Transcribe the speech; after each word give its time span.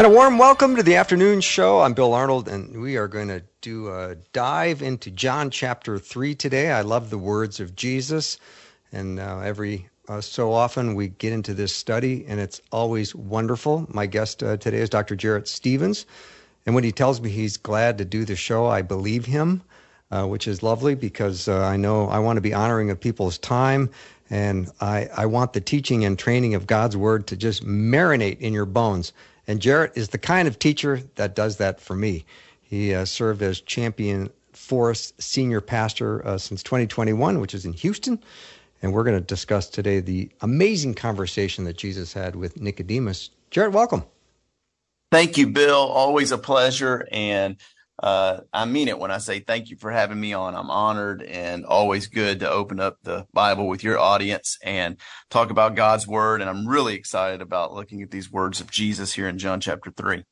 And 0.00 0.06
a 0.06 0.16
warm 0.16 0.38
welcome 0.38 0.76
to 0.76 0.82
the 0.82 0.96
afternoon 0.96 1.42
show. 1.42 1.80
I'm 1.80 1.92
Bill 1.92 2.14
Arnold, 2.14 2.48
and 2.48 2.80
we 2.80 2.96
are 2.96 3.06
going 3.06 3.28
to 3.28 3.42
do 3.60 3.92
a 3.92 4.14
dive 4.32 4.80
into 4.80 5.10
John 5.10 5.50
chapter 5.50 5.98
3 5.98 6.34
today. 6.36 6.70
I 6.70 6.80
love 6.80 7.10
the 7.10 7.18
words 7.18 7.60
of 7.60 7.76
Jesus, 7.76 8.38
and 8.92 9.20
uh, 9.20 9.40
every 9.40 9.90
uh, 10.08 10.22
so 10.22 10.54
often 10.54 10.94
we 10.94 11.08
get 11.08 11.34
into 11.34 11.52
this 11.52 11.76
study, 11.76 12.24
and 12.26 12.40
it's 12.40 12.62
always 12.72 13.14
wonderful. 13.14 13.86
My 13.90 14.06
guest 14.06 14.42
uh, 14.42 14.56
today 14.56 14.78
is 14.78 14.88
Dr. 14.88 15.16
Jarrett 15.16 15.46
Stephens, 15.46 16.06
and 16.64 16.74
when 16.74 16.82
he 16.82 16.92
tells 16.92 17.20
me 17.20 17.28
he's 17.28 17.58
glad 17.58 17.98
to 17.98 18.06
do 18.06 18.24
the 18.24 18.36
show, 18.36 18.68
I 18.68 18.80
believe 18.80 19.26
him, 19.26 19.60
uh, 20.10 20.26
which 20.26 20.48
is 20.48 20.62
lovely 20.62 20.94
because 20.94 21.46
uh, 21.46 21.58
I 21.58 21.76
know 21.76 22.08
I 22.08 22.20
want 22.20 22.38
to 22.38 22.40
be 22.40 22.54
honoring 22.54 22.88
of 22.88 22.98
people's 22.98 23.36
time. 23.36 23.90
And 24.30 24.70
I, 24.80 25.08
I 25.16 25.26
want 25.26 25.54
the 25.54 25.60
teaching 25.60 26.04
and 26.04 26.16
training 26.16 26.54
of 26.54 26.68
God's 26.68 26.96
Word 26.96 27.26
to 27.26 27.36
just 27.36 27.66
marinate 27.66 28.38
in 28.38 28.52
your 28.52 28.64
bones. 28.64 29.12
And 29.46 29.60
Jarrett 29.60 29.92
is 29.96 30.10
the 30.10 30.18
kind 30.18 30.46
of 30.46 30.58
teacher 30.58 31.02
that 31.16 31.34
does 31.34 31.56
that 31.56 31.80
for 31.80 31.94
me. 31.94 32.24
He 32.60 32.94
uh, 32.94 33.04
served 33.04 33.42
as 33.42 33.60
Champion 33.60 34.30
Forest 34.52 35.20
senior 35.20 35.60
pastor 35.60 36.26
uh, 36.26 36.38
since 36.38 36.62
2021, 36.62 37.40
which 37.40 37.54
is 37.54 37.64
in 37.64 37.72
Houston. 37.72 38.22
And 38.82 38.92
we're 38.92 39.04
going 39.04 39.18
to 39.18 39.24
discuss 39.24 39.68
today 39.68 40.00
the 40.00 40.30
amazing 40.40 40.94
conversation 40.94 41.64
that 41.64 41.76
Jesus 41.76 42.12
had 42.12 42.36
with 42.36 42.60
Nicodemus. 42.60 43.30
Jarrett, 43.50 43.72
welcome. 43.72 44.04
Thank 45.10 45.36
you, 45.36 45.48
Bill. 45.48 45.76
Always 45.76 46.30
a 46.30 46.38
pleasure. 46.38 47.06
And 47.10 47.56
uh, 48.02 48.40
I 48.52 48.64
mean 48.64 48.88
it 48.88 48.98
when 48.98 49.10
I 49.10 49.18
say 49.18 49.40
thank 49.40 49.70
you 49.70 49.76
for 49.76 49.90
having 49.90 50.20
me 50.20 50.32
on. 50.32 50.54
I'm 50.54 50.70
honored 50.70 51.22
and 51.22 51.64
always 51.64 52.06
good 52.06 52.40
to 52.40 52.50
open 52.50 52.80
up 52.80 52.96
the 53.02 53.26
Bible 53.32 53.68
with 53.68 53.84
your 53.84 53.98
audience 53.98 54.58
and 54.64 54.96
talk 55.28 55.50
about 55.50 55.76
God's 55.76 56.06
word. 56.06 56.40
And 56.40 56.48
I'm 56.48 56.66
really 56.66 56.94
excited 56.94 57.42
about 57.42 57.74
looking 57.74 58.02
at 58.02 58.10
these 58.10 58.32
words 58.32 58.60
of 58.60 58.70
Jesus 58.70 59.12
here 59.12 59.28
in 59.28 59.38
John 59.38 59.60
chapter 59.60 59.90
three. 59.90 60.24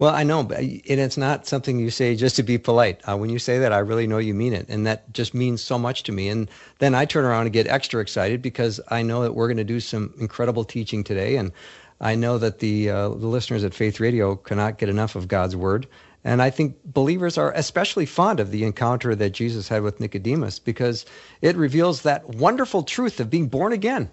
Well, 0.00 0.12
I 0.12 0.24
know, 0.24 0.40
and 0.40 0.82
it's 1.00 1.16
not 1.16 1.46
something 1.46 1.78
you 1.78 1.88
say 1.88 2.16
just 2.16 2.34
to 2.36 2.42
be 2.42 2.58
polite. 2.58 3.00
Uh, 3.08 3.16
when 3.16 3.30
you 3.30 3.38
say 3.38 3.58
that, 3.60 3.72
I 3.72 3.78
really 3.78 4.08
know 4.08 4.18
you 4.18 4.34
mean 4.34 4.52
it, 4.52 4.66
and 4.68 4.84
that 4.86 5.12
just 5.12 5.34
means 5.34 5.62
so 5.62 5.78
much 5.78 6.02
to 6.02 6.12
me. 6.12 6.28
And 6.28 6.50
then 6.80 6.96
I 6.96 7.04
turn 7.04 7.24
around 7.24 7.42
and 7.42 7.52
get 7.52 7.68
extra 7.68 8.00
excited 8.00 8.42
because 8.42 8.80
I 8.88 9.02
know 9.02 9.22
that 9.22 9.34
we're 9.36 9.46
going 9.46 9.56
to 9.56 9.64
do 9.64 9.78
some 9.78 10.12
incredible 10.18 10.64
teaching 10.64 11.04
today, 11.04 11.36
and 11.36 11.52
I 12.00 12.16
know 12.16 12.38
that 12.38 12.58
the, 12.58 12.90
uh, 12.90 13.08
the 13.10 13.28
listeners 13.28 13.62
at 13.62 13.72
Faith 13.72 14.00
Radio 14.00 14.34
cannot 14.34 14.78
get 14.78 14.88
enough 14.88 15.14
of 15.14 15.28
God's 15.28 15.54
word. 15.54 15.86
And 16.24 16.40
I 16.40 16.48
think 16.48 16.76
believers 16.84 17.36
are 17.36 17.52
especially 17.52 18.06
fond 18.06 18.40
of 18.40 18.50
the 18.50 18.64
encounter 18.64 19.14
that 19.14 19.30
Jesus 19.30 19.68
had 19.68 19.82
with 19.82 20.00
Nicodemus 20.00 20.58
because 20.58 21.04
it 21.42 21.54
reveals 21.56 22.02
that 22.02 22.28
wonderful 22.28 22.82
truth 22.82 23.20
of 23.20 23.28
being 23.28 23.48
born 23.48 23.72
again. 23.72 24.10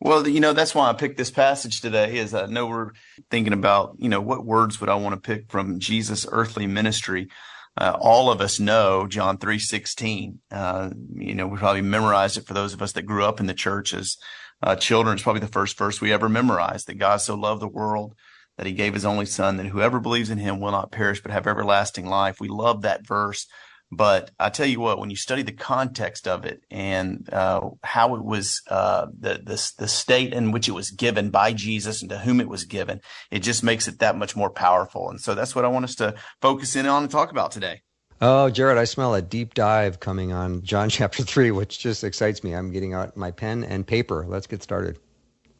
Well, 0.00 0.28
you 0.28 0.40
know, 0.40 0.52
that's 0.52 0.74
why 0.74 0.90
I 0.90 0.92
picked 0.92 1.16
this 1.16 1.30
passage 1.30 1.80
today 1.80 2.18
is 2.18 2.34
I 2.34 2.44
know 2.44 2.66
we're 2.66 2.90
thinking 3.30 3.54
about, 3.54 3.96
you 3.98 4.10
know, 4.10 4.20
what 4.20 4.44
words 4.44 4.78
would 4.80 4.90
I 4.90 4.96
want 4.96 5.14
to 5.14 5.20
pick 5.20 5.50
from 5.50 5.80
Jesus' 5.80 6.26
earthly 6.30 6.66
ministry? 6.66 7.28
Uh, 7.76 7.96
all 7.98 8.30
of 8.30 8.42
us 8.42 8.60
know 8.60 9.06
John 9.06 9.38
3.16. 9.38 10.36
Uh, 10.50 10.90
you 11.14 11.34
know, 11.34 11.46
we 11.46 11.56
probably 11.56 11.80
memorized 11.80 12.36
it 12.36 12.46
for 12.46 12.52
those 12.52 12.74
of 12.74 12.82
us 12.82 12.92
that 12.92 13.02
grew 13.02 13.24
up 13.24 13.40
in 13.40 13.46
the 13.46 13.54
church 13.54 13.94
as 13.94 14.18
uh, 14.62 14.76
children. 14.76 15.14
It's 15.14 15.22
probably 15.22 15.40
the 15.40 15.46
first 15.46 15.78
verse 15.78 16.02
we 16.02 16.12
ever 16.12 16.28
memorized 16.28 16.86
that 16.88 16.98
God 16.98 17.16
so 17.16 17.34
loved 17.34 17.62
the 17.62 17.68
world 17.68 18.14
that 18.56 18.66
he 18.66 18.72
gave 18.72 18.94
his 18.94 19.04
only 19.04 19.26
son, 19.26 19.56
that 19.56 19.66
whoever 19.66 20.00
believes 20.00 20.30
in 20.30 20.38
him 20.38 20.60
will 20.60 20.70
not 20.70 20.92
perish, 20.92 21.22
but 21.22 21.32
have 21.32 21.46
everlasting 21.46 22.06
life. 22.06 22.40
We 22.40 22.48
love 22.48 22.82
that 22.82 23.06
verse. 23.06 23.46
But 23.90 24.32
I 24.40 24.48
tell 24.48 24.66
you 24.66 24.80
what, 24.80 24.98
when 24.98 25.10
you 25.10 25.16
study 25.16 25.42
the 25.42 25.52
context 25.52 26.26
of 26.26 26.44
it 26.44 26.62
and 26.70 27.28
uh, 27.32 27.70
how 27.82 28.16
it 28.16 28.24
was, 28.24 28.60
uh, 28.68 29.06
the, 29.16 29.34
the 29.34 29.72
the 29.78 29.88
state 29.88 30.32
in 30.32 30.50
which 30.50 30.68
it 30.68 30.72
was 30.72 30.90
given 30.90 31.30
by 31.30 31.52
Jesus 31.52 32.00
and 32.00 32.10
to 32.10 32.18
whom 32.18 32.40
it 32.40 32.48
was 32.48 32.64
given, 32.64 33.00
it 33.30 33.40
just 33.40 33.62
makes 33.62 33.86
it 33.86 34.00
that 34.00 34.16
much 34.16 34.34
more 34.34 34.50
powerful. 34.50 35.10
And 35.10 35.20
so 35.20 35.34
that's 35.34 35.54
what 35.54 35.64
I 35.64 35.68
want 35.68 35.84
us 35.84 35.94
to 35.96 36.14
focus 36.40 36.74
in 36.74 36.86
on 36.86 37.02
and 37.02 37.12
talk 37.12 37.30
about 37.30 37.52
today. 37.52 37.82
Oh, 38.20 38.48
Jarrett, 38.48 38.78
I 38.78 38.84
smell 38.84 39.14
a 39.14 39.22
deep 39.22 39.54
dive 39.54 40.00
coming 40.00 40.32
on 40.32 40.62
John 40.62 40.88
chapter 40.90 41.22
three, 41.22 41.50
which 41.50 41.78
just 41.78 42.02
excites 42.02 42.42
me. 42.42 42.52
I'm 42.52 42.72
getting 42.72 42.94
out 42.94 43.16
my 43.16 43.30
pen 43.30 43.64
and 43.64 43.86
paper. 43.86 44.24
Let's 44.26 44.46
get 44.46 44.62
started. 44.62 44.98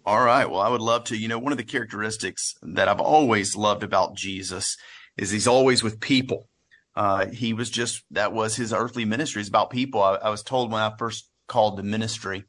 All 0.06 0.22
right. 0.22 0.48
Well, 0.50 0.60
I 0.60 0.68
would 0.68 0.82
love 0.82 1.04
to. 1.04 1.16
You 1.16 1.28
know, 1.28 1.38
one 1.38 1.52
of 1.52 1.58
the 1.58 1.64
characteristics 1.64 2.54
that 2.62 2.88
I've 2.88 3.00
always 3.00 3.56
loved 3.56 3.82
about 3.82 4.16
Jesus 4.16 4.76
is 5.16 5.30
he's 5.30 5.46
always 5.46 5.82
with 5.82 6.00
people. 6.00 6.48
Uh, 6.94 7.26
he 7.26 7.54
was 7.54 7.70
just, 7.70 8.04
that 8.10 8.32
was 8.32 8.54
his 8.54 8.72
earthly 8.72 9.04
ministry. 9.04 9.40
It's 9.40 9.48
about 9.48 9.70
people. 9.70 10.02
I, 10.02 10.16
I 10.16 10.30
was 10.30 10.42
told 10.42 10.70
when 10.70 10.82
I 10.82 10.92
first 10.98 11.28
called 11.48 11.76
the 11.76 11.82
ministry, 11.82 12.44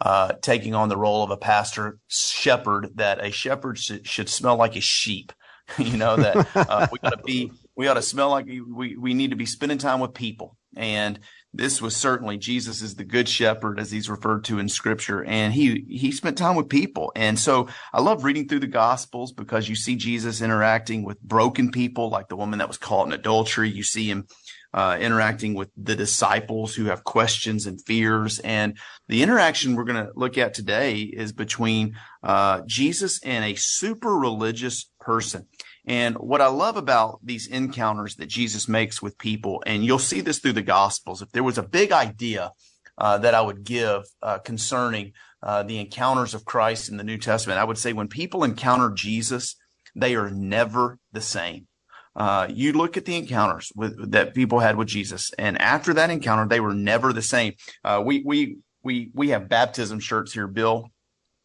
uh, 0.00 0.32
taking 0.42 0.74
on 0.74 0.88
the 0.88 0.96
role 0.96 1.22
of 1.22 1.30
a 1.30 1.36
pastor 1.36 1.98
shepherd, 2.08 2.90
that 2.96 3.24
a 3.24 3.30
shepherd 3.30 3.78
should, 3.78 4.06
should 4.06 4.28
smell 4.28 4.56
like 4.56 4.76
a 4.76 4.80
sheep. 4.80 5.32
you 5.78 5.96
know, 5.96 6.14
that 6.14 6.46
uh, 6.54 6.86
we 6.92 6.98
got 7.00 7.10
to 7.10 7.22
be, 7.24 7.50
we 7.74 7.88
ought 7.88 7.94
to 7.94 8.02
smell 8.02 8.30
like 8.30 8.46
we, 8.46 8.96
we 8.96 9.14
need 9.14 9.30
to 9.30 9.36
be 9.36 9.46
spending 9.46 9.78
time 9.78 9.98
with 9.98 10.14
people. 10.14 10.56
And 10.76 11.18
this 11.56 11.80
was 11.82 11.96
certainly 11.96 12.38
Jesus 12.38 12.82
is 12.82 12.94
the 12.94 13.04
good 13.04 13.28
shepherd 13.28 13.80
as 13.80 13.90
he's 13.90 14.10
referred 14.10 14.44
to 14.44 14.58
in 14.58 14.68
scripture. 14.68 15.24
And 15.24 15.52
he, 15.52 15.84
he 15.88 16.12
spent 16.12 16.38
time 16.38 16.56
with 16.56 16.68
people. 16.68 17.12
And 17.16 17.38
so 17.38 17.68
I 17.92 18.00
love 18.00 18.24
reading 18.24 18.48
through 18.48 18.60
the 18.60 18.66
gospels 18.66 19.32
because 19.32 19.68
you 19.68 19.74
see 19.74 19.96
Jesus 19.96 20.42
interacting 20.42 21.04
with 21.04 21.20
broken 21.20 21.70
people, 21.70 22.10
like 22.10 22.28
the 22.28 22.36
woman 22.36 22.58
that 22.58 22.68
was 22.68 22.78
caught 22.78 23.06
in 23.06 23.12
adultery. 23.12 23.70
You 23.70 23.82
see 23.82 24.10
him 24.10 24.26
uh, 24.74 24.98
interacting 25.00 25.54
with 25.54 25.70
the 25.76 25.96
disciples 25.96 26.74
who 26.74 26.84
have 26.86 27.04
questions 27.04 27.66
and 27.66 27.82
fears. 27.84 28.38
And 28.40 28.76
the 29.08 29.22
interaction 29.22 29.74
we're 29.74 29.84
going 29.84 30.04
to 30.04 30.12
look 30.14 30.36
at 30.36 30.54
today 30.54 31.00
is 31.00 31.32
between 31.32 31.96
uh, 32.22 32.60
Jesus 32.66 33.20
and 33.22 33.44
a 33.44 33.54
super 33.56 34.14
religious 34.14 34.90
person. 35.00 35.46
And 35.86 36.16
what 36.16 36.40
I 36.40 36.48
love 36.48 36.76
about 36.76 37.20
these 37.22 37.46
encounters 37.46 38.16
that 38.16 38.26
Jesus 38.26 38.68
makes 38.68 39.00
with 39.00 39.18
people, 39.18 39.62
and 39.66 39.84
you'll 39.84 39.98
see 40.00 40.20
this 40.20 40.40
through 40.40 40.54
the 40.54 40.62
Gospels, 40.62 41.22
if 41.22 41.30
there 41.30 41.44
was 41.44 41.58
a 41.58 41.62
big 41.62 41.92
idea 41.92 42.52
uh, 42.98 43.18
that 43.18 43.34
I 43.34 43.40
would 43.40 43.62
give 43.64 44.02
uh, 44.20 44.38
concerning 44.38 45.12
uh, 45.42 45.62
the 45.62 45.78
encounters 45.78 46.34
of 46.34 46.44
Christ 46.44 46.88
in 46.88 46.96
the 46.96 47.04
New 47.04 47.18
Testament, 47.18 47.60
I 47.60 47.64
would 47.64 47.78
say 47.78 47.92
when 47.92 48.08
people 48.08 48.42
encounter 48.42 48.90
Jesus, 48.90 49.54
they 49.94 50.16
are 50.16 50.30
never 50.30 50.98
the 51.12 51.20
same. 51.20 51.68
Uh, 52.16 52.48
you 52.50 52.72
look 52.72 52.96
at 52.96 53.04
the 53.04 53.16
encounters 53.16 53.70
with, 53.76 54.10
that 54.10 54.34
people 54.34 54.60
had 54.60 54.76
with 54.76 54.88
Jesus, 54.88 55.30
and 55.38 55.60
after 55.60 55.92
that 55.94 56.10
encounter, 56.10 56.48
they 56.48 56.60
were 56.60 56.74
never 56.74 57.12
the 57.12 57.20
same. 57.20 57.52
Uh, 57.84 58.02
we 58.04 58.22
we 58.24 58.56
we 58.82 59.10
we 59.12 59.28
have 59.28 59.50
baptism 59.50 60.00
shirts 60.00 60.32
here, 60.32 60.46
Bill, 60.46 60.88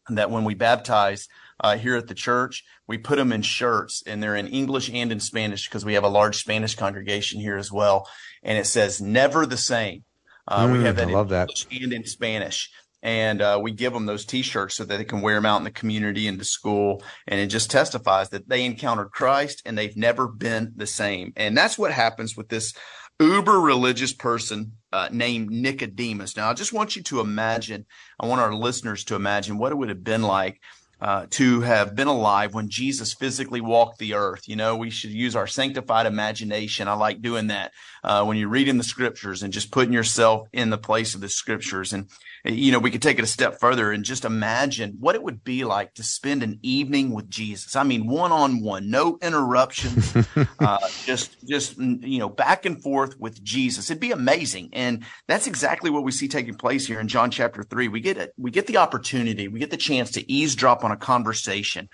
that 0.10 0.32
when 0.32 0.46
we 0.46 0.54
baptize, 0.54 1.28
uh, 1.62 1.78
here 1.78 1.96
at 1.96 2.08
the 2.08 2.16
church. 2.16 2.64
We 2.88 2.98
put 2.98 3.18
them 3.18 3.32
in 3.32 3.44
shirts 3.44 4.04
and 4.06 4.22
they're 4.22 4.36
in 4.36 4.48
English 4.48 4.90
and 4.92 5.12
in 5.12 5.20
Spanish 5.20 5.70
because 5.70 5.86
we 5.86 5.94
have 5.94 6.04
a 6.04 6.10
large 6.10 6.38
Spanish 6.38 6.76
congregation 6.76 7.40
here 7.40 7.58
as 7.58 7.72
well. 7.72 8.08
And 8.44 8.58
it 8.58 8.66
says 8.66 9.00
never 9.00 9.46
the 9.46 9.58
same. 9.58 10.04
Uh, 10.48 10.68
mm, 10.68 10.74
we 10.74 10.84
have 10.84 10.96
that 10.98 11.08
I 11.08 11.12
love 11.12 11.32
in 11.32 11.40
English 11.40 11.66
that. 11.66 11.82
and 11.82 11.94
in 11.94 12.06
Spanish. 12.06 12.72
And 13.04 13.42
uh, 13.42 13.60
we 13.62 13.72
give 13.72 13.94
them 13.94 14.06
those 14.06 14.26
T-shirts 14.26 14.76
so 14.76 14.86
that 14.86 14.98
they 14.98 15.04
can 15.04 15.22
wear 15.22 15.36
them 15.36 15.46
out 15.46 15.58
in 15.58 15.64
the 15.64 15.72
community 15.72 16.28
and 16.28 16.38
to 16.38 16.46
school. 16.46 17.02
And 17.28 17.40
it 17.40 17.48
just 17.48 17.72
testifies 17.72 18.30
that 18.30 18.48
they 18.48 18.64
encountered 18.64 19.12
Christ 19.12 19.62
and 19.66 19.78
they've 19.78 19.98
never 19.98 20.28
been 20.28 20.74
the 20.76 20.86
same. 20.86 21.34
And 21.36 21.58
that's 21.58 21.80
what 21.80 21.92
happens 21.92 22.38
with 22.38 22.50
this 22.50 22.74
uber 23.20 23.60
religious 23.60 24.14
person 24.14 24.74
uh, 24.92 25.10
named 25.12 25.50
Nicodemus. 25.50 26.36
Now, 26.36 26.50
I 26.50 26.54
just 26.54 26.74
want 26.74 26.96
you 26.96 27.04
to 27.04 27.22
imagine, 27.22 27.86
I 28.20 28.28
want 28.28 28.42
our 28.42 28.54
listeners 28.54 29.04
to 29.06 29.16
imagine 29.16 29.58
what 29.58 29.72
it 29.72 29.76
would 29.76 29.90
have 29.90 30.04
been 30.04 30.24
like 30.24 30.60
uh, 31.02 31.26
to 31.32 31.62
have 31.62 31.96
been 31.96 32.08
alive 32.08 32.54
when 32.54 32.70
Jesus 32.70 33.14
physically 33.14 33.62
walked 33.62 33.98
the 33.98 34.14
earth. 34.14 34.48
You 34.48 34.56
know, 34.56 34.76
we 34.76 34.92
should 34.92 35.10
use 35.10 35.36
our 35.36 35.48
sanctified 35.48 36.06
imagination. 36.06 36.88
I 36.88 36.94
like 36.94 37.22
doing 37.22 37.48
that 37.48 37.72
uh, 38.04 38.24
when 38.24 38.38
you're 38.38 38.50
reading 38.50 38.78
the 38.78 38.84
scriptures 38.84 39.44
and 39.44 39.54
just 39.54 39.72
putting 39.72 39.94
yourself 39.94 40.48
in 40.54 40.70
the 40.70 40.78
place 40.78 41.16
of 41.16 41.22
the 41.22 41.30
scriptures. 41.30 41.94
And 41.94 42.10
you 42.44 42.72
know, 42.72 42.80
we 42.80 42.90
could 42.90 43.02
take 43.02 43.20
it 43.20 43.24
a 43.24 43.28
step 43.28 43.60
further 43.60 43.92
and 43.92 44.04
just 44.04 44.26
imagine 44.26 44.98
what 45.00 45.16
it 45.16 45.24
would 45.24 45.44
be 45.44 45.64
like 45.64 45.94
to 45.96 46.04
spend 46.04 46.42
an 46.42 46.60
evening 46.64 47.12
with 47.12 47.30
Jesus. 47.30 47.76
I 47.76 47.84
mean, 47.84 48.08
one 48.08 48.32
on 48.32 48.62
one, 48.62 48.90
no 48.90 49.20
interruptions, 49.22 50.16
uh, 50.60 50.78
just, 51.06 51.38
just, 51.48 51.78
you 51.78 52.20
know, 52.20 52.30
back 52.30 52.66
and 52.66 52.82
forth 52.82 53.20
with 53.20 53.44
Jesus. 53.44 53.90
It'd 53.90 54.02
be 54.02 54.12
amazing. 54.12 54.70
And 54.74 55.04
that's 55.28 55.48
exactly 55.48 55.92
what 55.92 56.04
we 56.04 56.12
see 56.12 56.28
taking 56.28 56.56
place 56.56 56.88
here 56.88 57.00
in 57.00 57.08
John 57.08 57.30
chapter 57.30 57.64
three. 57.64 57.88
We 57.88 58.02
get 58.02 58.18
it. 58.18 58.34
We 58.38 58.50
get 58.50 58.68
the 58.68 58.78
opportunity, 58.78 59.48
we 59.48 59.60
get 59.60 59.72
the 59.72 59.78
chance 59.78 60.12
to 60.12 60.32
eavesdrop 60.32 60.84
on 60.84 60.92
a 60.92 60.98
conversation 60.98 61.90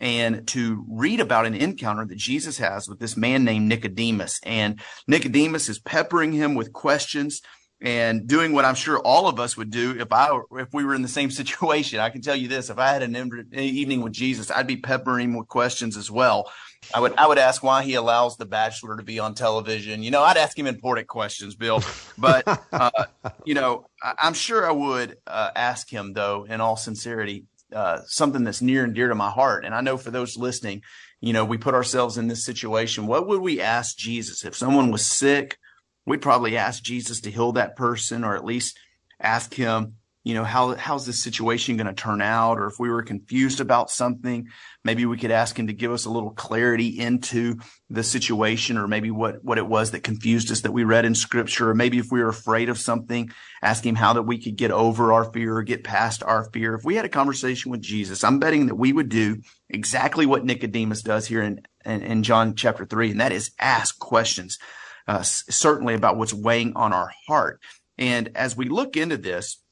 and 0.00 0.46
to 0.48 0.84
read 0.88 1.20
about 1.20 1.46
an 1.46 1.54
encounter 1.54 2.04
that 2.04 2.18
Jesus 2.18 2.58
has 2.58 2.88
with 2.88 2.98
this 2.98 3.16
man 3.16 3.44
named 3.44 3.68
Nicodemus. 3.68 4.40
And 4.42 4.80
Nicodemus 5.06 5.68
is 5.68 5.78
peppering 5.78 6.32
him 6.32 6.54
with 6.54 6.72
questions 6.72 7.42
and 7.80 8.26
doing 8.26 8.52
what 8.52 8.64
I'm 8.64 8.74
sure 8.74 8.98
all 8.98 9.28
of 9.28 9.38
us 9.38 9.56
would 9.56 9.70
do 9.70 9.98
if 9.98 10.10
I 10.10 10.38
if 10.52 10.68
we 10.72 10.84
were 10.84 10.94
in 10.94 11.02
the 11.02 11.08
same 11.08 11.30
situation. 11.42 12.00
I 12.00 12.10
can 12.10 12.22
tell 12.22 12.36
you 12.36 12.48
this: 12.48 12.70
if 12.70 12.78
I 12.78 12.92
had 12.92 13.02
an 13.02 13.16
evening 13.52 14.00
with 14.00 14.12
Jesus, 14.12 14.50
I'd 14.50 14.66
be 14.66 14.76
peppering 14.76 15.30
him 15.30 15.36
with 15.36 15.48
questions 15.48 15.96
as 15.96 16.10
well. 16.10 16.50
I 16.94 17.00
would 17.00 17.14
I 17.16 17.26
would 17.26 17.38
ask 17.38 17.62
why 17.62 17.82
he 17.82 17.94
allows 17.94 18.36
The 18.36 18.46
Bachelor 18.46 18.96
to 18.96 19.02
be 19.02 19.18
on 19.18 19.34
television. 19.34 20.02
You 20.02 20.10
know, 20.10 20.22
I'd 20.22 20.36
ask 20.36 20.58
him 20.58 20.66
important 20.66 21.08
questions, 21.08 21.54
Bill. 21.54 21.82
But 22.16 22.46
uh, 22.72 22.90
you 23.44 23.54
know, 23.54 23.86
I, 24.02 24.14
am 24.20 24.34
sure 24.34 24.66
I 24.66 24.72
would 24.72 25.16
uh, 25.26 25.50
ask 25.54 25.90
him 25.90 26.12
though, 26.12 26.44
in 26.44 26.60
all 26.60 26.76
sincerity, 26.76 27.44
uh, 27.72 28.00
something 28.06 28.44
that's 28.44 28.62
near 28.62 28.84
and 28.84 28.94
dear 28.94 29.08
to 29.08 29.14
my 29.14 29.30
heart. 29.30 29.64
And 29.64 29.74
I 29.74 29.80
know 29.80 29.96
for 29.96 30.10
those 30.10 30.36
listening, 30.36 30.82
you 31.20 31.32
know, 31.32 31.44
we 31.44 31.58
put 31.58 31.74
ourselves 31.74 32.18
in 32.18 32.28
this 32.28 32.44
situation. 32.44 33.06
What 33.06 33.26
would 33.26 33.40
we 33.40 33.60
ask 33.60 33.96
Jesus 33.96 34.44
if 34.44 34.54
someone 34.54 34.90
was 34.90 35.06
sick? 35.06 35.58
We'd 36.04 36.22
probably 36.22 36.56
ask 36.56 36.82
Jesus 36.82 37.20
to 37.22 37.30
heal 37.30 37.52
that 37.52 37.76
person, 37.76 38.22
or 38.22 38.36
at 38.36 38.44
least 38.44 38.78
ask 39.20 39.54
him 39.54 39.96
you 40.26 40.34
know, 40.34 40.42
how, 40.42 40.74
how's 40.74 41.06
this 41.06 41.22
situation 41.22 41.76
going 41.76 41.86
to 41.86 41.92
turn 41.92 42.20
out? 42.20 42.58
Or 42.58 42.66
if 42.66 42.80
we 42.80 42.90
were 42.90 43.04
confused 43.04 43.60
about 43.60 43.92
something, 43.92 44.48
maybe 44.82 45.06
we 45.06 45.18
could 45.18 45.30
ask 45.30 45.56
him 45.56 45.68
to 45.68 45.72
give 45.72 45.92
us 45.92 46.04
a 46.04 46.10
little 46.10 46.32
clarity 46.32 46.88
into 46.98 47.60
the 47.88 48.02
situation 48.02 48.76
or 48.76 48.88
maybe 48.88 49.12
what, 49.12 49.44
what 49.44 49.56
it 49.56 49.68
was 49.68 49.92
that 49.92 50.02
confused 50.02 50.50
us 50.50 50.62
that 50.62 50.72
we 50.72 50.82
read 50.82 51.04
in 51.04 51.14
scripture. 51.14 51.70
Or 51.70 51.74
maybe 51.74 51.98
if 51.98 52.08
we 52.10 52.20
were 52.20 52.28
afraid 52.28 52.68
of 52.70 52.76
something, 52.76 53.30
ask 53.62 53.86
him 53.86 53.94
how 53.94 54.14
that 54.14 54.24
we 54.24 54.42
could 54.42 54.56
get 54.56 54.72
over 54.72 55.12
our 55.12 55.32
fear 55.32 55.58
or 55.58 55.62
get 55.62 55.84
past 55.84 56.24
our 56.24 56.50
fear. 56.50 56.74
If 56.74 56.84
we 56.84 56.96
had 56.96 57.04
a 57.04 57.08
conversation 57.08 57.70
with 57.70 57.80
Jesus, 57.80 58.24
I'm 58.24 58.40
betting 58.40 58.66
that 58.66 58.74
we 58.74 58.92
would 58.92 59.08
do 59.08 59.42
exactly 59.70 60.26
what 60.26 60.44
Nicodemus 60.44 61.02
does 61.02 61.28
here 61.28 61.42
in, 61.42 61.60
in, 61.84 62.02
in 62.02 62.22
John 62.24 62.56
chapter 62.56 62.84
three. 62.84 63.12
And 63.12 63.20
that 63.20 63.30
is 63.30 63.52
ask 63.60 63.96
questions, 64.00 64.58
uh, 65.06 65.22
certainly 65.22 65.94
about 65.94 66.16
what's 66.16 66.34
weighing 66.34 66.72
on 66.74 66.92
our 66.92 67.12
heart. 67.28 67.60
And 67.96 68.32
as 68.34 68.56
we 68.56 68.68
look 68.68 68.96
into 68.96 69.18
this, 69.18 69.62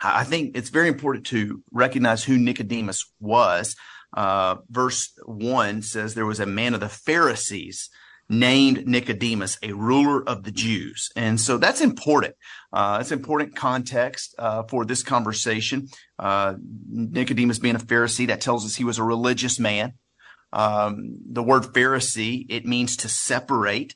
I 0.00 0.24
think 0.24 0.56
it's 0.56 0.70
very 0.70 0.88
important 0.88 1.26
to 1.26 1.62
recognize 1.72 2.24
who 2.24 2.38
Nicodemus 2.38 3.12
was. 3.20 3.76
Uh, 4.16 4.56
verse 4.70 5.12
one 5.26 5.82
says 5.82 6.14
there 6.14 6.26
was 6.26 6.40
a 6.40 6.46
man 6.46 6.74
of 6.74 6.80
the 6.80 6.88
Pharisees 6.88 7.90
named 8.28 8.86
Nicodemus, 8.86 9.58
a 9.62 9.72
ruler 9.72 10.26
of 10.28 10.44
the 10.44 10.50
Jews. 10.50 11.10
And 11.16 11.40
so 11.40 11.56
that's 11.56 11.80
important. 11.80 12.34
Uh, 12.72 12.98
it's 13.00 13.12
important 13.12 13.56
context, 13.56 14.34
uh, 14.38 14.64
for 14.64 14.84
this 14.84 15.02
conversation. 15.02 15.88
Uh, 16.18 16.54
Nicodemus 16.90 17.58
being 17.58 17.76
a 17.76 17.78
Pharisee, 17.78 18.26
that 18.26 18.40
tells 18.40 18.64
us 18.66 18.76
he 18.76 18.84
was 18.84 18.98
a 18.98 19.04
religious 19.04 19.58
man. 19.58 19.94
Um, 20.52 21.18
the 21.30 21.42
word 21.42 21.62
Pharisee, 21.64 22.44
it 22.48 22.66
means 22.66 22.96
to 22.98 23.08
separate. 23.08 23.94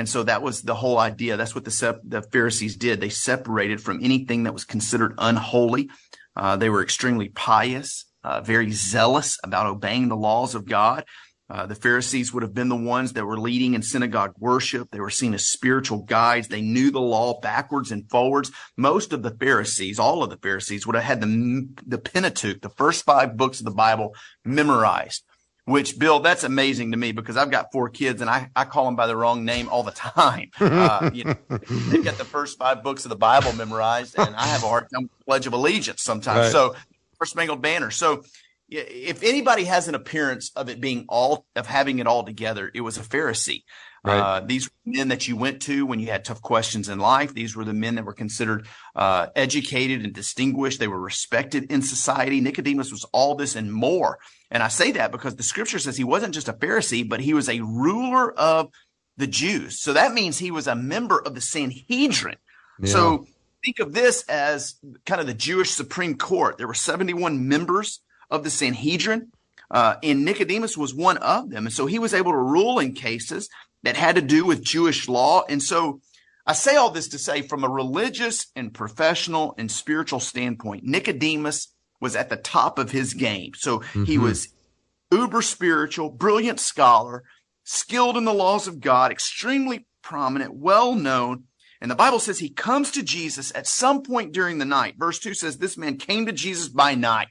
And 0.00 0.08
so 0.08 0.22
that 0.22 0.40
was 0.40 0.62
the 0.62 0.74
whole 0.74 0.98
idea. 0.98 1.36
That's 1.36 1.54
what 1.54 1.66
the, 1.66 1.70
sep- 1.70 2.00
the 2.02 2.22
Pharisees 2.22 2.78
did. 2.78 3.02
They 3.02 3.10
separated 3.10 3.82
from 3.82 4.02
anything 4.02 4.44
that 4.44 4.54
was 4.54 4.64
considered 4.64 5.12
unholy. 5.18 5.90
Uh, 6.34 6.56
they 6.56 6.70
were 6.70 6.82
extremely 6.82 7.28
pious, 7.28 8.06
uh, 8.24 8.40
very 8.40 8.70
zealous 8.70 9.36
about 9.44 9.66
obeying 9.66 10.08
the 10.08 10.16
laws 10.16 10.54
of 10.54 10.64
God. 10.64 11.04
Uh, 11.50 11.66
the 11.66 11.74
Pharisees 11.74 12.32
would 12.32 12.42
have 12.42 12.54
been 12.54 12.70
the 12.70 12.76
ones 12.76 13.12
that 13.12 13.26
were 13.26 13.38
leading 13.38 13.74
in 13.74 13.82
synagogue 13.82 14.32
worship. 14.38 14.88
They 14.90 15.00
were 15.00 15.10
seen 15.10 15.34
as 15.34 15.50
spiritual 15.50 15.98
guides. 16.04 16.48
They 16.48 16.62
knew 16.62 16.90
the 16.90 16.98
law 16.98 17.38
backwards 17.38 17.92
and 17.92 18.08
forwards. 18.08 18.50
Most 18.78 19.12
of 19.12 19.22
the 19.22 19.36
Pharisees, 19.38 19.98
all 19.98 20.22
of 20.22 20.30
the 20.30 20.38
Pharisees 20.38 20.86
would 20.86 20.96
have 20.96 21.04
had 21.04 21.20
the, 21.20 21.68
the 21.86 21.98
Pentateuch, 21.98 22.62
the 22.62 22.70
first 22.70 23.04
five 23.04 23.36
books 23.36 23.58
of 23.58 23.66
the 23.66 23.70
Bible 23.70 24.14
memorized 24.46 25.24
which 25.70 25.98
Bill, 25.98 26.20
that's 26.20 26.44
amazing 26.44 26.92
to 26.92 26.96
me 26.96 27.12
because 27.12 27.36
I've 27.36 27.50
got 27.50 27.72
four 27.72 27.88
kids 27.88 28.20
and 28.20 28.28
I, 28.28 28.50
I 28.54 28.64
call 28.64 28.84
them 28.84 28.96
by 28.96 29.06
the 29.06 29.16
wrong 29.16 29.44
name 29.44 29.68
all 29.68 29.82
the 29.82 29.90
time. 29.92 30.50
Uh, 30.60 31.10
you 31.12 31.24
know, 31.24 31.36
they've 31.48 32.04
got 32.04 32.18
the 32.18 32.24
first 32.24 32.58
five 32.58 32.82
books 32.82 33.04
of 33.04 33.08
the 33.08 33.16
Bible 33.16 33.52
memorized 33.52 34.18
and 34.18 34.34
I 34.34 34.46
have 34.46 34.62
a 34.62 34.68
hard 34.68 34.88
time 34.92 35.08
Pledge 35.26 35.46
of 35.46 35.52
Allegiance 35.52 36.02
sometimes. 36.02 36.38
Right. 36.38 36.52
So 36.52 36.74
First 37.18 37.32
Spangled 37.32 37.62
Banner. 37.62 37.90
So 37.90 38.24
if 38.68 39.22
anybody 39.22 39.64
has 39.64 39.88
an 39.88 39.94
appearance 39.94 40.52
of 40.54 40.68
it 40.68 40.80
being 40.80 41.04
all 41.08 41.44
of 41.56 41.66
having 41.66 41.98
it 41.98 42.06
all 42.06 42.22
together, 42.22 42.70
it 42.72 42.80
was 42.80 42.96
a 42.96 43.02
Pharisee. 43.02 43.64
Right. 44.02 44.18
Uh, 44.18 44.40
these 44.40 44.68
were 44.68 44.92
men 44.92 45.08
that 45.08 45.28
you 45.28 45.36
went 45.36 45.60
to 45.62 45.84
when 45.84 46.00
you 46.00 46.06
had 46.06 46.24
tough 46.24 46.40
questions 46.40 46.88
in 46.88 46.98
life. 46.98 47.34
These 47.34 47.54
were 47.54 47.66
the 47.66 47.74
men 47.74 47.96
that 47.96 48.04
were 48.04 48.14
considered 48.14 48.66
uh, 48.96 49.26
educated 49.36 50.02
and 50.04 50.14
distinguished. 50.14 50.80
They 50.80 50.88
were 50.88 51.00
respected 51.00 51.70
in 51.70 51.82
society. 51.82 52.40
Nicodemus 52.40 52.90
was 52.90 53.04
all 53.12 53.34
this 53.34 53.56
and 53.56 53.70
more. 53.70 54.18
And 54.50 54.62
I 54.62 54.68
say 54.68 54.92
that 54.92 55.12
because 55.12 55.36
the 55.36 55.42
scripture 55.42 55.78
says 55.78 55.98
he 55.98 56.04
wasn't 56.04 56.32
just 56.34 56.48
a 56.48 56.54
Pharisee, 56.54 57.06
but 57.06 57.20
he 57.20 57.34
was 57.34 57.48
a 57.48 57.60
ruler 57.60 58.32
of 58.32 58.70
the 59.18 59.26
Jews. 59.26 59.80
So 59.80 59.92
that 59.92 60.14
means 60.14 60.38
he 60.38 60.50
was 60.50 60.66
a 60.66 60.74
member 60.74 61.20
of 61.20 61.34
the 61.34 61.42
Sanhedrin. 61.42 62.36
Yeah. 62.80 62.90
So 62.90 63.26
think 63.62 63.80
of 63.80 63.92
this 63.92 64.22
as 64.28 64.76
kind 65.04 65.20
of 65.20 65.26
the 65.26 65.34
Jewish 65.34 65.72
Supreme 65.72 66.16
Court. 66.16 66.56
There 66.56 66.66
were 66.66 66.74
71 66.74 67.46
members 67.46 68.00
of 68.30 68.44
the 68.44 68.50
Sanhedrin. 68.50 69.30
Uh, 69.70 69.96
and 70.02 70.24
Nicodemus 70.24 70.76
was 70.76 70.94
one 70.94 71.18
of 71.18 71.50
them. 71.50 71.66
And 71.66 71.72
so 71.72 71.86
he 71.86 72.00
was 72.00 72.12
able 72.12 72.32
to 72.32 72.38
rule 72.38 72.80
in 72.80 72.92
cases 72.92 73.48
that 73.82 73.96
had 73.96 74.16
to 74.16 74.22
do 74.22 74.44
with 74.44 74.64
Jewish 74.64 75.08
law. 75.08 75.44
And 75.48 75.62
so 75.62 76.00
I 76.46 76.52
say 76.52 76.76
all 76.76 76.90
this 76.90 77.08
to 77.08 77.18
say 77.18 77.42
from 77.42 77.64
a 77.64 77.68
religious 77.68 78.46
and 78.56 78.74
professional 78.74 79.54
and 79.58 79.70
spiritual 79.70 80.20
standpoint, 80.20 80.84
Nicodemus 80.84 81.72
was 82.00 82.16
at 82.16 82.28
the 82.28 82.36
top 82.36 82.78
of 82.78 82.90
his 82.90 83.14
game. 83.14 83.52
So 83.54 83.80
mm-hmm. 83.80 84.04
he 84.04 84.18
was 84.18 84.48
uber 85.10 85.42
spiritual, 85.42 86.10
brilliant 86.10 86.60
scholar, 86.60 87.24
skilled 87.64 88.16
in 88.16 88.24
the 88.24 88.34
laws 88.34 88.66
of 88.66 88.80
God, 88.80 89.12
extremely 89.12 89.86
prominent, 90.02 90.54
well 90.54 90.94
known. 90.94 91.44
And 91.80 91.90
the 91.90 91.96
Bible 91.96 92.18
says 92.18 92.38
he 92.38 92.50
comes 92.50 92.90
to 92.92 93.02
Jesus 93.02 93.52
at 93.54 93.66
some 93.66 94.02
point 94.02 94.32
during 94.32 94.58
the 94.58 94.64
night. 94.64 94.96
Verse 94.98 95.18
2 95.18 95.34
says, 95.34 95.58
This 95.58 95.78
man 95.78 95.96
came 95.96 96.26
to 96.26 96.32
Jesus 96.32 96.68
by 96.68 96.94
night 96.94 97.28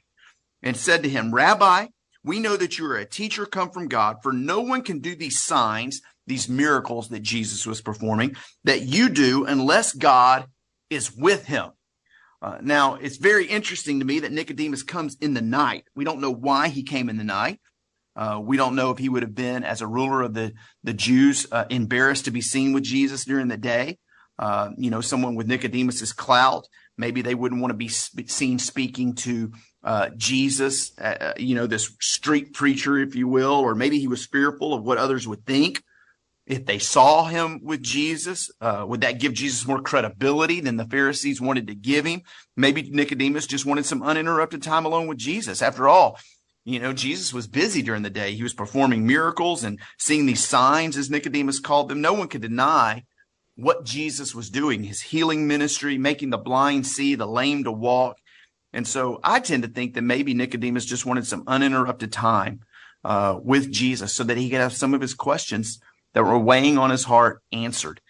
and 0.62 0.76
said 0.76 1.02
to 1.02 1.08
him, 1.08 1.32
Rabbi, 1.32 1.86
we 2.24 2.38
know 2.38 2.56
that 2.56 2.78
you 2.78 2.86
are 2.86 2.96
a 2.96 3.04
teacher 3.06 3.46
come 3.46 3.70
from 3.70 3.88
God, 3.88 4.16
for 4.22 4.32
no 4.32 4.60
one 4.60 4.82
can 4.82 5.00
do 5.00 5.14
these 5.14 5.42
signs, 5.42 6.00
these 6.26 6.48
miracles 6.48 7.08
that 7.08 7.22
Jesus 7.22 7.66
was 7.66 7.80
performing, 7.80 8.36
that 8.64 8.82
you 8.82 9.08
do 9.08 9.44
unless 9.44 9.92
God 9.92 10.46
is 10.90 11.14
with 11.14 11.46
him. 11.46 11.70
Uh, 12.42 12.58
now, 12.62 12.94
it's 12.94 13.18
very 13.18 13.46
interesting 13.46 13.98
to 14.00 14.06
me 14.06 14.20
that 14.20 14.32
Nicodemus 14.32 14.82
comes 14.82 15.16
in 15.20 15.34
the 15.34 15.42
night. 15.42 15.84
We 15.94 16.04
don't 16.04 16.20
know 16.20 16.32
why 16.32 16.68
he 16.68 16.82
came 16.82 17.08
in 17.08 17.18
the 17.18 17.24
night. 17.24 17.60
Uh, 18.16 18.40
we 18.42 18.56
don't 18.56 18.74
know 18.74 18.90
if 18.90 18.98
he 18.98 19.08
would 19.08 19.22
have 19.22 19.34
been, 19.34 19.62
as 19.62 19.80
a 19.80 19.86
ruler 19.86 20.22
of 20.22 20.34
the, 20.34 20.52
the 20.82 20.92
Jews, 20.92 21.46
uh, 21.52 21.64
embarrassed 21.70 22.24
to 22.24 22.30
be 22.30 22.40
seen 22.40 22.72
with 22.72 22.82
Jesus 22.82 23.24
during 23.24 23.48
the 23.48 23.56
day. 23.56 23.98
Uh, 24.38 24.70
you 24.78 24.90
know, 24.90 25.00
someone 25.00 25.34
with 25.34 25.48
Nicodemus's 25.48 26.12
clout, 26.12 26.66
maybe 26.96 27.20
they 27.22 27.34
wouldn't 27.34 27.60
want 27.60 27.72
to 27.72 27.76
be 27.76 27.88
sp- 27.92 28.28
seen 28.28 28.58
speaking 28.58 29.14
to 29.16 29.52
uh, 29.82 30.10
Jesus, 30.16 30.96
uh, 30.98 31.32
you 31.36 31.54
know, 31.54 31.66
this 31.66 31.96
street 32.00 32.52
preacher, 32.52 32.98
if 32.98 33.14
you 33.14 33.28
will, 33.28 33.54
or 33.54 33.74
maybe 33.74 33.98
he 33.98 34.08
was 34.08 34.26
fearful 34.26 34.74
of 34.74 34.84
what 34.84 34.98
others 34.98 35.26
would 35.26 35.46
think 35.46 35.82
if 36.50 36.66
they 36.66 36.80
saw 36.80 37.26
him 37.26 37.60
with 37.62 37.80
Jesus, 37.80 38.50
uh, 38.60 38.84
would 38.86 39.02
that 39.02 39.20
give 39.20 39.32
Jesus 39.32 39.66
more 39.68 39.80
credibility 39.80 40.60
than 40.60 40.76
the 40.76 40.84
Pharisees 40.84 41.40
wanted 41.40 41.68
to 41.68 41.76
give 41.76 42.04
him? 42.04 42.22
Maybe 42.56 42.90
Nicodemus 42.90 43.46
just 43.46 43.64
wanted 43.64 43.86
some 43.86 44.02
uninterrupted 44.02 44.60
time 44.60 44.84
alone 44.84 45.06
with 45.06 45.18
Jesus. 45.18 45.62
After 45.62 45.88
all, 45.88 46.18
you 46.64 46.80
know, 46.80 46.92
Jesus 46.92 47.32
was 47.32 47.46
busy 47.46 47.82
during 47.82 48.02
the 48.02 48.10
day. 48.10 48.34
He 48.34 48.42
was 48.42 48.52
performing 48.52 49.06
miracles 49.06 49.62
and 49.62 49.78
seeing 49.96 50.26
these 50.26 50.46
signs, 50.46 50.96
as 50.96 51.08
Nicodemus 51.08 51.60
called 51.60 51.88
them. 51.88 52.00
No 52.00 52.14
one 52.14 52.26
could 52.26 52.42
deny 52.42 53.04
what 53.54 53.84
Jesus 53.84 54.34
was 54.34 54.50
doing, 54.50 54.82
his 54.82 55.02
healing 55.02 55.46
ministry, 55.46 55.98
making 55.98 56.30
the 56.30 56.38
blind 56.38 56.84
see, 56.84 57.14
the 57.14 57.26
lame 57.26 57.62
to 57.62 57.72
walk. 57.72 58.16
And 58.72 58.86
so 58.86 59.20
I 59.22 59.40
tend 59.40 59.62
to 59.64 59.68
think 59.68 59.94
that 59.94 60.02
maybe 60.02 60.34
Nicodemus 60.34 60.84
just 60.84 61.06
wanted 61.06 61.26
some 61.26 61.44
uninterrupted 61.46 62.12
time 62.12 62.60
uh, 63.04 63.38
with 63.42 63.70
Jesus 63.70 64.12
so 64.12 64.24
that 64.24 64.36
he 64.36 64.50
could 64.50 64.60
have 64.60 64.72
some 64.72 64.94
of 64.94 65.00
his 65.00 65.14
questions 65.14 65.80
that 66.14 66.24
were 66.24 66.38
weighing 66.38 66.78
on 66.78 66.90
his 66.90 67.04
heart 67.04 67.42
answered. 67.52 68.00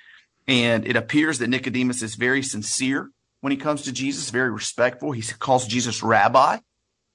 And 0.47 0.87
it 0.87 0.97
appears 0.97 1.39
that 1.39 1.49
Nicodemus 1.49 2.03
is 2.03 2.15
very 2.15 2.43
sincere 2.43 3.11
when 3.41 3.51
he 3.51 3.57
comes 3.57 3.83
to 3.83 3.93
Jesus, 3.93 4.31
very 4.31 4.51
respectful. 4.51 5.13
He 5.13 5.23
calls 5.23 5.67
Jesus 5.67 6.03
rabbi, 6.03 6.59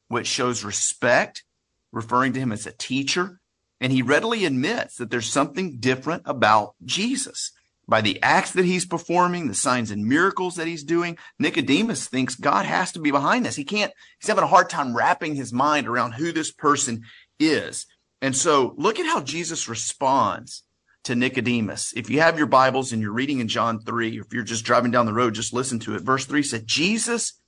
which 0.07 0.27
shows 0.27 0.63
respect, 0.63 1.43
referring 1.91 2.33
to 2.33 2.39
him 2.39 2.51
as 2.51 2.65
a 2.65 2.71
teacher. 2.71 3.39
And 3.81 3.91
he 3.91 4.01
readily 4.01 4.45
admits 4.45 4.95
that 4.95 5.09
there's 5.11 5.31
something 5.31 5.77
different 5.79 6.23
about 6.25 6.75
Jesus. 6.83 7.51
By 7.87 8.01
the 8.01 8.21
acts 8.23 8.51
that 8.53 8.65
he's 8.65 8.85
performing, 8.85 9.47
the 9.47 9.53
signs 9.53 9.91
and 9.91 10.07
miracles 10.07 10.55
that 10.55 10.67
he's 10.67 10.83
doing, 10.83 11.17
Nicodemus 11.37 12.07
thinks 12.07 12.35
God 12.35 12.65
has 12.65 12.91
to 12.93 12.99
be 12.99 13.11
behind 13.11 13.45
this. 13.45 13.55
He 13.55 13.63
can't, 13.63 13.93
he's 14.19 14.27
having 14.27 14.43
a 14.43 14.47
hard 14.47 14.69
time 14.69 14.95
wrapping 14.95 15.35
his 15.35 15.53
mind 15.53 15.87
around 15.87 16.13
who 16.13 16.31
this 16.31 16.51
person 16.51 17.03
is. 17.39 17.85
And 18.21 18.35
so 18.35 18.73
look 18.77 18.99
at 18.99 19.05
how 19.05 19.21
Jesus 19.21 19.69
responds 19.69 20.63
to 21.03 21.15
Nicodemus. 21.15 21.93
If 21.95 22.09
you 22.09 22.21
have 22.21 22.39
your 22.39 22.47
Bibles 22.47 22.91
and 22.91 23.01
you're 23.01 23.11
reading 23.11 23.39
in 23.39 23.47
John 23.47 23.79
3, 23.79 24.17
if 24.17 24.33
you're 24.33 24.43
just 24.43 24.65
driving 24.65 24.89
down 24.89 25.05
the 25.05 25.13
road, 25.13 25.35
just 25.35 25.53
listen 25.53 25.77
to 25.81 25.95
it. 25.95 26.01
Verse 26.01 26.25
3 26.25 26.41
said, 26.41 26.65
Jesus 26.65 27.39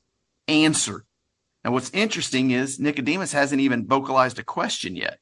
answered. 0.48 1.04
Now, 1.64 1.72
what's 1.72 1.90
interesting 1.90 2.52
is 2.52 2.80
Nicodemus 2.80 3.34
hasn't 3.34 3.62
even 3.62 3.88
vocalized 3.88 4.38
a 4.38 4.44
question 4.44 4.96
yet. 4.96 5.20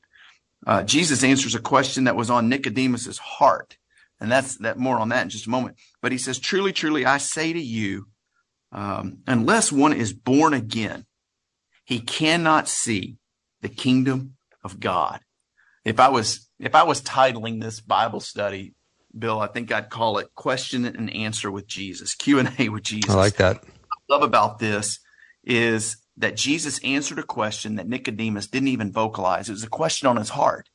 Uh, 0.68 0.84
Jesus 0.84 1.24
answers 1.24 1.56
a 1.56 1.60
question 1.60 2.04
that 2.04 2.16
was 2.16 2.30
on 2.30 2.50
Nicodemus's 2.50 3.18
heart. 3.18 3.78
And 4.20 4.32
that's 4.32 4.58
that 4.60 4.78
more 4.78 4.98
on 4.98 5.10
that 5.10 5.24
in 5.24 5.30
just 5.30 5.48
a 5.48 5.50
moment. 5.50 5.78
But 6.02 6.12
he 6.12 6.18
says, 6.18 6.40
truly, 6.40 6.72
truly, 6.72 7.06
I 7.06 7.18
say 7.18 7.52
to 7.54 7.60
you, 7.60 8.08
um, 8.72 9.20
unless 9.28 9.72
one 9.72 9.94
is 9.94 10.14
born 10.14 10.54
again, 10.54 11.06
he 11.84 12.00
cannot 12.00 12.68
see 12.68 13.18
the 13.62 13.70
kingdom 13.70 14.36
of 14.64 14.80
God. 14.80 15.20
If 15.84 16.00
I 16.00 16.10
was, 16.10 16.50
if 16.60 16.76
I 16.76 16.84
was 16.84 17.02
titling 17.02 17.62
this 17.62 17.80
Bible 17.80 18.20
study, 18.20 18.74
Bill, 19.18 19.40
I 19.40 19.48
think 19.48 19.72
I'd 19.72 19.90
call 19.90 20.18
it 20.18 20.34
question 20.36 20.86
and 20.86 21.14
answer 21.16 21.52
with 21.52 21.68
Jesus, 21.68 22.16
Q 22.16 22.40
and 22.40 22.54
A 22.60 22.70
with 22.70 22.84
Jesus. 22.84 23.12
I 23.12 23.18
like 23.18 23.36
that. 23.36 23.64
I 23.64 24.14
love 24.14 24.24
about 24.24 24.60
this 24.60 25.00
is 25.44 25.98
that 26.18 26.36
Jesus 26.36 26.80
answered 26.84 27.20
a 27.20 27.24
question 27.24 27.76
that 27.76 27.88
Nicodemus 27.88 28.48
didn't 28.48 28.70
even 28.70 28.92
vocalize. 28.92 29.48
It 29.48 29.54
was 29.54 29.64
a 29.64 29.70
question 29.70 30.08
on 30.08 30.18
his 30.18 30.30
heart. 30.30 30.70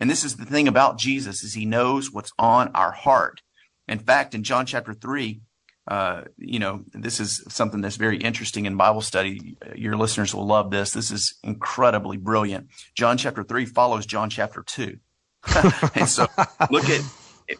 And 0.00 0.10
this 0.10 0.24
is 0.24 0.36
the 0.36 0.44
thing 0.44 0.68
about 0.68 0.98
Jesus 0.98 1.42
is 1.42 1.54
he 1.54 1.64
knows 1.64 2.12
what's 2.12 2.32
on 2.38 2.68
our 2.74 2.92
heart. 2.92 3.42
In 3.88 3.98
fact, 3.98 4.34
in 4.34 4.42
John 4.42 4.66
chapter 4.66 4.92
three, 4.92 5.40
uh, 5.88 6.22
you 6.36 6.58
know, 6.58 6.82
this 6.92 7.20
is 7.20 7.44
something 7.48 7.80
that's 7.80 7.96
very 7.96 8.18
interesting 8.18 8.66
in 8.66 8.76
Bible 8.76 9.00
study. 9.00 9.56
Your 9.74 9.96
listeners 9.96 10.34
will 10.34 10.46
love 10.46 10.70
this. 10.70 10.90
This 10.90 11.10
is 11.10 11.38
incredibly 11.44 12.16
brilliant. 12.16 12.68
John 12.96 13.16
chapter 13.16 13.44
three 13.44 13.66
follows 13.66 14.04
John 14.04 14.28
chapter 14.28 14.62
two. 14.62 14.98
and 15.94 16.08
so 16.08 16.26
look 16.70 16.88
at, 16.88 17.02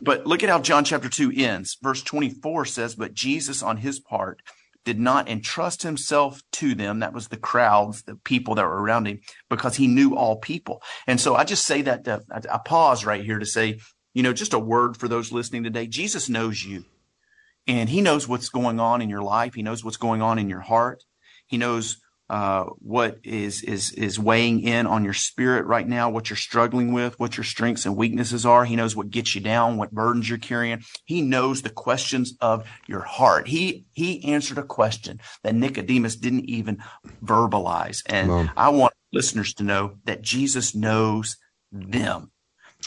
but 0.00 0.26
look 0.26 0.42
at 0.42 0.48
how 0.48 0.60
John 0.60 0.84
chapter 0.84 1.08
two 1.08 1.32
ends. 1.34 1.76
Verse 1.80 2.02
24 2.02 2.64
says, 2.64 2.96
but 2.96 3.14
Jesus 3.14 3.62
on 3.62 3.76
his 3.76 4.00
part 4.00 4.42
did 4.86 4.98
not 4.98 5.28
entrust 5.28 5.82
himself 5.82 6.42
to 6.52 6.74
them. 6.74 7.00
That 7.00 7.12
was 7.12 7.28
the 7.28 7.36
crowds, 7.36 8.04
the 8.04 8.14
people 8.14 8.54
that 8.54 8.64
were 8.64 8.80
around 8.80 9.06
him, 9.06 9.20
because 9.50 9.76
he 9.76 9.88
knew 9.88 10.16
all 10.16 10.36
people. 10.36 10.80
And 11.06 11.20
so 11.20 11.34
I 11.34 11.44
just 11.44 11.66
say 11.66 11.82
that 11.82 12.06
uh, 12.08 12.20
to, 12.40 12.54
I 12.54 12.58
pause 12.64 13.04
right 13.04 13.24
here 13.24 13.40
to 13.40 13.44
say, 13.44 13.80
you 14.14 14.22
know, 14.22 14.32
just 14.32 14.54
a 14.54 14.58
word 14.58 14.96
for 14.96 15.08
those 15.08 15.32
listening 15.32 15.64
today. 15.64 15.88
Jesus 15.88 16.28
knows 16.28 16.64
you 16.64 16.84
and 17.66 17.88
he 17.88 18.00
knows 18.00 18.28
what's 18.28 18.48
going 18.48 18.78
on 18.78 19.02
in 19.02 19.10
your 19.10 19.22
life. 19.22 19.54
He 19.54 19.62
knows 19.62 19.84
what's 19.84 19.96
going 19.96 20.22
on 20.22 20.38
in 20.38 20.48
your 20.48 20.60
heart. 20.60 21.02
He 21.48 21.58
knows 21.58 21.98
uh, 22.28 22.64
what 22.78 23.18
is 23.22 23.62
is 23.62 23.92
is 23.92 24.18
weighing 24.18 24.60
in 24.60 24.86
on 24.86 25.04
your 25.04 25.12
spirit 25.12 25.64
right 25.66 25.86
now, 25.86 26.10
what 26.10 26.28
you're 26.28 26.36
struggling 26.36 26.92
with, 26.92 27.18
what 27.20 27.36
your 27.36 27.44
strengths 27.44 27.86
and 27.86 27.96
weaknesses 27.96 28.44
are. 28.44 28.64
He 28.64 28.74
knows 28.74 28.96
what 28.96 29.10
gets 29.10 29.34
you 29.34 29.40
down, 29.40 29.76
what 29.76 29.92
burdens 29.92 30.28
you're 30.28 30.38
carrying. 30.38 30.82
He 31.04 31.22
knows 31.22 31.62
the 31.62 31.70
questions 31.70 32.34
of 32.40 32.66
your 32.88 33.02
heart. 33.02 33.46
He 33.46 33.86
he 33.92 34.24
answered 34.24 34.58
a 34.58 34.64
question 34.64 35.20
that 35.44 35.54
Nicodemus 35.54 36.16
didn't 36.16 36.50
even 36.50 36.82
verbalize, 37.24 38.02
and 38.06 38.50
I 38.56 38.70
want 38.70 38.94
listeners 39.12 39.54
to 39.54 39.62
know 39.62 39.98
that 40.04 40.22
Jesus 40.22 40.74
knows 40.74 41.36
them, 41.70 42.32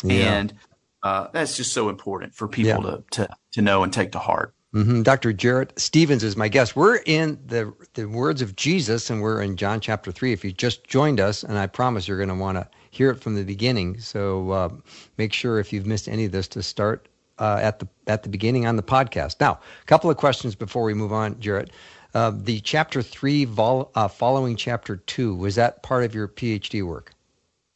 yeah. 0.04 0.38
and 0.38 0.54
uh, 1.02 1.28
that's 1.32 1.56
just 1.56 1.72
so 1.72 1.88
important 1.88 2.34
for 2.34 2.50
people 2.50 2.84
yeah. 2.84 2.92
to 2.92 3.04
to 3.12 3.30
to 3.54 3.62
know 3.62 3.84
and 3.84 3.94
take 3.94 4.12
to 4.12 4.20
heart. 4.20 4.54
Mm-hmm. 4.74 5.02
Dr. 5.02 5.34
Jarrett 5.34 5.78
Stephens 5.80 6.24
is 6.24 6.38
my 6.38 6.48
guest. 6.48 6.76
We're 6.76 7.00
in 7.06 7.40
the 7.48 7.74
the 7.96 8.06
words 8.06 8.42
of 8.44 8.56
Jesus, 8.56 9.10
and 9.10 9.20
we're 9.22 9.42
in 9.42 9.56
John 9.56 9.80
chapter 9.80 10.12
three. 10.12 10.32
If 10.32 10.46
you 10.46 10.52
just 10.52 10.84
joined 10.84 11.20
us, 11.20 11.44
and 11.44 11.58
I 11.58 11.66
promise 11.66 12.08
you're 12.08 12.18
going 12.18 12.30
to 12.30 12.36
want 12.36 12.58
to 12.58 12.68
hear 12.92 13.10
it 13.10 13.20
from 13.20 13.36
the 13.36 13.44
beginning. 13.44 14.00
So 14.00 14.52
uh, 14.52 14.70
make 15.18 15.34
sure 15.34 15.60
if 15.60 15.74
you've 15.74 15.88
missed 15.88 16.08
any 16.08 16.26
of 16.26 16.32
this 16.32 16.48
to 16.50 16.62
start 16.62 17.08
uh, 17.40 17.58
at 17.60 17.80
the 17.80 17.88
at 18.06 18.22
the 18.22 18.30
beginning 18.30 18.68
on 18.68 18.76
the 18.76 18.84
podcast. 18.84 19.40
Now, 19.40 19.54
a 19.82 19.86
couple 19.86 20.12
of 20.12 20.18
questions 20.18 20.54
before 20.54 20.84
we 20.84 20.94
move 20.94 21.14
on, 21.14 21.40
Jarrett. 21.40 21.72
Uh, 22.14 22.32
the 22.36 22.60
chapter 22.62 23.02
three 23.02 23.46
vol- 23.46 23.92
uh, 23.96 24.08
following 24.08 24.56
chapter 24.56 24.98
two 24.98 25.34
was 25.36 25.56
that 25.56 25.82
part 25.82 26.04
of 26.04 26.14
your 26.14 26.28
PhD 26.28 26.84
work? 26.84 27.12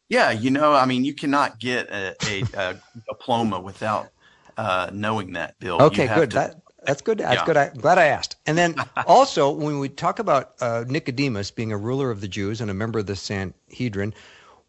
Yeah, 0.09 0.29
you 0.29 0.51
know, 0.51 0.73
I 0.73 0.85
mean, 0.85 1.05
you 1.05 1.13
cannot 1.13 1.59
get 1.59 1.89
a, 1.89 2.15
a, 2.27 2.43
a 2.55 2.75
diploma 3.09 3.59
without 3.59 4.09
uh, 4.57 4.89
knowing 4.93 5.33
that, 5.33 5.57
Bill. 5.59 5.81
Okay, 5.81 6.07
good. 6.07 6.31
To, 6.31 6.35
that 6.35 6.62
that's 6.85 7.01
good. 7.01 7.19
That's 7.19 7.35
yeah. 7.35 7.45
good. 7.45 7.57
I'm 7.57 7.73
glad 7.73 7.97
I 7.97 8.05
asked. 8.05 8.35
And 8.45 8.57
then 8.57 8.75
also, 9.07 9.51
when 9.51 9.79
we 9.79 9.89
talk 9.89 10.19
about 10.19 10.53
uh, 10.61 10.85
Nicodemus 10.87 11.51
being 11.51 11.71
a 11.71 11.77
ruler 11.77 12.11
of 12.11 12.21
the 12.21 12.27
Jews 12.27 12.61
and 12.61 12.69
a 12.69 12.73
member 12.73 12.99
of 12.99 13.05
the 13.05 13.15
Sanhedrin, 13.15 14.13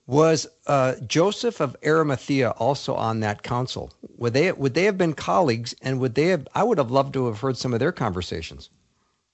was 0.06 0.46
uh, 0.66 0.94
Joseph 1.06 1.60
of 1.60 1.76
Arimathea 1.84 2.50
also 2.50 2.94
on 2.94 3.20
that 3.20 3.42
council? 3.42 3.90
Would 4.18 4.34
they 4.34 4.52
would 4.52 4.74
they 4.74 4.84
have 4.84 4.98
been 4.98 5.14
colleagues? 5.14 5.74
And 5.80 6.00
would 6.00 6.14
they 6.14 6.26
have? 6.26 6.46
I 6.54 6.62
would 6.62 6.78
have 6.78 6.90
loved 6.90 7.14
to 7.14 7.26
have 7.26 7.40
heard 7.40 7.56
some 7.56 7.72
of 7.72 7.80
their 7.80 7.92
conversations. 7.92 8.70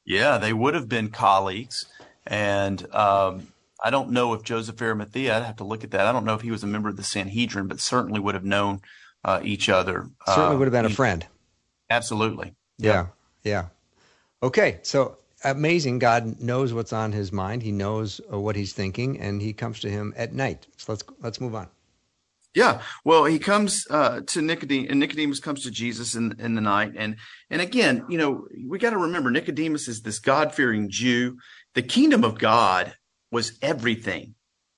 Yeah, 0.05 0.39
they 0.39 0.53
would 0.53 0.75
have 0.75 0.89
been 0.89 1.11
colleagues, 1.11 1.87
and 2.27 2.93
um, 2.95 3.49
I 3.83 3.91
don't 3.91 4.11
know 4.11 4.33
if 4.35 4.43
Joseph 4.43 4.81
Arimathea. 4.81 5.37
I'd 5.37 5.43
have 5.43 5.57
to 5.57 5.65
look 5.65 5.85
at 5.85 5.91
that. 5.91 6.07
I 6.07 6.13
don't 6.13 6.25
know 6.25 6.35
if 6.35 6.43
he 6.43 6.51
was 6.51 6.63
a 6.63 6.69
member 6.69 6.89
of 6.89 6.97
the 6.97 7.03
Sanhedrin, 7.03 7.67
but 7.67 7.81
certainly 7.81 8.21
would 8.21 8.35
have 8.35 8.45
known 8.45 8.81
uh, 9.25 9.41
each 9.43 9.69
other. 9.69 10.09
Certainly 10.27 10.57
would 10.57 10.67
have 10.67 10.73
been 10.73 10.85
a 10.85 10.89
uh, 10.89 10.93
friend. 10.93 11.27
Absolutely. 11.91 12.55
Yeah. 12.87 13.07
Yeah. 13.45 13.67
Okay. 14.43 14.79
So 14.83 15.17
amazing. 15.45 15.99
God 15.99 16.41
knows 16.41 16.73
what's 16.73 16.93
on 16.93 17.13
his 17.13 17.33
mind. 17.33 17.63
He 17.63 17.73
knows 17.73 18.21
uh, 18.33 18.39
what 18.39 18.57
he's 18.57 18.73
thinking, 18.73 19.19
and 19.19 19.41
he 19.41 19.53
comes 19.53 19.81
to 19.81 19.91
him 19.91 20.13
at 20.17 20.33
night. 20.33 20.67
So 20.77 20.93
let's 20.93 21.05
let's 21.21 21.41
move 21.41 21.55
on. 21.55 21.69
Yeah, 22.53 22.83
well, 23.05 23.27
he 23.27 23.39
comes 23.39 23.87
uh, 23.91 24.23
to 24.27 24.43
Nicodemus, 24.43 24.91
and 24.91 24.99
Nicodemus 24.99 25.39
comes 25.39 25.63
to 25.63 25.71
Jesus 25.71 26.15
in 26.15 26.35
in 26.41 26.55
the 26.55 26.61
night, 26.61 26.93
and 26.97 27.17
and 27.49 27.63
again, 27.63 28.05
you 28.09 28.19
know, 28.19 28.49
we 28.67 28.79
got 28.79 28.91
to 28.91 28.99
remember 28.99 29.31
Nicodemus 29.31 29.89
is 29.89 30.03
this 30.03 30.19
God 30.19 30.55
fearing 30.55 30.91
Jew. 30.91 31.39
The 31.75 31.83
kingdom 31.83 32.25
of 32.25 32.39
God 32.39 32.95
was 33.31 33.57
everything 33.63 34.35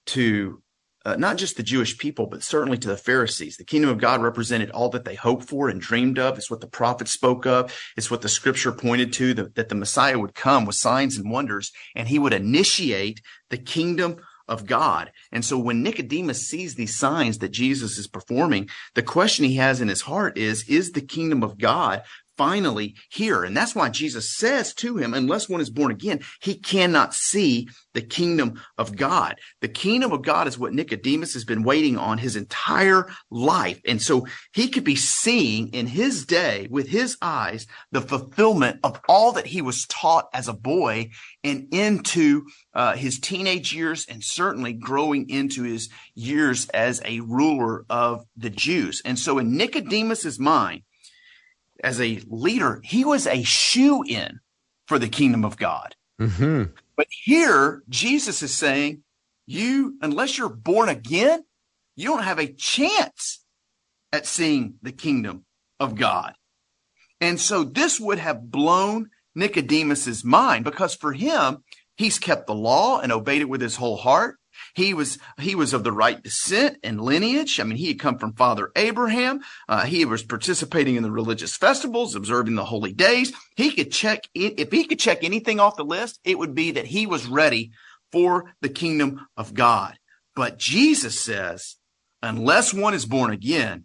to 0.07 0.62
uh, 1.05 1.17
not 1.17 1.37
just 1.37 1.57
the 1.57 1.63
Jewish 1.63 1.99
people, 1.99 2.27
but 2.27 2.43
certainly 2.43 2.79
to 2.79 2.89
the 2.89 2.97
Pharisees. 2.97 3.57
The 3.57 3.65
kingdom 3.65 3.91
of 3.91 3.99
God 3.99 4.23
represented 4.23 4.71
all 4.71 4.89
that 4.91 5.05
they 5.05 5.15
hoped 5.15 5.49
for 5.49 5.69
and 5.69 5.81
dreamed 5.81 6.19
of. 6.19 6.39
It's 6.39 6.51
what 6.51 6.61
the 6.61 6.67
prophets 6.67 7.13
spoke 7.13 7.47
of. 7.47 7.75
It's 7.97 8.11
what 8.11 8.23
the 8.23 8.29
scripture 8.29 8.73
pointed 8.73 9.13
to 9.15 9.35
that 9.35 9.69
the 9.69 9.75
Messiah 9.75 10.19
would 10.19 10.35
come 10.35 10.65
with 10.65 10.77
signs 10.77 11.17
and 11.17 11.31
wonders 11.31 11.73
and 11.95 12.09
he 12.09 12.19
would 12.19 12.33
initiate 12.33 13.21
the 13.51 13.59
kingdom 13.59 14.17
of 14.49 14.67
God. 14.67 15.11
And 15.31 15.45
so 15.45 15.59
when 15.59 15.83
Nicodemus 15.83 16.49
sees 16.49 16.75
these 16.75 16.99
signs 16.99 17.39
that 17.39 17.51
Jesus 17.51 17.99
is 17.99 18.07
performing, 18.07 18.69
the 18.95 19.03
question 19.03 19.45
he 19.45 19.57
has 19.57 19.81
in 19.81 19.89
his 19.89 20.03
heart 20.03 20.37
is, 20.37 20.69
is 20.69 20.93
the 20.93 21.01
kingdom 21.01 21.43
of 21.43 21.59
God 21.59 22.03
finally 22.37 22.95
here. 23.11 23.45
And 23.45 23.57
that's 23.57 23.75
why 23.75 23.89
Jesus 23.89 24.37
says 24.37 24.75
to 24.75 24.97
him, 24.97 25.15
unless 25.15 25.49
one 25.49 25.61
is 25.61 25.71
born 25.71 25.91
again, 25.91 26.21
he 26.41 26.55
cannot 26.55 27.15
see 27.15 27.69
the 27.95 28.03
kingdom 28.03 28.61
of 28.79 28.97
God. 28.97 29.37
The 29.61 29.69
kingdom 29.69 30.12
of 30.12 30.23
God 30.23 30.47
is 30.47 30.59
what 30.59 30.73
Nicodemus 30.73 31.35
has 31.35 31.45
been 31.45 31.62
waiting 31.62 31.99
on 31.99 32.19
his 32.19 32.37
entire 32.37 33.09
life. 33.31 33.81
And 33.87 34.01
so 34.01 34.27
he 34.53 34.69
could 34.69 34.85
be 34.85 34.97
seeing 34.97 35.69
in 35.69 35.87
his 35.87 36.25
day 36.25 36.69
with 36.71 36.89
his 36.89 37.17
eyes 37.21 37.67
the 37.91 38.01
fulfillment 38.01 38.81
of 38.83 39.01
all 39.09 39.33
that 39.33 39.47
he 39.47 39.62
was 39.62 39.87
taught 39.87 40.29
as 40.33 40.49
a 40.49 40.55
boy 40.55 41.11
and 41.45 41.69
into 41.73 42.47
uh, 42.75 42.95
his 42.95 43.19
teenage 43.19 43.73
years 43.73 44.07
and 44.09 44.23
certainly 44.25 44.73
growing 44.73 45.29
into 45.29 45.65
his 45.65 45.91
years 46.15 46.69
as 46.71 47.03
a 47.05 47.21
ruler 47.21 47.85
of 47.91 48.25
the 48.37 48.51
Jews. 48.51 49.03
And 49.05 49.19
so 49.19 49.39
in 49.39 49.57
Nicodemus's 49.57 50.39
mind, 50.39 50.83
as 51.83 52.01
a 52.01 52.21
leader, 52.29 52.81
he 52.85 53.05
was 53.05 53.27
a 53.27 53.43
shoe 53.43 54.03
in 54.03 54.41
for 54.87 54.99
the 54.99 55.09
kingdom 55.09 55.45
of 55.45 55.57
God. 55.57 55.95
Mm-hmm. 56.21 56.73
But 56.97 57.07
here, 57.11 57.83
Jesus 57.89 58.43
is 58.43 58.57
saying, 58.57 59.03
you, 59.47 59.97
unless 60.01 60.39
you're 60.39 60.49
born 60.49 60.89
again, 60.89 61.45
you 61.97 62.09
don't 62.09 62.23
have 62.23 62.39
a 62.39 62.53
chance 62.53 63.45
at 64.12 64.27
seeing 64.27 64.75
the 64.83 64.93
kingdom 64.93 65.45
of 65.81 65.97
God. 65.97 66.35
And 67.21 67.41
so 67.41 67.65
this 67.65 67.99
would 68.01 68.19
have 68.19 68.51
blown 68.51 69.11
Nicodemus's 69.35 70.25
mind 70.25 70.65
because 70.65 70.95
for 70.95 71.12
him, 71.12 71.65
he's 71.97 72.19
kept 72.19 72.47
the 72.47 72.55
law 72.55 73.01
and 73.01 73.12
obeyed 73.12 73.43
it 73.43 73.49
with 73.49 73.61
his 73.61 73.77
whole 73.77 73.97
heart. 73.97 74.37
He 74.75 74.95
was 74.95 75.19
he 75.38 75.55
was 75.55 75.73
of 75.73 75.85
the 75.85 75.93
right 75.93 76.23
descent 76.23 76.79
and 76.83 77.00
lineage. 77.00 77.61
I 77.61 77.64
mean, 77.64 77.76
he 77.76 77.88
had 77.88 78.00
come 78.00 78.19
from 78.19 78.33
Father 78.33 78.71
Abraham. 78.76 79.41
Uh, 79.69 79.85
he 79.85 80.05
was 80.05 80.23
participating 80.23 80.97
in 80.97 81.02
the 81.02 81.11
religious 81.11 81.57
festivals, 81.57 82.14
observing 82.14 82.55
the 82.55 82.64
holy 82.64 82.93
days. 82.93 83.33
He 83.57 83.73
could 83.73 83.93
check 83.93 84.29
it, 84.35 84.59
if 84.59 84.73
he 84.73 84.85
could 84.85 84.99
check 84.99 85.23
anything 85.23 85.61
off 85.61 85.76
the 85.76 85.85
list, 85.85 86.21
it 86.25 86.38
would 86.38 86.55
be 86.55 86.71
that 86.73 86.87
he 86.87 87.07
was 87.07 87.26
ready 87.26 87.73
for 88.11 88.55
the 88.61 88.69
kingdom 88.69 89.26
of 89.37 89.55
God. 89.55 89.99
But 90.35 90.59
Jesus 90.59 91.21
says, 91.21 91.76
unless 92.23 92.73
one 92.73 92.95
is 92.95 93.07
born 93.07 93.31
again, 93.31 93.85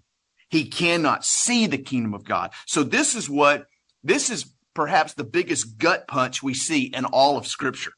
he 0.50 0.66
cannot 0.66 1.26
see 1.26 1.68
the 1.68 1.78
kingdom 1.78 2.14
of 2.14 2.24
God. 2.24 2.52
So 2.66 2.84
this 2.84 3.16
is 3.16 3.30
what 3.30 3.66
this 4.04 4.30
is 4.30 4.54
perhaps 4.74 5.14
the 5.14 5.24
biggest 5.24 5.78
gut 5.78 6.08
punch 6.08 6.42
we 6.42 6.54
see 6.54 6.84
in 6.84 7.04
all 7.04 7.38
of 7.38 7.48
Scripture. 7.48 7.92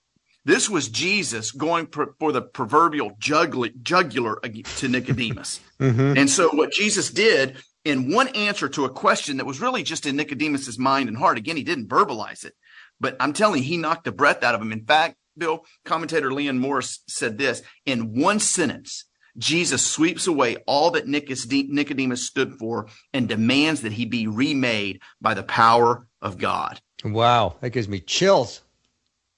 This 0.49 0.67
was 0.67 0.89
Jesus 0.89 1.51
going 1.51 1.85
for 1.85 2.31
the 2.31 2.41
proverbial 2.41 3.11
jugular 3.19 3.69
to 3.69 4.87
Nicodemus. 4.87 5.59
mm-hmm. 5.79 6.17
And 6.17 6.27
so 6.27 6.49
what 6.49 6.71
Jesus 6.71 7.11
did 7.11 7.57
in 7.85 8.11
one 8.11 8.29
answer 8.29 8.67
to 8.69 8.85
a 8.85 8.89
question 8.89 9.37
that 9.37 9.45
was 9.45 9.61
really 9.61 9.83
just 9.83 10.07
in 10.07 10.15
Nicodemus's 10.15 10.79
mind 10.79 11.07
and 11.07 11.15
heart, 11.15 11.37
again, 11.37 11.55
he 11.55 11.61
didn't 11.61 11.87
verbalize 11.87 12.45
it, 12.45 12.55
but 12.99 13.15
I'm 13.19 13.31
telling 13.31 13.61
you, 13.61 13.69
he 13.69 13.77
knocked 13.77 14.05
the 14.05 14.11
breath 14.11 14.41
out 14.41 14.55
of 14.55 14.61
him. 14.63 14.71
In 14.71 14.83
fact, 14.85 15.17
Bill, 15.37 15.65
commentator 15.85 16.33
Leon 16.33 16.57
Morris 16.57 17.03
said 17.07 17.37
this 17.37 17.61
in 17.85 18.19
one 18.19 18.39
sentence. 18.39 19.05
Jesus 19.37 19.85
sweeps 19.85 20.25
away 20.25 20.57
all 20.65 20.89
that 20.91 21.07
Nicodemus 21.07 22.25
stood 22.25 22.55
for 22.55 22.87
and 23.13 23.29
demands 23.29 23.81
that 23.81 23.93
he 23.93 24.05
be 24.05 24.25
remade 24.25 24.99
by 25.21 25.35
the 25.35 25.43
power 25.43 26.07
of 26.23 26.39
God. 26.39 26.81
Wow, 27.05 27.57
that 27.61 27.69
gives 27.69 27.87
me 27.87 27.99
chills. 27.99 28.63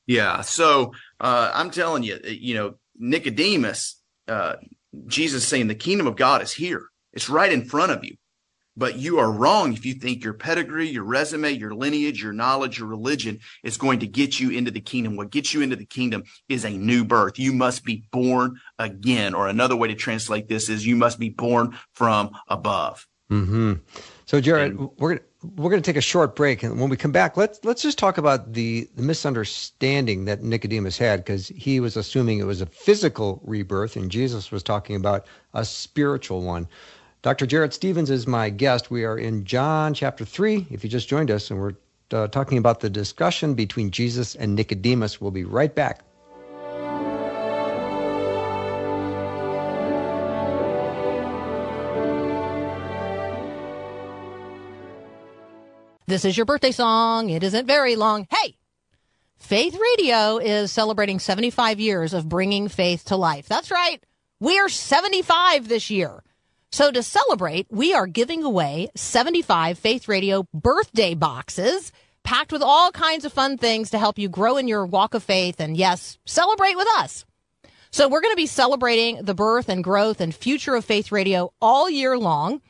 Yeah. 0.08 0.42
So 0.42 0.94
uh, 1.20 1.52
I'm 1.54 1.72
telling 1.72 2.04
you, 2.04 2.20
you 2.24 2.56
know, 2.56 2.76
Nicodemus, 2.98 4.02
uh, 4.28 4.56
Jesus 5.08 5.48
saying 5.48 5.68
the 5.68 5.76
kingdom 5.76 6.08
of 6.08 6.16
God 6.16 6.42
is 6.42 6.54
here. 6.54 6.84
It's 7.14 7.30
right 7.30 7.52
in 7.52 7.66
front 7.66 7.92
of 7.92 8.04
you. 8.04 8.16
But 8.78 8.98
you 8.98 9.20
are 9.20 9.30
wrong 9.30 9.74
if 9.74 9.86
you 9.86 9.94
think 9.94 10.24
your 10.24 10.34
pedigree, 10.34 10.88
your 10.88 11.04
resume, 11.04 11.52
your 11.52 11.76
lineage, 11.76 12.24
your 12.24 12.32
knowledge, 12.32 12.80
your 12.80 12.88
religion 12.88 13.40
is 13.64 13.78
going 13.78 14.00
to 14.00 14.08
get 14.08 14.40
you 14.40 14.50
into 14.50 14.72
the 14.72 14.80
kingdom. 14.80 15.18
What 15.18 15.30
gets 15.30 15.54
you 15.54 15.62
into 15.62 15.76
the 15.76 15.86
kingdom 15.86 16.24
is 16.48 16.64
a 16.64 16.70
new 16.70 17.04
birth. 17.04 17.38
You 17.38 17.52
must 17.52 17.84
be 17.84 18.06
born 18.12 18.60
again. 18.80 19.34
Or 19.34 19.50
another 19.50 19.76
way 19.76 19.90
to 19.90 19.96
translate 19.96 20.48
this 20.48 20.70
is 20.70 20.86
you 20.88 20.96
must 20.96 21.20
be 21.20 21.30
born 21.30 21.78
from 21.94 22.32
above. 22.48 23.06
Mm-hmm. 23.30 23.74
So, 24.26 24.40
Jarrett, 24.40 24.72
and, 24.72 24.90
we're 24.98 25.20
we're 25.44 25.72
going 25.72 25.82
to 25.82 25.90
take 25.90 25.98
a 25.98 26.02
short 26.02 26.36
break, 26.36 26.62
and 26.62 26.80
when 26.80 26.90
we 26.90 26.98
come 26.98 27.12
back, 27.12 27.36
let's 27.36 27.64
let's 27.64 27.82
just 27.82 27.98
talk 27.98 28.18
about 28.20 28.54
the, 28.54 28.88
the 28.96 29.02
misunderstanding 29.02 30.26
that 30.26 30.44
Nicodemus 30.44 30.98
had, 30.98 31.22
because 31.22 31.48
he 31.50 31.80
was 31.80 31.98
assuming 31.98 32.38
it 32.38 32.46
was 32.46 32.62
a 32.62 32.68
physical 32.68 33.42
rebirth, 33.44 33.96
and 33.96 34.12
Jesus 34.12 34.52
was 34.52 34.62
talking 34.62 34.96
about 34.96 35.26
a 35.54 35.66
spiritual 35.66 36.44
one. 36.44 36.68
Dr. 37.24 37.46
Jarrett 37.46 37.74
Stephens 37.74 38.10
is 38.10 38.28
my 38.28 38.50
guest. 38.50 38.92
We 38.92 39.04
are 39.04 39.18
in 39.18 39.44
John 39.46 39.94
chapter 39.94 40.26
3, 40.26 40.68
if 40.70 40.84
you 40.84 40.90
just 40.90 41.08
joined 41.08 41.32
us, 41.32 41.50
and 41.50 41.60
we're 41.60 41.74
uh, 42.12 42.28
talking 42.28 42.58
about 42.58 42.80
the 42.80 42.90
discussion 42.90 43.54
between 43.56 43.90
Jesus 43.90 44.36
and 44.36 44.56
Nicodemus. 44.56 45.20
We'll 45.20 45.32
be 45.32 45.44
right 45.44 45.74
back. 45.74 46.02
This 56.12 56.26
is 56.26 56.36
your 56.36 56.46
birthday 56.46 56.72
song. 56.72 57.30
It 57.30 57.42
isn't 57.42 57.68
very 57.68 57.96
long. 57.96 58.28
Hey! 58.30 58.58
Faith 59.38 59.80
Radio 59.80 60.40
is 60.40 60.70
celebrating 60.70 61.20
75 61.20 61.80
years 61.80 62.14
of 62.14 62.28
bringing 62.28 62.68
faith 62.68 63.06
to 63.06 63.16
life. 63.16 63.48
That's 63.48 63.72
right. 63.72 64.04
We 64.42 64.60
are 64.60 64.68
75 64.68 65.70
this 65.70 65.90
year. 65.90 66.22
So 66.70 66.92
to 66.92 67.02
celebrate, 67.02 67.68
we 67.70 67.94
are 67.94 68.08
giving 68.08 68.44
away 68.44 68.90
75 68.94 69.80
Faith 69.80 70.10
Radio 70.10 70.46
birthday 70.54 71.14
boxes 71.14 71.94
packed 72.24 72.52
with 72.52 72.62
all 72.62 72.92
kinds 72.92 73.24
of 73.24 73.32
fun 73.32 73.58
things 73.58 73.92
to 73.92 73.98
help 73.98 74.20
you 74.20 74.28
grow 74.28 74.58
in 74.58 74.68
your 74.68 74.86
walk 74.86 75.14
of 75.14 75.24
faith 75.24 75.62
and 75.62 75.78
yes, 75.78 76.18
celebrate 76.26 76.76
with 76.76 76.90
us. 76.98 77.24
So 77.90 78.10
we're 78.10 78.20
going 78.20 78.34
to 78.34 78.36
be 78.36 78.48
celebrating 78.48 79.24
the 79.24 79.34
birth 79.34 79.70
and 79.70 79.82
growth 79.82 80.20
and 80.20 80.36
future 80.36 80.76
of 80.76 80.84
Faith 80.84 81.14
Radio 81.14 81.54
all 81.62 81.90
year 81.90 82.18
long. 82.18 82.62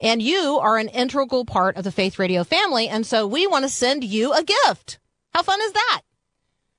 And 0.00 0.22
you 0.22 0.58
are 0.60 0.78
an 0.78 0.88
integral 0.88 1.44
part 1.44 1.76
of 1.76 1.84
the 1.84 1.92
Faith 1.92 2.18
Radio 2.18 2.44
family. 2.44 2.88
And 2.88 3.06
so 3.06 3.26
we 3.26 3.46
want 3.46 3.64
to 3.64 3.68
send 3.68 4.04
you 4.04 4.32
a 4.32 4.44
gift. 4.44 4.98
How 5.34 5.42
fun 5.42 5.60
is 5.60 5.72
that? 5.72 6.02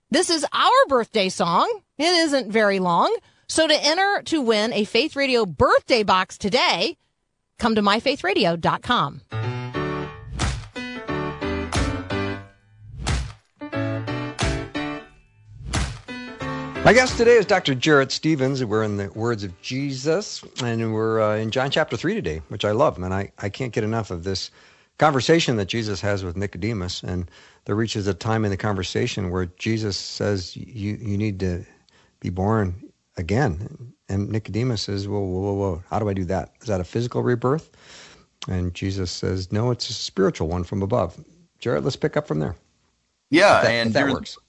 This 0.10 0.30
is 0.30 0.46
our 0.54 0.86
birthday 0.88 1.30
song. 1.30 1.82
It 1.98 2.04
isn't 2.04 2.52
very 2.52 2.80
long. 2.80 3.16
So 3.48 3.68
to 3.68 3.86
enter 3.86 4.22
to 4.26 4.42
win 4.42 4.74
a 4.74 4.86
Faith 4.86 5.16
Radio 5.16 5.46
birthday 5.46 6.04
box 6.04 6.38
today, 6.38 6.98
come 7.58 7.76
to 7.76 7.82
myfaithradio.com. 7.82 9.59
My 16.90 16.94
guest 16.94 17.18
today 17.18 17.36
is 17.36 17.46
Dr. 17.46 17.76
Jarrett 17.76 18.12
Stephens. 18.12 18.66
We're 18.66 18.82
in 18.82 18.98
the 18.98 19.12
words 19.12 19.44
of 19.44 19.62
Jesus, 19.62 20.44
and 20.64 20.92
we're 20.92 21.22
uh, 21.22 21.36
in 21.36 21.52
John 21.52 21.70
chapter 21.70 21.96
3 21.96 22.16
today, 22.16 22.42
which 22.48 22.66
I 22.66 22.72
love. 22.72 22.98
And 22.98 23.14
I, 23.14 23.32
I 23.38 23.48
can't 23.48 23.72
get 23.72 23.84
enough 23.84 24.10
of 24.10 24.24
this 24.24 24.50
conversation 24.98 25.56
that 25.58 25.68
Jesus 25.68 26.02
has 26.02 26.24
with 26.24 26.36
Nicodemus. 26.36 27.04
And 27.04 27.30
there 27.66 27.76
reaches 27.76 28.08
a 28.08 28.16
time 28.16 28.44
in 28.44 28.50
the 28.50 28.58
conversation 28.58 29.30
where 29.30 29.46
Jesus 29.60 29.98
says, 29.98 30.58
You, 30.58 30.96
you 31.00 31.16
need 31.16 31.40
to 31.42 31.64
be 32.22 32.32
born 32.32 32.74
again. 33.18 33.94
And 34.10 34.28
Nicodemus 34.28 34.82
says, 34.82 35.08
whoa, 35.08 35.20
whoa, 35.20 35.42
whoa, 35.42 35.54
whoa. 35.54 35.84
How 35.92 36.00
do 36.00 36.10
I 36.10 36.14
do 36.16 36.26
that? 36.26 36.54
Is 36.62 36.70
that 36.70 36.82
a 36.82 36.84
physical 36.84 37.22
rebirth? 37.22 37.70
And 38.48 38.74
Jesus 38.74 39.12
says, 39.12 39.52
no, 39.52 39.70
it's 39.70 39.92
a 39.92 39.94
spiritual 39.94 40.48
one 40.48 40.64
from 40.64 40.82
above. 40.82 41.24
Jarrett, 41.60 41.84
let's 41.84 41.96
pick 41.96 42.18
up 42.18 42.28
from 42.28 42.40
there. 42.40 42.56
Yeah, 43.30 43.62
that, 43.62 43.70
and 43.70 43.94
that 43.94 44.10
works. 44.10 44.40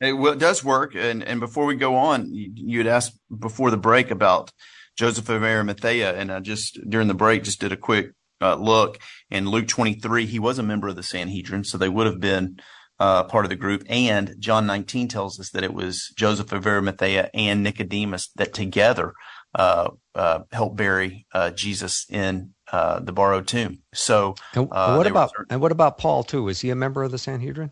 It, 0.00 0.12
well, 0.12 0.32
it 0.32 0.38
does 0.38 0.62
work. 0.62 0.94
And 0.94 1.22
and 1.22 1.40
before 1.40 1.66
we 1.66 1.74
go 1.74 1.96
on, 1.96 2.28
you, 2.30 2.78
had 2.78 2.86
asked 2.86 3.18
before 3.36 3.70
the 3.70 3.76
break 3.76 4.10
about 4.10 4.52
Joseph 4.96 5.28
of 5.28 5.42
Arimathea, 5.42 6.14
and 6.14 6.30
I 6.32 6.40
just 6.40 6.78
during 6.88 7.08
the 7.08 7.14
break 7.14 7.44
just 7.44 7.60
did 7.60 7.72
a 7.72 7.76
quick 7.76 8.12
uh, 8.40 8.56
look. 8.56 8.98
In 9.30 9.48
Luke 9.48 9.68
23, 9.68 10.26
he 10.26 10.38
was 10.38 10.58
a 10.58 10.62
member 10.62 10.88
of 10.88 10.96
the 10.96 11.02
Sanhedrin, 11.02 11.64
so 11.64 11.78
they 11.78 11.88
would 11.88 12.06
have 12.06 12.20
been 12.20 12.58
uh, 13.00 13.24
part 13.24 13.44
of 13.44 13.48
the 13.48 13.56
group. 13.56 13.84
And 13.88 14.36
John 14.38 14.66
19 14.66 15.08
tells 15.08 15.38
us 15.38 15.50
that 15.50 15.64
it 15.64 15.74
was 15.74 16.12
Joseph 16.16 16.52
of 16.52 16.66
Arimathea 16.66 17.30
and 17.34 17.62
Nicodemus 17.62 18.30
that 18.36 18.54
together 18.54 19.14
uh, 19.54 19.90
uh, 20.14 20.40
helped 20.52 20.76
bury 20.76 21.26
uh, 21.32 21.50
Jesus 21.50 22.06
in 22.10 22.54
uh, 22.70 23.00
the 23.00 23.12
borrowed 23.12 23.46
tomb. 23.46 23.82
So, 23.94 24.34
and 24.54 24.68
uh, 24.70 24.94
what 24.94 25.06
about 25.06 25.32
and 25.48 25.60
what 25.60 25.72
about 25.72 25.98
Paul 25.98 26.22
too? 26.22 26.48
Is 26.48 26.60
he 26.60 26.70
a 26.70 26.76
member 26.76 27.02
of 27.02 27.10
the 27.10 27.18
Sanhedrin? 27.18 27.70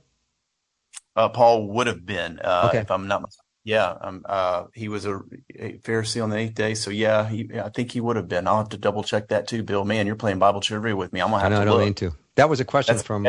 Uh, 1.16 1.28
Paul 1.30 1.68
would 1.68 1.86
have 1.86 2.04
been, 2.04 2.38
uh, 2.40 2.66
okay. 2.68 2.78
if 2.78 2.90
I'm 2.90 3.08
not 3.08 3.22
mistaken. 3.22 3.42
Yeah, 3.64 3.96
um, 4.00 4.24
uh, 4.28 4.66
he 4.74 4.88
was 4.88 5.06
a, 5.06 5.16
a, 5.56 5.78
Pharisee 5.78 6.22
on 6.22 6.30
the 6.30 6.36
eighth 6.36 6.54
day, 6.54 6.74
so 6.74 6.92
yeah, 6.92 7.28
he, 7.28 7.50
I 7.60 7.68
think 7.70 7.90
he 7.90 8.00
would 8.00 8.14
have 8.14 8.28
been. 8.28 8.46
I'll 8.46 8.58
have 8.58 8.68
to 8.68 8.76
double 8.76 9.02
check 9.02 9.26
that 9.28 9.48
too, 9.48 9.64
Bill. 9.64 9.84
Man, 9.84 10.06
you're 10.06 10.14
playing 10.14 10.38
Bible 10.38 10.60
trivia 10.60 10.94
with 10.94 11.12
me. 11.12 11.20
I'm 11.20 11.30
gonna 11.30 11.42
have 11.42 11.50
I 11.50 11.56
know, 11.56 11.64
to. 11.64 11.70
I 11.70 11.72
don't 11.72 11.80
mean 11.80 11.94
to. 11.94 12.12
That 12.36 12.48
was 12.48 12.60
a 12.60 12.64
question 12.64 12.94
That's 12.94 13.04
from 13.04 13.24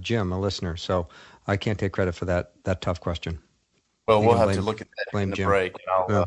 Jim, 0.00 0.30
a 0.30 0.38
listener. 0.38 0.76
So 0.76 1.08
I 1.48 1.56
can't 1.56 1.80
take 1.80 1.92
credit 1.92 2.14
for 2.14 2.26
that 2.26 2.52
that 2.62 2.80
tough 2.80 3.00
question. 3.00 3.40
Well, 4.06 4.20
we'll 4.22 4.36
have 4.36 4.46
blame, 4.46 4.56
to 4.58 4.62
look 4.62 4.80
at 4.80 4.88
that 4.96 5.18
in 5.18 5.30
the 5.30 5.36
Jim. 5.36 5.48
break. 5.48 5.74
I'll, 5.90 6.06
yeah. 6.08 6.20
Uh, 6.20 6.26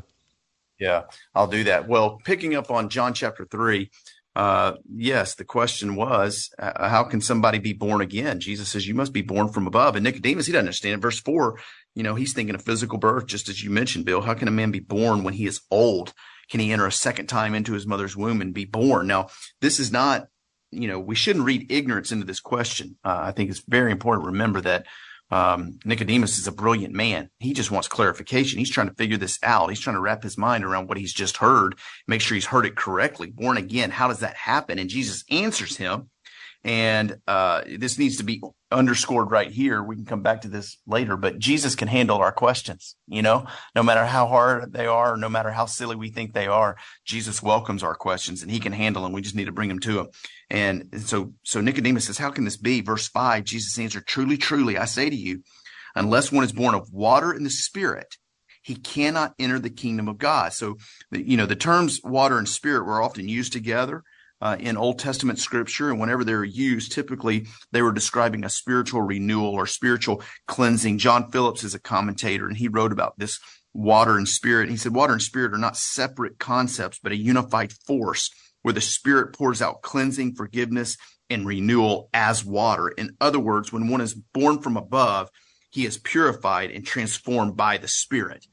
yeah, 0.79 1.03
I'll 1.33 1.47
do 1.47 1.63
that. 1.65 1.87
Well, 1.87 2.19
picking 2.25 2.55
up 2.55 2.69
on 2.69 2.89
John 2.89 3.13
chapter 3.13 3.45
three, 3.45 3.89
uh, 4.35 4.73
yes, 4.93 5.35
the 5.35 5.45
question 5.45 5.95
was, 5.95 6.49
uh, 6.59 6.89
how 6.89 7.03
can 7.03 7.21
somebody 7.21 7.59
be 7.59 7.73
born 7.73 8.01
again? 8.01 8.39
Jesus 8.39 8.69
says, 8.69 8.87
you 8.87 8.93
must 8.93 9.13
be 9.13 9.21
born 9.21 9.47
from 9.47 9.67
above. 9.67 9.95
And 9.95 10.03
Nicodemus, 10.03 10.45
he 10.45 10.51
doesn't 10.51 10.65
understand. 10.65 11.01
Verse 11.01 11.19
four, 11.19 11.59
you 11.95 12.03
know, 12.03 12.15
he's 12.15 12.33
thinking 12.33 12.55
of 12.55 12.61
physical 12.61 12.97
birth, 12.97 13.27
just 13.27 13.49
as 13.49 13.63
you 13.63 13.69
mentioned, 13.69 14.05
Bill. 14.05 14.21
How 14.21 14.33
can 14.33 14.47
a 14.47 14.51
man 14.51 14.71
be 14.71 14.81
born 14.81 15.23
when 15.23 15.33
he 15.33 15.45
is 15.45 15.61
old? 15.71 16.13
Can 16.49 16.59
he 16.59 16.71
enter 16.71 16.85
a 16.85 16.91
second 16.91 17.27
time 17.27 17.55
into 17.55 17.73
his 17.73 17.87
mother's 17.87 18.15
womb 18.15 18.41
and 18.41 18.53
be 18.53 18.65
born? 18.65 19.07
Now, 19.07 19.29
this 19.61 19.79
is 19.79 19.91
not, 19.91 20.27
you 20.71 20.87
know, 20.87 20.99
we 20.99 21.15
shouldn't 21.15 21.45
read 21.45 21.71
ignorance 21.71 22.11
into 22.11 22.25
this 22.25 22.41
question. 22.41 22.97
Uh, 23.03 23.19
I 23.21 23.31
think 23.31 23.49
it's 23.49 23.63
very 23.67 23.91
important 23.91 24.25
to 24.25 24.31
remember 24.31 24.61
that 24.61 24.85
um, 25.31 25.79
Nicodemus 25.85 26.37
is 26.37 26.47
a 26.47 26.51
brilliant 26.51 26.93
man. 26.93 27.29
He 27.39 27.53
just 27.53 27.71
wants 27.71 27.87
clarification. 27.87 28.59
He's 28.59 28.69
trying 28.69 28.89
to 28.89 28.95
figure 28.95 29.17
this 29.17 29.39
out. 29.43 29.69
He's 29.69 29.79
trying 29.79 29.95
to 29.95 30.01
wrap 30.01 30.23
his 30.23 30.37
mind 30.37 30.63
around 30.63 30.87
what 30.87 30.97
he's 30.97 31.13
just 31.13 31.37
heard, 31.37 31.75
make 32.07 32.21
sure 32.21 32.35
he's 32.35 32.45
heard 32.45 32.65
it 32.65 32.75
correctly. 32.75 33.31
Born 33.31 33.57
again, 33.57 33.91
how 33.91 34.07
does 34.07 34.19
that 34.19 34.35
happen? 34.35 34.79
And 34.79 34.89
Jesus 34.89 35.23
answers 35.31 35.77
him. 35.77 36.09
And 36.65 37.17
uh, 37.27 37.61
this 37.77 37.99
needs 37.99 38.17
to 38.17 38.23
be 38.23 38.41
underscored 38.71 39.29
right 39.29 39.51
here. 39.51 39.83
We 39.83 39.95
can 39.95 40.05
come 40.05 40.23
back 40.23 40.41
to 40.41 40.47
this 40.47 40.79
later, 40.87 41.15
but 41.15 41.37
Jesus 41.37 41.75
can 41.75 41.87
handle 41.87 42.17
our 42.17 42.31
questions, 42.31 42.95
you 43.07 43.21
know, 43.21 43.45
no 43.75 43.83
matter 43.83 44.03
how 44.03 44.25
hard 44.25 44.73
they 44.73 44.87
are, 44.87 45.15
no 45.15 45.29
matter 45.29 45.51
how 45.51 45.67
silly 45.67 45.95
we 45.95 46.09
think 46.09 46.33
they 46.33 46.47
are, 46.47 46.75
Jesus 47.05 47.43
welcomes 47.43 47.83
our 47.83 47.93
questions 47.93 48.41
and 48.41 48.49
he 48.49 48.59
can 48.59 48.73
handle 48.73 49.03
them. 49.03 49.13
We 49.13 49.21
just 49.21 49.35
need 49.35 49.45
to 49.45 49.51
bring 49.51 49.69
them 49.69 49.79
to 49.81 49.99
him. 49.99 50.07
And 50.49 50.89
so, 51.05 51.33
so 51.43 51.61
Nicodemus 51.61 52.07
says, 52.07 52.17
how 52.17 52.31
can 52.31 52.45
this 52.45 52.57
be? 52.57 52.81
Verse 52.81 53.07
five, 53.07 53.43
Jesus 53.43 53.77
answered, 53.77 54.07
truly, 54.07 54.35
truly, 54.35 54.75
I 54.75 54.85
say 54.85 55.07
to 55.07 55.15
you, 55.15 55.43
unless 55.95 56.31
one 56.31 56.43
is 56.43 56.51
born 56.51 56.73
of 56.73 56.91
water 56.91 57.31
and 57.31 57.45
the 57.45 57.51
spirit, 57.51 58.17
he 58.63 58.73
cannot 58.73 59.35
enter 59.37 59.59
the 59.59 59.69
kingdom 59.69 60.07
of 60.07 60.17
God. 60.17 60.51
So, 60.51 60.77
you 61.11 61.37
know, 61.37 61.45
the 61.45 61.55
terms 61.55 62.01
water 62.03 62.39
and 62.39 62.49
spirit 62.49 62.87
were 62.87 63.03
often 63.03 63.29
used 63.29 63.53
together 63.53 64.01
uh, 64.41 64.57
in 64.59 64.77
Old 64.77 64.99
Testament 64.99 65.39
scripture. 65.39 65.89
And 65.89 65.99
whenever 65.99 66.23
they're 66.23 66.43
used, 66.43 66.91
typically 66.91 67.47
they 67.71 67.81
were 67.81 67.91
describing 67.91 68.43
a 68.43 68.49
spiritual 68.49 69.01
renewal 69.01 69.53
or 69.53 69.67
spiritual 69.67 70.23
cleansing. 70.47 70.97
John 70.97 71.31
Phillips 71.31 71.63
is 71.63 71.73
a 71.73 71.79
commentator 71.79 72.47
and 72.47 72.57
he 72.57 72.67
wrote 72.67 72.91
about 72.91 73.17
this 73.17 73.39
water 73.73 74.17
and 74.17 74.27
spirit. 74.27 74.69
He 74.69 74.77
said, 74.77 74.93
water 74.95 75.13
and 75.13 75.21
spirit 75.21 75.53
are 75.53 75.57
not 75.57 75.77
separate 75.77 76.39
concepts, 76.39 76.99
but 77.01 77.11
a 77.11 77.17
unified 77.17 77.73
force 77.85 78.29
where 78.61 78.73
the 78.73 78.81
spirit 78.81 79.33
pours 79.33 79.61
out 79.61 79.81
cleansing, 79.81 80.35
forgiveness, 80.35 80.97
and 81.29 81.45
renewal 81.45 82.09
as 82.13 82.45
water. 82.45 82.87
In 82.87 83.15
other 83.19 83.39
words, 83.39 83.71
when 83.71 83.89
one 83.89 84.01
is 84.01 84.13
born 84.13 84.61
from 84.61 84.77
above, 84.77 85.29
he 85.71 85.85
is 85.85 85.97
purified 85.97 86.71
and 86.71 86.85
transformed 86.85 87.57
by 87.57 87.77
the 87.77 87.87
spirit. 87.87 88.45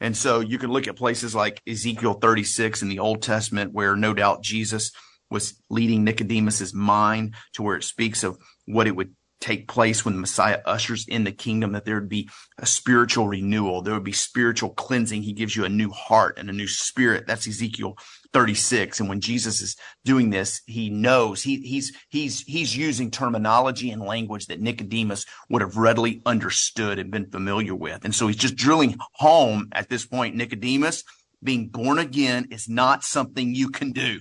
And 0.00 0.16
so 0.16 0.40
you 0.40 0.58
can 0.58 0.70
look 0.70 0.86
at 0.88 0.96
places 0.96 1.34
like 1.34 1.62
Ezekiel 1.66 2.14
36 2.14 2.82
in 2.82 2.88
the 2.88 2.98
Old 2.98 3.22
Testament, 3.22 3.72
where 3.72 3.96
no 3.96 4.12
doubt 4.12 4.42
Jesus 4.42 4.92
was 5.30 5.60
leading 5.70 6.04
Nicodemus's 6.04 6.74
mind 6.74 7.34
to 7.54 7.62
where 7.62 7.76
it 7.76 7.84
speaks 7.84 8.22
of 8.22 8.38
what 8.66 8.86
it 8.86 8.96
would 8.96 9.14
take 9.40 9.68
place 9.68 10.04
when 10.04 10.14
the 10.14 10.20
Messiah 10.20 10.60
ushers 10.64 11.06
in 11.06 11.24
the 11.24 11.32
kingdom, 11.32 11.72
that 11.72 11.84
there 11.84 11.96
would 11.96 12.08
be 12.08 12.28
a 12.58 12.66
spiritual 12.66 13.28
renewal. 13.28 13.82
There 13.82 13.94
would 13.94 14.04
be 14.04 14.12
spiritual 14.12 14.70
cleansing. 14.70 15.22
He 15.22 15.32
gives 15.32 15.54
you 15.54 15.64
a 15.64 15.68
new 15.68 15.90
heart 15.90 16.38
and 16.38 16.48
a 16.48 16.54
new 16.54 16.66
spirit. 16.66 17.26
That's 17.26 17.46
Ezekiel 17.46 17.96
36. 18.32 19.00
And 19.00 19.08
when 19.08 19.20
Jesus 19.20 19.60
is 19.60 19.76
doing 20.04 20.30
this, 20.30 20.62
he 20.66 20.90
knows 20.90 21.42
he, 21.42 21.60
he's, 21.60 21.94
he's, 22.08 22.40
he's 22.40 22.76
using 22.76 23.10
terminology 23.10 23.90
and 23.90 24.02
language 24.02 24.46
that 24.46 24.60
Nicodemus 24.60 25.26
would 25.50 25.62
have 25.62 25.76
readily 25.76 26.22
understood 26.24 26.98
and 26.98 27.10
been 27.10 27.30
familiar 27.30 27.74
with. 27.74 28.04
And 28.04 28.14
so 28.14 28.26
he's 28.26 28.36
just 28.36 28.56
drilling 28.56 28.96
home 29.14 29.68
at 29.72 29.88
this 29.88 30.06
point, 30.06 30.34
Nicodemus, 30.34 31.04
being 31.42 31.68
born 31.68 31.98
again 31.98 32.48
is 32.50 32.68
not 32.68 33.04
something 33.04 33.54
you 33.54 33.68
can 33.68 33.92
do. 33.92 34.18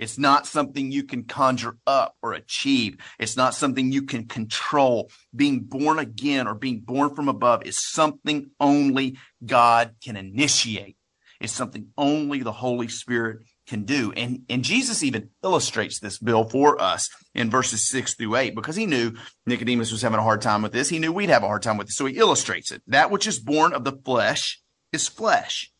It's 0.00 0.16
not 0.16 0.46
something 0.46 0.90
you 0.90 1.04
can 1.04 1.24
conjure 1.24 1.76
up 1.86 2.16
or 2.22 2.32
achieve. 2.32 2.96
It's 3.18 3.36
not 3.36 3.54
something 3.54 3.92
you 3.92 4.02
can 4.02 4.26
control. 4.26 5.10
Being 5.36 5.60
born 5.60 5.98
again 5.98 6.48
or 6.48 6.54
being 6.54 6.80
born 6.80 7.14
from 7.14 7.28
above 7.28 7.66
is 7.66 7.78
something 7.78 8.50
only 8.58 9.18
God 9.44 9.96
can 10.02 10.16
initiate. 10.16 10.96
It's 11.38 11.52
something 11.52 11.88
only 11.98 12.42
the 12.42 12.50
Holy 12.50 12.88
Spirit 12.88 13.42
can 13.66 13.84
do. 13.84 14.10
And, 14.16 14.44
and 14.48 14.64
Jesus 14.64 15.02
even 15.02 15.28
illustrates 15.44 16.00
this 16.00 16.18
Bill 16.18 16.44
for 16.44 16.80
us 16.80 17.10
in 17.34 17.50
verses 17.50 17.86
six 17.86 18.14
through 18.14 18.36
eight 18.36 18.54
because 18.54 18.76
he 18.76 18.86
knew 18.86 19.12
Nicodemus 19.44 19.92
was 19.92 20.00
having 20.00 20.18
a 20.18 20.22
hard 20.22 20.40
time 20.40 20.62
with 20.62 20.72
this. 20.72 20.88
He 20.88 20.98
knew 20.98 21.12
we'd 21.12 21.28
have 21.28 21.42
a 21.42 21.46
hard 21.46 21.62
time 21.62 21.76
with 21.76 21.88
it. 21.88 21.92
So 21.92 22.06
he 22.06 22.16
illustrates 22.16 22.72
it. 22.72 22.80
That 22.86 23.10
which 23.10 23.26
is 23.26 23.38
born 23.38 23.74
of 23.74 23.84
the 23.84 24.00
flesh 24.02 24.62
is 24.94 25.08
flesh 25.08 25.70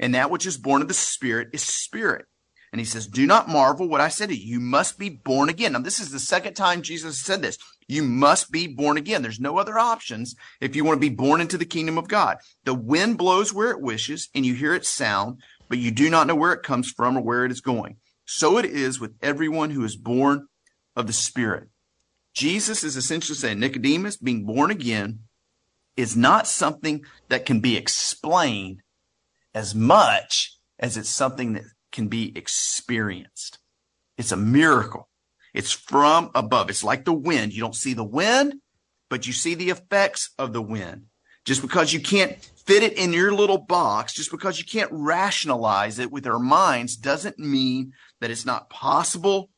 and 0.00 0.14
that 0.14 0.30
which 0.30 0.46
is 0.46 0.56
born 0.56 0.82
of 0.82 0.88
the 0.88 0.94
spirit 0.94 1.50
is 1.52 1.62
spirit. 1.62 2.26
And 2.72 2.78
he 2.78 2.84
says, 2.84 3.08
do 3.08 3.26
not 3.26 3.48
marvel 3.48 3.88
what 3.88 4.00
I 4.00 4.08
said 4.08 4.28
to 4.28 4.36
you. 4.36 4.54
You 4.54 4.60
must 4.60 4.96
be 4.96 5.08
born 5.08 5.48
again. 5.48 5.72
Now, 5.72 5.80
this 5.80 5.98
is 5.98 6.12
the 6.12 6.20
second 6.20 6.54
time 6.54 6.82
Jesus 6.82 7.20
said 7.20 7.42
this. 7.42 7.58
You 7.88 8.04
must 8.04 8.52
be 8.52 8.68
born 8.68 8.96
again. 8.96 9.22
There's 9.22 9.40
no 9.40 9.58
other 9.58 9.76
options 9.76 10.36
if 10.60 10.76
you 10.76 10.84
want 10.84 10.96
to 10.96 11.00
be 11.00 11.14
born 11.14 11.40
into 11.40 11.58
the 11.58 11.64
kingdom 11.64 11.98
of 11.98 12.06
God. 12.06 12.36
The 12.64 12.74
wind 12.74 13.18
blows 13.18 13.52
where 13.52 13.72
it 13.72 13.80
wishes 13.80 14.28
and 14.34 14.46
you 14.46 14.54
hear 14.54 14.74
its 14.74 14.88
sound, 14.88 15.40
but 15.68 15.78
you 15.78 15.90
do 15.90 16.08
not 16.08 16.28
know 16.28 16.36
where 16.36 16.52
it 16.52 16.62
comes 16.62 16.90
from 16.90 17.16
or 17.16 17.22
where 17.22 17.44
it 17.44 17.50
is 17.50 17.60
going. 17.60 17.96
So 18.24 18.58
it 18.58 18.64
is 18.64 19.00
with 19.00 19.16
everyone 19.20 19.70
who 19.70 19.84
is 19.84 19.96
born 19.96 20.46
of 20.94 21.08
the 21.08 21.12
spirit. 21.12 21.68
Jesus 22.32 22.84
is 22.84 22.96
essentially 22.96 23.36
saying 23.36 23.58
Nicodemus 23.58 24.16
being 24.16 24.44
born 24.44 24.70
again 24.70 25.20
is 25.96 26.16
not 26.16 26.46
something 26.46 27.04
that 27.28 27.44
can 27.44 27.58
be 27.58 27.76
explained 27.76 28.82
as 29.52 29.74
much 29.74 30.56
as 30.78 30.96
it's 30.96 31.08
something 31.08 31.54
that 31.54 31.64
can 31.92 32.08
be 32.08 32.36
experienced. 32.36 33.58
It's 34.16 34.32
a 34.32 34.36
miracle. 34.36 35.08
It's 35.54 35.72
from 35.72 36.30
above. 36.34 36.70
It's 36.70 36.84
like 36.84 37.04
the 37.04 37.12
wind. 37.12 37.52
You 37.52 37.60
don't 37.60 37.74
see 37.74 37.94
the 37.94 38.04
wind, 38.04 38.54
but 39.08 39.26
you 39.26 39.32
see 39.32 39.54
the 39.54 39.70
effects 39.70 40.30
of 40.38 40.52
the 40.52 40.62
wind. 40.62 41.06
Just 41.44 41.62
because 41.62 41.92
you 41.92 42.00
can't 42.00 42.36
fit 42.66 42.82
it 42.82 42.98
in 42.98 43.12
your 43.12 43.32
little 43.32 43.58
box, 43.58 44.12
just 44.12 44.30
because 44.30 44.58
you 44.58 44.64
can't 44.64 44.90
rationalize 44.92 45.98
it 45.98 46.12
with 46.12 46.26
our 46.26 46.38
minds 46.38 46.96
doesn't 46.96 47.38
mean 47.38 47.92
that 48.20 48.30
it's 48.30 48.46
not 48.46 48.70
possible 48.70 49.50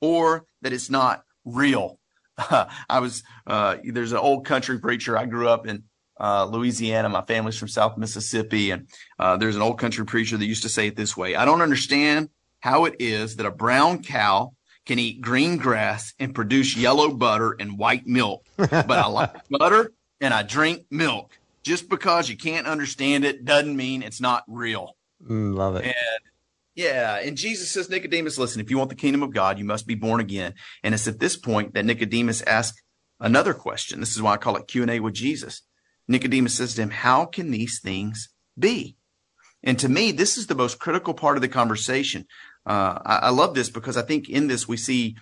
or 0.00 0.44
that 0.62 0.72
it's 0.72 0.90
not 0.90 1.22
real. 1.44 1.98
I 2.38 3.00
was, 3.00 3.22
uh, 3.46 3.76
there's 3.84 4.12
an 4.12 4.18
old 4.18 4.44
country 4.44 4.78
preacher 4.78 5.16
I 5.16 5.26
grew 5.26 5.48
up 5.48 5.66
in 5.66 5.84
uh, 6.20 6.44
Louisiana. 6.44 7.08
My 7.08 7.22
family's 7.22 7.56
from 7.56 7.68
South 7.68 7.96
Mississippi. 7.96 8.70
And 8.70 8.86
uh, 9.18 9.36
there's 9.36 9.56
an 9.56 9.62
old 9.62 9.78
country 9.78 10.04
preacher 10.04 10.36
that 10.36 10.46
used 10.46 10.62
to 10.62 10.68
say 10.68 10.88
it 10.88 10.96
this 10.96 11.16
way 11.16 11.34
I 11.34 11.44
don't 11.44 11.62
understand 11.62 12.28
how 12.60 12.84
it 12.84 12.96
is 12.98 13.36
that 13.36 13.46
a 13.46 13.50
brown 13.50 14.02
cow 14.02 14.52
can 14.86 14.98
eat 14.98 15.20
green 15.20 15.56
grass 15.56 16.14
and 16.18 16.34
produce 16.34 16.76
yellow 16.76 17.12
butter 17.12 17.56
and 17.58 17.78
white 17.78 18.06
milk. 18.06 18.44
But 18.56 18.90
I 18.90 19.06
like 19.06 19.48
butter 19.50 19.92
and 20.20 20.34
I 20.34 20.42
drink 20.42 20.86
milk. 20.90 21.38
Just 21.62 21.88
because 21.88 22.28
you 22.28 22.36
can't 22.36 22.66
understand 22.66 23.24
it 23.24 23.44
doesn't 23.44 23.76
mean 23.76 24.02
it's 24.02 24.20
not 24.20 24.44
real. 24.48 24.96
Mm, 25.26 25.54
love 25.54 25.76
it. 25.76 25.84
And 25.84 25.94
yeah, 26.74 27.16
and 27.16 27.36
Jesus 27.36 27.70
says, 27.70 27.90
Nicodemus, 27.90 28.38
listen, 28.38 28.60
if 28.60 28.70
you 28.70 28.78
want 28.78 28.88
the 28.88 28.96
kingdom 28.96 29.22
of 29.22 29.32
God, 29.32 29.58
you 29.58 29.64
must 29.64 29.86
be 29.86 29.94
born 29.94 30.20
again. 30.20 30.54
And 30.82 30.94
it's 30.94 31.06
at 31.06 31.18
this 31.18 31.36
point 31.36 31.74
that 31.74 31.84
Nicodemus 31.84 32.40
asks 32.42 32.80
another 33.18 33.52
question. 33.52 34.00
This 34.00 34.16
is 34.16 34.22
why 34.22 34.34
I 34.34 34.36
call 34.38 34.56
it 34.56 34.66
Q&A 34.66 34.98
with 35.00 35.14
Jesus. 35.14 35.62
Nicodemus 36.10 36.54
says 36.54 36.74
to 36.74 36.82
him, 36.82 36.90
How 36.90 37.24
can 37.24 37.52
these 37.52 37.80
things 37.80 38.30
be? 38.58 38.96
And 39.62 39.78
to 39.78 39.88
me, 39.88 40.10
this 40.10 40.36
is 40.36 40.48
the 40.48 40.56
most 40.56 40.80
critical 40.80 41.14
part 41.14 41.36
of 41.36 41.40
the 41.40 41.48
conversation. 41.48 42.26
Uh, 42.66 42.98
I, 43.04 43.16
I, 43.16 43.28
love 43.30 43.54
this 43.54 43.70
because 43.70 43.96
I 43.96 44.02
think 44.02 44.28
in 44.28 44.48
this 44.48 44.66
we 44.66 44.76
see, 44.76 45.16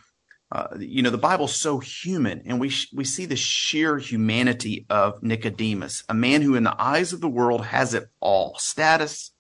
uh, 0.51 0.69
you 0.79 1.03
know, 1.03 1.11
the 1.11 1.19
Bible's 1.19 1.55
so 1.55 1.79
human, 1.79 2.43
and 2.47 2.59
we 2.59 2.71
sh- 2.71 2.91
we 2.95 3.05
see 3.05 3.27
the 3.27 3.37
sheer 3.37 3.99
humanity 3.99 4.87
of 4.89 5.23
Nicodemus, 5.23 6.05
a 6.09 6.15
man 6.15 6.43
who, 6.43 6.55
in 6.55 6.65
the 6.65 6.81
eyes 6.81 7.13
of 7.13 7.21
the 7.21 7.29
world, 7.29 7.67
has 7.67 7.95
it 7.95 8.09
all: 8.21 8.57
status, 8.59 9.33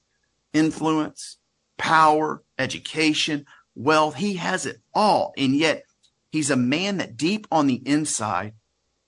influence, 0.52 1.38
power, 1.76 2.42
education, 2.58 3.46
wealth. 3.74 4.16
He 4.16 4.34
has 4.34 4.66
it 4.66 4.80
all, 4.94 5.32
and 5.36 5.56
yet 5.56 5.84
he's 6.30 6.50
a 6.50 6.56
man 6.56 6.98
that 6.98 7.16
deep 7.16 7.46
on 7.50 7.66
the 7.66 7.82
inside 7.86 8.52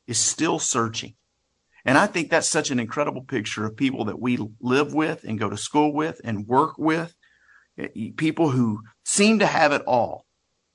is 0.07 0.19
still 0.19 0.59
searching. 0.59 1.15
And 1.85 1.97
I 1.97 2.07
think 2.07 2.31
that's 2.31 2.49
such 2.49 2.71
an 2.71 2.79
incredible 2.79 3.23
picture 3.23 3.65
of 3.65 3.77
people 3.77 4.05
that 4.07 4.21
we 4.21 4.39
live 4.61 4.95
with 4.95 5.25
and 5.25 5.39
go 5.39 5.49
to 5.49 5.57
school 5.57 5.93
with 5.93 6.21
and 6.25 6.47
work 6.47 6.79
with. 6.79 7.15
Eh, 7.79 8.11
people 8.17 8.51
who 8.51 8.83
seem 9.05 9.39
to 9.39 9.47
have 9.47 9.73
it 9.73 9.83
all, 9.87 10.27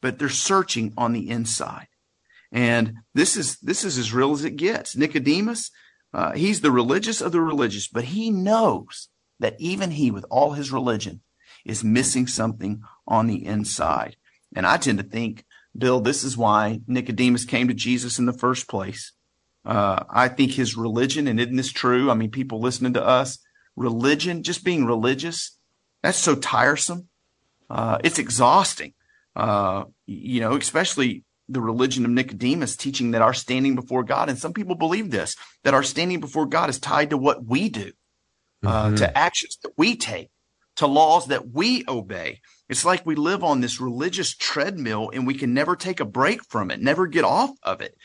but 0.01 0.17
they're 0.17 0.29
searching 0.29 0.93
on 0.97 1.13
the 1.13 1.29
inside. 1.29 1.87
And 2.51 2.95
this 3.13 3.35
is, 3.35 3.57
this 3.59 3.83
is 3.83 3.97
as 3.97 4.13
real 4.13 4.31
as 4.31 4.45
it 4.45 4.55
gets. 4.55 4.95
Nicodemus, 4.95 5.71
uh, 6.13 6.31
he's 6.33 6.61
the 6.61 6.71
religious 6.71 7.21
of 7.21 7.31
the 7.31 7.41
religious, 7.41 7.87
but 7.87 8.05
he 8.05 8.31
knows 8.31 9.09
that 9.39 9.55
even 9.59 9.91
he, 9.91 10.11
with 10.11 10.25
all 10.29 10.53
his 10.53 10.71
religion, 10.71 11.21
is 11.65 11.83
missing 11.83 12.27
something 12.27 12.81
on 13.07 13.27
the 13.27 13.45
inside. 13.45 14.15
And 14.55 14.65
I 14.65 14.77
tend 14.77 14.99
to 14.99 15.03
think, 15.03 15.43
Bill, 15.77 15.99
this 15.99 16.23
is 16.23 16.37
why 16.37 16.79
Nicodemus 16.87 17.43
came 17.43 17.67
to 17.67 17.73
Jesus 17.73 18.17
in 18.17 18.25
the 18.25 18.33
first 18.33 18.69
place 18.69 19.11
uh, 19.65 20.03
I 20.09 20.27
think 20.27 20.51
his 20.51 20.77
religion, 20.77 21.27
and 21.27 21.39
isn't 21.39 21.55
this 21.55 21.71
true? 21.71 22.11
I 22.11 22.13
mean, 22.13 22.31
people 22.31 22.59
listening 22.59 22.93
to 22.93 23.05
us, 23.05 23.39
religion, 23.75 24.43
just 24.43 24.63
being 24.63 24.85
religious, 24.85 25.57
that's 26.03 26.17
so 26.17 26.35
tiresome. 26.35 27.09
Uh, 27.69 27.97
it's 28.03 28.19
exhausting. 28.19 28.93
Uh, 29.35 29.85
you 30.05 30.39
know, 30.39 30.55
especially 30.55 31.23
the 31.49 31.61
religion 31.61 32.05
of 32.05 32.11
Nicodemus 32.11 32.75
teaching 32.75 33.11
that 33.11 33.21
our 33.21 33.33
standing 33.33 33.75
before 33.75 34.03
God, 34.03 34.29
and 34.29 34.37
some 34.37 34.53
people 34.53 34.75
believe 34.75 35.11
this, 35.11 35.35
that 35.63 35.73
our 35.73 35.83
standing 35.83 36.19
before 36.19 36.45
God 36.45 36.69
is 36.69 36.79
tied 36.79 37.09
to 37.09 37.17
what 37.17 37.45
we 37.45 37.69
do, 37.69 37.91
uh, 38.63 38.87
mm-hmm. 38.87 38.95
to 38.95 39.17
actions 39.17 39.57
that 39.63 39.73
we 39.77 39.95
take, 39.95 40.29
to 40.75 40.87
laws 40.87 41.27
that 41.27 41.51
we 41.51 41.83
obey. 41.87 42.41
It's 42.67 42.85
like 42.85 43.05
we 43.05 43.15
live 43.15 43.43
on 43.43 43.61
this 43.61 43.79
religious 43.79 44.35
treadmill 44.35 45.11
and 45.13 45.27
we 45.27 45.35
can 45.35 45.53
never 45.53 45.75
take 45.75 45.99
a 45.99 46.05
break 46.05 46.43
from 46.45 46.71
it, 46.71 46.81
never 46.81 47.07
get 47.07 47.23
off 47.23 47.51
of 47.61 47.81
it. 47.81 47.95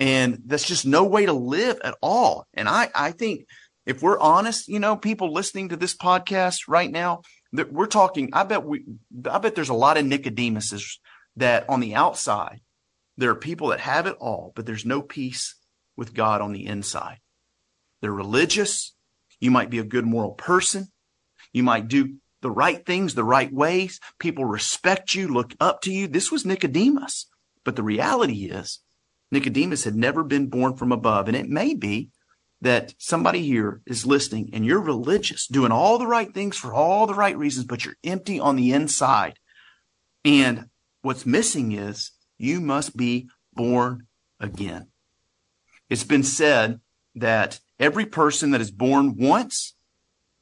And 0.00 0.40
that's 0.46 0.66
just 0.66 0.86
no 0.86 1.04
way 1.04 1.26
to 1.26 1.32
live 1.32 1.78
at 1.84 1.94
all. 2.02 2.46
And 2.54 2.68
I, 2.68 2.88
I 2.94 3.12
think 3.12 3.44
if 3.84 4.02
we're 4.02 4.18
honest, 4.18 4.66
you 4.66 4.80
know, 4.80 4.96
people 4.96 5.32
listening 5.32 5.68
to 5.68 5.76
this 5.76 5.94
podcast 5.94 6.62
right 6.68 6.90
now, 6.90 7.20
that 7.52 7.72
we're 7.72 7.86
talking, 7.86 8.30
I 8.32 8.44
bet 8.44 8.64
we, 8.64 8.84
I 9.30 9.38
bet 9.38 9.54
there's 9.54 9.68
a 9.68 9.74
lot 9.74 9.98
of 9.98 10.06
Nicodemuses 10.06 10.98
that 11.36 11.68
on 11.68 11.80
the 11.80 11.94
outside, 11.94 12.60
there 13.16 13.30
are 13.30 13.36
people 13.36 13.68
that 13.68 13.80
have 13.80 14.06
it 14.06 14.16
all, 14.20 14.52
but 14.56 14.66
there's 14.66 14.86
no 14.86 15.02
peace 15.02 15.56
with 15.96 16.14
God 16.14 16.40
on 16.40 16.52
the 16.52 16.66
inside. 16.66 17.18
They're 18.00 18.12
religious. 18.12 18.94
You 19.38 19.50
might 19.50 19.68
be 19.68 19.78
a 19.78 19.84
good 19.84 20.06
moral 20.06 20.32
person. 20.32 20.88
You 21.52 21.62
might 21.62 21.88
do 21.88 22.14
the 22.40 22.50
right 22.50 22.86
things 22.86 23.14
the 23.14 23.24
right 23.24 23.52
ways. 23.52 24.00
People 24.18 24.44
respect 24.46 25.14
you, 25.14 25.28
look 25.28 25.54
up 25.60 25.82
to 25.82 25.92
you. 25.92 26.08
This 26.08 26.32
was 26.32 26.46
Nicodemus. 26.46 27.26
But 27.64 27.76
the 27.76 27.82
reality 27.82 28.46
is 28.46 28.80
Nicodemus 29.30 29.84
had 29.84 29.94
never 29.94 30.24
been 30.24 30.48
born 30.48 30.76
from 30.76 30.92
above. 30.92 31.28
And 31.28 31.36
it 31.36 31.48
may 31.48 31.74
be 31.74 32.10
that 32.60 32.94
somebody 32.98 33.42
here 33.42 33.80
is 33.86 34.04
listening 34.04 34.50
and 34.52 34.66
you're 34.66 34.80
religious, 34.80 35.46
doing 35.46 35.72
all 35.72 35.98
the 35.98 36.06
right 36.06 36.32
things 36.34 36.56
for 36.56 36.74
all 36.74 37.06
the 37.06 37.14
right 37.14 37.36
reasons, 37.36 37.66
but 37.66 37.84
you're 37.84 37.96
empty 38.04 38.38
on 38.38 38.56
the 38.56 38.72
inside. 38.72 39.38
And 40.24 40.66
what's 41.02 41.24
missing 41.24 41.72
is 41.72 42.10
you 42.38 42.60
must 42.60 42.96
be 42.96 43.28
born 43.54 44.06
again. 44.38 44.88
It's 45.88 46.04
been 46.04 46.22
said 46.22 46.80
that 47.14 47.60
every 47.78 48.06
person 48.06 48.50
that 48.50 48.60
is 48.60 48.70
born 48.70 49.16
once 49.16 49.74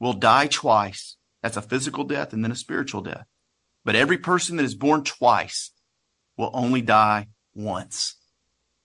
will 0.01 0.12
die 0.12 0.48
twice. 0.48 1.16
That's 1.42 1.57
a 1.57 1.62
physical 1.62 2.05
death 2.05 2.33
and 2.33 2.42
then 2.42 2.53
a 2.53 2.57
spiritual 2.57 3.03
death. 3.03 3.27
But 3.85 3.94
every 3.94 4.18
person 4.18 4.57
that 4.57 4.64
is 4.64 4.74
born 4.74 5.05
twice 5.05 5.70
will 6.37 6.51
only 6.53 6.83
die 6.83 7.29
once 7.55 8.16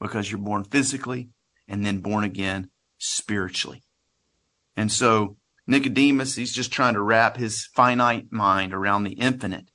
because 0.03 0.29
you're 0.29 0.39
born 0.39 0.63
physically 0.65 1.29
and 1.67 1.83
then 1.83 1.97
born 1.97 2.23
again 2.23 2.69
spiritually. 2.99 3.81
And 4.75 4.91
so 4.91 5.37
Nicodemus, 5.65 6.35
he's 6.35 6.53
just 6.53 6.71
trying 6.71 6.93
to 6.93 7.01
wrap 7.01 7.37
his 7.37 7.67
finite 7.73 8.31
mind 8.31 8.73
around 8.73 9.03
the 9.03 9.13
infinite. 9.13 9.71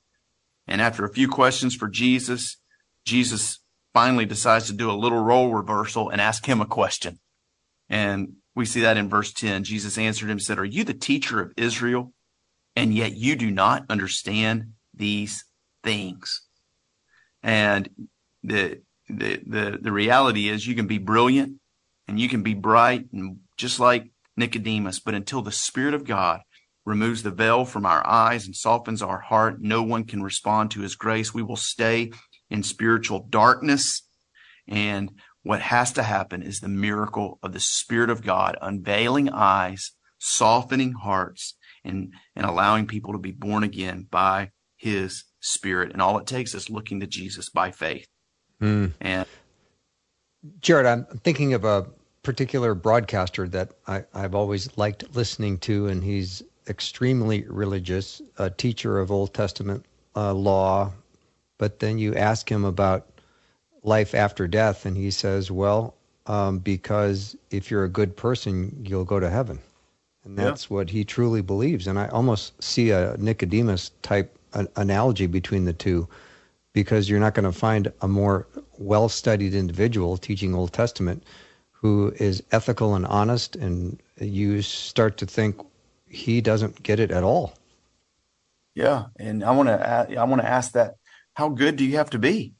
And 0.67 0.81
after 0.81 1.03
a 1.03 1.13
few 1.13 1.27
questions 1.27 1.75
for 1.75 1.89
Jesus, 1.89 2.57
Jesus 3.05 3.59
finally 3.93 4.25
decides 4.25 4.67
to 4.67 4.73
do 4.73 4.91
a 4.91 4.93
little 4.93 5.19
role 5.19 5.51
reversal 5.51 6.09
and 6.09 6.21
ask 6.21 6.45
him 6.45 6.61
a 6.61 6.65
question. 6.65 7.19
And 7.89 8.33
we 8.55 8.65
see 8.65 8.81
that 8.81 8.97
in 8.97 9.09
verse 9.09 9.33
10. 9.33 9.63
Jesus 9.63 9.97
answered 9.97 10.25
him 10.25 10.33
and 10.33 10.41
said, 10.41 10.59
Are 10.59 10.65
you 10.65 10.83
the 10.83 10.93
teacher 10.93 11.41
of 11.41 11.53
Israel? 11.57 12.13
And 12.75 12.93
yet 12.93 13.17
you 13.17 13.35
do 13.35 13.49
not 13.49 13.83
understand 13.89 14.73
these 14.93 15.43
things. 15.83 16.45
And 17.41 17.89
the, 18.43 18.81
the, 19.09 19.41
the, 19.45 19.79
the 19.81 19.91
reality 19.91 20.49
is 20.49 20.67
you 20.67 20.75
can 20.75 20.87
be 20.87 20.97
brilliant 20.97 21.59
and 22.07 22.19
you 22.19 22.29
can 22.29 22.43
be 22.43 22.53
bright 22.53 23.05
and 23.11 23.37
just 23.57 23.79
like 23.79 24.11
Nicodemus, 24.37 24.99
but 24.99 25.15
until 25.15 25.41
the 25.41 25.51
Spirit 25.51 25.93
of 25.93 26.05
God 26.05 26.41
removes 26.85 27.23
the 27.23 27.31
veil 27.31 27.65
from 27.65 27.85
our 27.85 28.05
eyes 28.07 28.45
and 28.45 28.55
softens 28.55 29.01
our 29.01 29.19
heart, 29.19 29.57
no 29.59 29.83
one 29.83 30.05
can 30.05 30.23
respond 30.23 30.71
to 30.71 30.81
his 30.81 30.95
grace. 30.95 31.33
We 31.33 31.43
will 31.43 31.55
stay 31.55 32.11
in 32.49 32.63
spiritual 32.63 33.27
darkness. 33.29 34.07
And 34.67 35.11
what 35.43 35.61
has 35.61 35.91
to 35.93 36.03
happen 36.03 36.41
is 36.41 36.59
the 36.59 36.67
miracle 36.67 37.39
of 37.43 37.53
the 37.53 37.59
Spirit 37.59 38.09
of 38.09 38.23
God 38.23 38.57
unveiling 38.61 39.29
eyes, 39.29 39.91
softening 40.19 40.93
hearts, 40.93 41.55
and, 41.83 42.13
and 42.35 42.45
allowing 42.45 42.87
people 42.87 43.13
to 43.13 43.19
be 43.19 43.31
born 43.31 43.63
again 43.63 44.07
by 44.09 44.51
his 44.77 45.25
Spirit. 45.41 45.91
And 45.91 46.01
all 46.01 46.17
it 46.17 46.27
takes 46.27 46.53
is 46.53 46.69
looking 46.69 46.99
to 46.99 47.07
Jesus 47.07 47.49
by 47.49 47.71
faith. 47.71 48.07
Mm. 48.61 48.93
And 49.01 49.25
Jarrett, 50.61 50.85
I'm 50.85 51.05
thinking 51.23 51.53
of 51.53 51.65
a 51.65 51.87
particular 52.23 52.75
broadcaster 52.75 53.47
that 53.49 53.71
I, 53.87 54.03
have 54.13 54.35
always 54.35 54.77
liked 54.77 55.15
listening 55.15 55.57
to, 55.59 55.87
and 55.87 56.03
he's 56.03 56.43
extremely 56.67 57.43
religious, 57.47 58.21
a 58.37 58.49
teacher 58.49 58.99
of 58.99 59.11
Old 59.11 59.33
Testament 59.33 59.85
uh, 60.15 60.33
law. 60.33 60.91
But 61.57 61.79
then 61.79 61.97
you 61.97 62.15
ask 62.15 62.49
him 62.49 62.65
about 62.65 63.07
life 63.83 64.13
after 64.13 64.47
death, 64.47 64.85
and 64.85 64.95
he 64.95 65.11
says, 65.11 65.51
Well, 65.51 65.95
um, 66.27 66.59
because 66.59 67.35
if 67.49 67.71
you're 67.71 67.85
a 67.85 67.89
good 67.89 68.15
person, 68.15 68.85
you'll 68.85 69.05
go 69.05 69.19
to 69.19 69.29
heaven. 69.29 69.59
And 70.23 70.37
that's 70.37 70.69
yeah. 70.69 70.75
what 70.75 70.89
he 70.89 71.03
truly 71.03 71.41
believes. 71.41 71.87
And 71.87 71.97
I 71.97 72.07
almost 72.09 72.61
see 72.61 72.91
a 72.91 73.15
Nicodemus 73.17 73.91
type 74.01 74.37
analogy 74.75 75.27
between 75.27 75.65
the 75.65 75.73
two 75.73 76.07
because 76.79 77.09
you're 77.09 77.19
not 77.19 77.33
going 77.33 77.43
to 77.43 77.51
find 77.51 77.91
a 77.99 78.07
more 78.07 78.47
well 78.77 79.09
studied 79.09 79.53
individual 79.53 80.15
teaching 80.15 80.55
Old 80.55 80.71
Testament 80.71 81.25
who 81.71 82.13
is 82.15 82.41
ethical 82.53 82.95
and 82.95 83.05
honest, 83.05 83.57
and 83.57 84.01
you 84.17 84.61
start 84.61 85.17
to 85.17 85.25
think 85.25 85.59
he 86.07 86.39
doesn't 86.39 86.81
get 86.81 86.97
it 87.01 87.11
at 87.11 87.21
all. 87.21 87.53
Yeah, 88.75 89.07
and 89.17 89.43
I 89.43 89.51
want 89.51 89.67
to 89.67 90.17
I 90.17 90.23
want 90.23 90.41
to 90.41 90.47
ask 90.47 90.71
that: 90.71 90.95
How 91.33 91.49
good 91.49 91.75
do 91.75 91.83
you 91.83 91.97
have 91.97 92.11
to 92.11 92.19
be? 92.19 92.53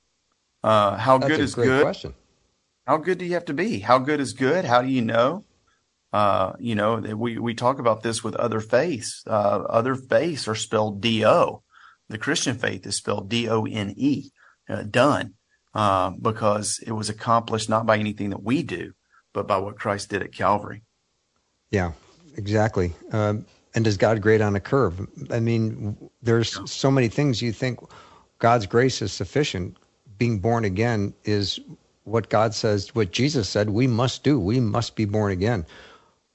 Uh, 0.64 0.98
how 0.98 1.18
That's 1.18 1.32
good 1.32 1.40
is 1.40 1.56
good? 1.56 1.82
Question. 1.82 2.14
How 2.86 2.98
good 2.98 3.20
do 3.20 3.26
you 3.26 3.36
have 3.36 3.46
to 3.46 3.54
be? 3.54 3.80
How 3.80 4.00
good 4.00 4.20
is 4.20 4.34
good? 4.34 4.66
How 4.66 4.82
do 4.82 4.90
you 4.90 5.02
know? 5.02 5.46
Uh, 6.12 6.54
you 6.60 6.76
know, 6.76 6.96
we 6.96 7.38
we 7.38 7.54
talk 7.54 7.80
about 7.80 8.04
this 8.04 8.22
with 8.22 8.36
other 8.36 8.60
faiths. 8.60 9.24
Uh, 9.26 9.64
other 9.70 9.96
faiths 9.96 10.46
are 10.50 10.56
spelled 10.56 11.00
D 11.00 11.26
O. 11.26 11.64
The 12.10 12.18
Christian 12.18 12.58
faith 12.58 12.86
is 12.86 12.96
spelled 12.96 13.30
D 13.30 13.48
O 13.48 13.66
N 13.66 13.94
E, 13.96 14.32
uh, 14.68 14.84
done, 14.84 15.36
uh, 15.74 16.10
because 16.10 16.80
it 16.86 16.92
was 16.92 17.10
accomplished 17.10 17.70
not 17.70 17.86
by 17.86 17.98
anything 17.98 18.32
that 18.32 18.44
we 18.44 18.64
do, 18.64 18.94
but 19.34 19.48
by 19.48 19.58
what 19.58 19.78
Christ 19.78 20.10
did 20.10 20.24
at 20.24 20.34
Calvary. 20.34 20.84
Yeah, 21.72 21.92
exactly. 22.36 22.94
Um, 23.12 23.46
and 23.76 23.86
does 23.86 23.98
God 23.98 24.22
grade 24.22 24.42
on 24.42 24.56
a 24.56 24.60
curve? 24.60 25.08
I 25.30 25.40
mean, 25.40 25.96
there's 26.24 26.60
so 26.70 26.90
many 26.90 27.08
things 27.08 27.42
you 27.42 27.52
think 27.52 27.80
God's 28.40 28.66
grace 28.66 29.02
is 29.02 29.14
sufficient. 29.14 29.78
Being 30.18 30.40
born 30.40 30.66
again 30.66 31.14
is 31.24 31.60
what 32.06 32.30
God 32.30 32.56
says, 32.56 32.96
what 32.96 33.12
Jesus 33.12 33.48
said 33.48 33.70
we 33.70 33.86
must 33.86 34.24
do. 34.24 34.40
We 34.40 34.60
must 34.60 34.96
be 34.96 35.06
born 35.06 35.32
again. 35.32 35.66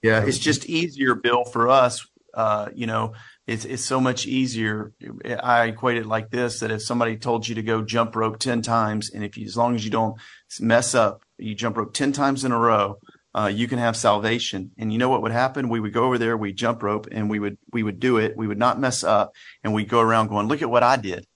Yeah, 0.02 0.24
it's 0.24 0.38
just 0.38 0.66
easier, 0.66 1.14
Bill, 1.14 1.44
for 1.44 1.68
us. 1.68 2.06
Uh, 2.32 2.68
you 2.74 2.86
know, 2.86 3.14
it's 3.46 3.64
it's 3.64 3.84
so 3.84 4.00
much 4.00 4.26
easier. 4.26 4.92
I 5.42 5.64
equate 5.66 5.98
it 5.98 6.06
like 6.06 6.30
this: 6.30 6.60
that 6.60 6.70
if 6.70 6.82
somebody 6.82 7.16
told 7.16 7.46
you 7.46 7.54
to 7.56 7.62
go 7.62 7.82
jump 7.82 8.16
rope 8.16 8.38
ten 8.38 8.62
times, 8.62 9.10
and 9.10 9.22
if 9.22 9.36
you, 9.36 9.44
as 9.44 9.56
long 9.56 9.74
as 9.74 9.84
you 9.84 9.90
don't 9.90 10.16
mess 10.60 10.94
up, 10.94 11.22
you 11.36 11.54
jump 11.54 11.76
rope 11.76 11.92
ten 11.92 12.12
times 12.12 12.44
in 12.44 12.52
a 12.52 12.58
row, 12.58 12.98
uh, 13.34 13.50
you 13.52 13.68
can 13.68 13.78
have 13.78 13.96
salvation. 13.96 14.70
And 14.78 14.92
you 14.92 14.98
know 14.98 15.10
what 15.10 15.20
would 15.22 15.32
happen? 15.32 15.68
We 15.68 15.80
would 15.80 15.92
go 15.92 16.04
over 16.04 16.16
there, 16.16 16.36
we 16.36 16.54
jump 16.54 16.82
rope, 16.82 17.06
and 17.12 17.28
we 17.28 17.38
would 17.38 17.58
we 17.70 17.82
would 17.82 18.00
do 18.00 18.16
it. 18.16 18.34
We 18.34 18.46
would 18.46 18.58
not 18.58 18.80
mess 18.80 19.04
up, 19.04 19.32
and 19.62 19.74
we'd 19.74 19.90
go 19.90 20.00
around 20.00 20.28
going, 20.28 20.48
"Look 20.48 20.62
at 20.62 20.70
what 20.70 20.82
I 20.82 20.96
did." 20.96 21.26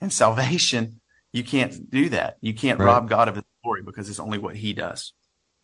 And 0.00 0.10
salvation, 0.10 1.00
you 1.30 1.44
can't 1.44 1.90
do 1.90 2.08
that. 2.08 2.38
You 2.40 2.54
can't 2.54 2.78
right. 2.78 2.86
rob 2.86 3.08
God 3.10 3.28
of 3.28 3.34
His 3.34 3.44
glory 3.62 3.82
because 3.82 4.08
it's 4.08 4.20
only 4.20 4.38
what 4.38 4.56
He 4.56 4.72
does. 4.72 5.12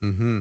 Hmm. 0.02 0.40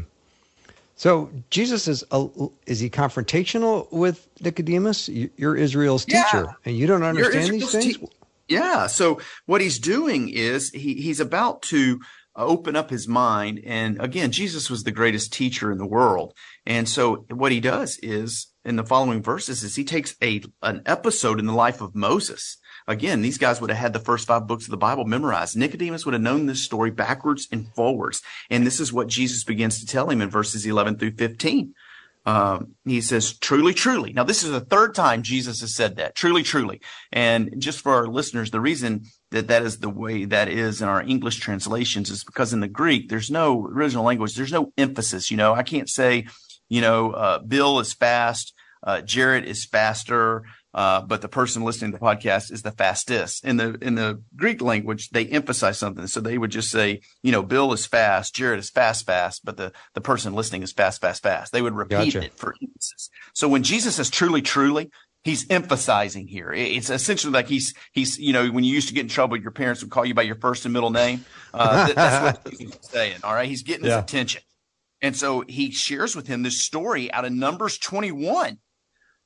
So 0.96 1.30
Jesus 1.50 1.88
is 1.88 2.04
a, 2.12 2.28
is 2.66 2.80
he 2.80 2.90
confrontational 2.90 3.92
with 3.92 4.28
Nicodemus? 4.42 5.10
You're 5.10 5.56
Israel's 5.56 6.06
teacher, 6.06 6.46
yeah. 6.46 6.54
and 6.64 6.78
you 6.78 6.88
don't 6.88 7.04
understand 7.04 7.54
these 7.54 7.72
things. 7.72 7.98
Te- 7.98 8.08
yeah. 8.48 8.88
So 8.88 9.20
what 9.46 9.62
he's 9.62 9.80
doing 9.80 10.30
is 10.30 10.70
he 10.70 10.96
he's 10.96 11.20
about 11.20 11.62
to 11.64 12.00
uh, 12.38 12.46
open 12.46 12.76
up 12.76 12.90
his 12.90 13.08
mind. 13.08 13.62
And 13.66 14.02
again, 14.02 14.32
Jesus 14.32 14.70
was 14.70 14.84
the 14.84 14.92
greatest 14.92 15.34
teacher 15.34 15.72
in 15.72 15.78
the 15.78 15.86
world. 15.86 16.34
And 16.66 16.88
so 16.88 17.26
what 17.30 17.52
he 17.52 17.60
does 17.60 17.98
is 18.02 18.48
in 18.64 18.76
the 18.76 18.84
following 18.84 19.22
verses 19.22 19.64
is 19.64 19.76
he 19.76 19.84
takes 19.84 20.16
a, 20.22 20.42
an 20.62 20.82
episode 20.86 21.40
in 21.40 21.46
the 21.46 21.54
life 21.54 21.82
of 21.82 21.96
Moses. 21.96 22.58
Again, 22.88 23.22
these 23.22 23.38
guys 23.38 23.60
would 23.60 23.72
have 23.72 23.80
had 23.80 23.94
the 23.94 24.00
first 24.00 24.28
five 24.28 24.46
books 24.46 24.66
of 24.66 24.72
the 24.72 24.78
Bible 24.78 25.06
memorized. 25.06 25.58
Nicodemus 25.58 26.06
would 26.06 26.14
have 26.14 26.22
known 26.22 26.46
this 26.46 26.64
story 26.64 26.92
backwards 26.92 27.48
and 27.52 27.68
forwards. 27.74 28.22
And 28.50 28.66
this 28.66 28.80
is 28.80 28.94
what 28.94 29.08
Jesus 29.08 29.44
begins 29.44 29.80
to 29.80 29.86
tell 29.86 30.10
him 30.10 30.22
in 30.22 30.30
verses 30.30 30.66
11 30.66 31.00
through 31.00 31.16
15. 31.16 31.74
Um, 32.28 32.76
he 32.86 33.02
says, 33.02 33.38
truly, 33.38 33.74
truly. 33.74 34.12
Now, 34.12 34.24
this 34.24 34.44
is 34.44 34.52
the 34.52 34.60
third 34.60 34.96
time 34.96 35.22
Jesus 35.22 35.62
has 35.62 35.76
said 35.76 35.98
that. 35.98 36.16
Truly, 36.16 36.42
truly. 36.42 36.82
And 37.12 37.56
just 37.60 37.82
for 37.82 37.94
our 37.94 38.08
listeners, 38.08 38.50
the 38.50 38.60
reason 38.60 39.06
that 39.32 39.48
that 39.48 39.62
is 39.62 39.78
the 39.78 39.90
way 39.90 40.26
that 40.26 40.48
is 40.48 40.82
in 40.82 40.88
our 40.88 41.04
English 41.04 41.40
translations 41.40 42.10
is 42.10 42.24
because 42.24 42.52
in 42.52 42.62
the 42.62 42.68
Greek, 42.68 43.10
there's 43.10 43.30
no 43.30 43.66
original 43.66 44.04
language. 44.04 44.36
There's 44.36 44.52
no 44.52 44.74
emphasis. 44.78 45.30
You 45.30 45.38
know, 45.38 45.54
I 45.54 45.62
can't 45.62 45.90
say, 45.90 46.26
you 46.68 46.82
know, 46.82 47.12
uh, 47.12 47.40
Bill 47.40 47.80
is 47.80 47.94
fast. 47.94 48.54
Uh, 48.82 49.02
Jarrett 49.02 49.46
is 49.46 49.66
faster. 49.66 50.46
Uh, 50.76 51.02
but 51.02 51.22
the 51.22 51.30
person 51.30 51.64
listening 51.64 51.94
to 51.94 51.98
the 51.98 52.04
podcast 52.04 52.52
is 52.52 52.62
the 52.62 52.72
fastest. 52.72 53.46
In 53.46 53.56
the 53.56 53.78
in 53.82 53.96
the 53.96 54.22
Greek 54.36 54.62
language, 54.62 55.10
they 55.10 55.26
emphasize 55.26 55.78
something, 55.78 56.06
so 56.06 56.20
they 56.20 56.38
would 56.38 56.52
just 56.52 56.70
say, 56.70 57.00
you 57.24 57.32
know, 57.32 57.42
Bill 57.42 57.72
is 57.72 57.86
fast, 57.86 58.36
Jarrett 58.36 58.60
is 58.60 58.70
fast, 58.70 59.06
fast, 59.06 59.46
but 59.46 59.56
the 59.56 59.72
the 59.94 60.02
person 60.02 60.34
listening 60.34 60.64
is 60.64 60.74
fast, 60.74 61.00
fast, 61.00 61.24
fast. 61.24 61.54
They 61.54 61.62
would 61.62 61.76
repeat 61.76 62.14
gotcha. 62.14 62.26
it 62.26 62.38
for 62.38 62.56
emphasis. 62.62 63.10
So 63.34 63.48
when 63.48 63.64
Jesus 63.64 63.96
says 63.96 64.10
truly, 64.10 64.42
truly, 64.42 64.92
he's 65.24 65.50
emphasizing 65.50 66.28
here. 66.28 66.52
It's 66.52 66.90
essentially 66.90 67.32
like 67.32 67.48
he's 67.48 67.74
he's 67.94 68.20
you 68.20 68.34
know 68.34 68.46
when 68.50 68.66
you 68.66 68.74
used 68.74 68.90
to 68.90 68.94
get 68.94 69.04
in 69.04 69.08
trouble, 69.08 69.38
your 69.38 69.52
parents 69.52 69.82
would 69.82 69.92
call 69.92 70.06
you 70.06 70.14
by 70.14 70.24
your 70.24 70.36
first 70.36 70.66
and 70.66 70.74
middle 70.74 70.92
name. 70.92 71.24
Uh, 71.54 71.94
that's 71.94 72.44
what 72.44 72.54
he's 72.60 72.78
saying. 72.82 73.20
All 73.24 73.34
right, 73.34 73.48
he's 73.48 73.64
getting 73.64 73.86
yeah. 73.86 73.96
his 73.96 74.04
attention, 74.04 74.42
and 75.02 75.16
so 75.16 75.46
he 75.48 75.72
shares 75.72 76.18
with 76.18 76.28
him 76.28 76.44
this 76.44 76.62
story 76.62 77.10
out 77.14 77.24
of 77.24 77.32
Numbers 77.32 77.78
twenty 77.78 78.12
one. 78.12 78.58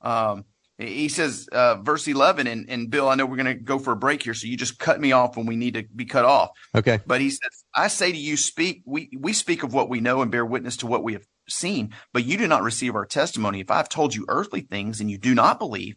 Um, 0.02 0.46
he 0.80 1.10
says, 1.10 1.48
uh, 1.52 1.76
verse 1.76 2.08
11, 2.08 2.48
and, 2.48 2.70
and 2.70 2.89
Bill, 2.89 3.10
I 3.10 3.15
know 3.15 3.26
we're 3.26 3.36
going 3.36 3.58
to 3.58 3.63
go 3.63 3.80
for 3.80 3.92
a 3.92 3.98
break 3.98 4.24
here, 4.24 4.34
so 4.34 4.48
you 4.48 4.56
just 4.56 4.80
cut 4.80 5.00
me 5.00 5.12
off 5.12 5.36
when 5.36 5.46
we 5.46 5.58
need 5.58 5.74
to 5.74 5.84
be 5.84 6.06
cut 6.06 6.24
off. 6.24 6.52
Okay. 6.74 7.00
But 7.06 7.20
he 7.20 7.30
says, 7.30 7.63
I 7.76 7.89
say 7.89 8.12
to 8.12 8.18
you, 8.18 8.38
speak, 8.38 8.82
we, 8.86 9.10
we 9.20 9.34
speak 9.34 9.63
of 9.63 9.74
what 9.74 9.89
we 9.89 10.00
know 10.00 10.22
and 10.22 10.32
bear 10.32 10.46
witness 10.46 10.78
to 10.78 10.88
what 10.88 11.04
we 11.04 11.13
have 11.13 11.26
seen, 11.50 11.94
but 12.13 12.24
you 12.24 12.38
do 12.38 12.48
not 12.48 12.63
receive 12.63 12.96
our 12.96 13.06
testimony. 13.06 13.60
If 13.60 13.70
I've 13.70 13.89
told 13.89 14.15
you 14.15 14.26
earthly 14.30 14.62
things 14.62 15.02
and 15.02 15.12
you 15.12 15.18
do 15.18 15.36
not 15.36 15.60
believe, 15.60 15.96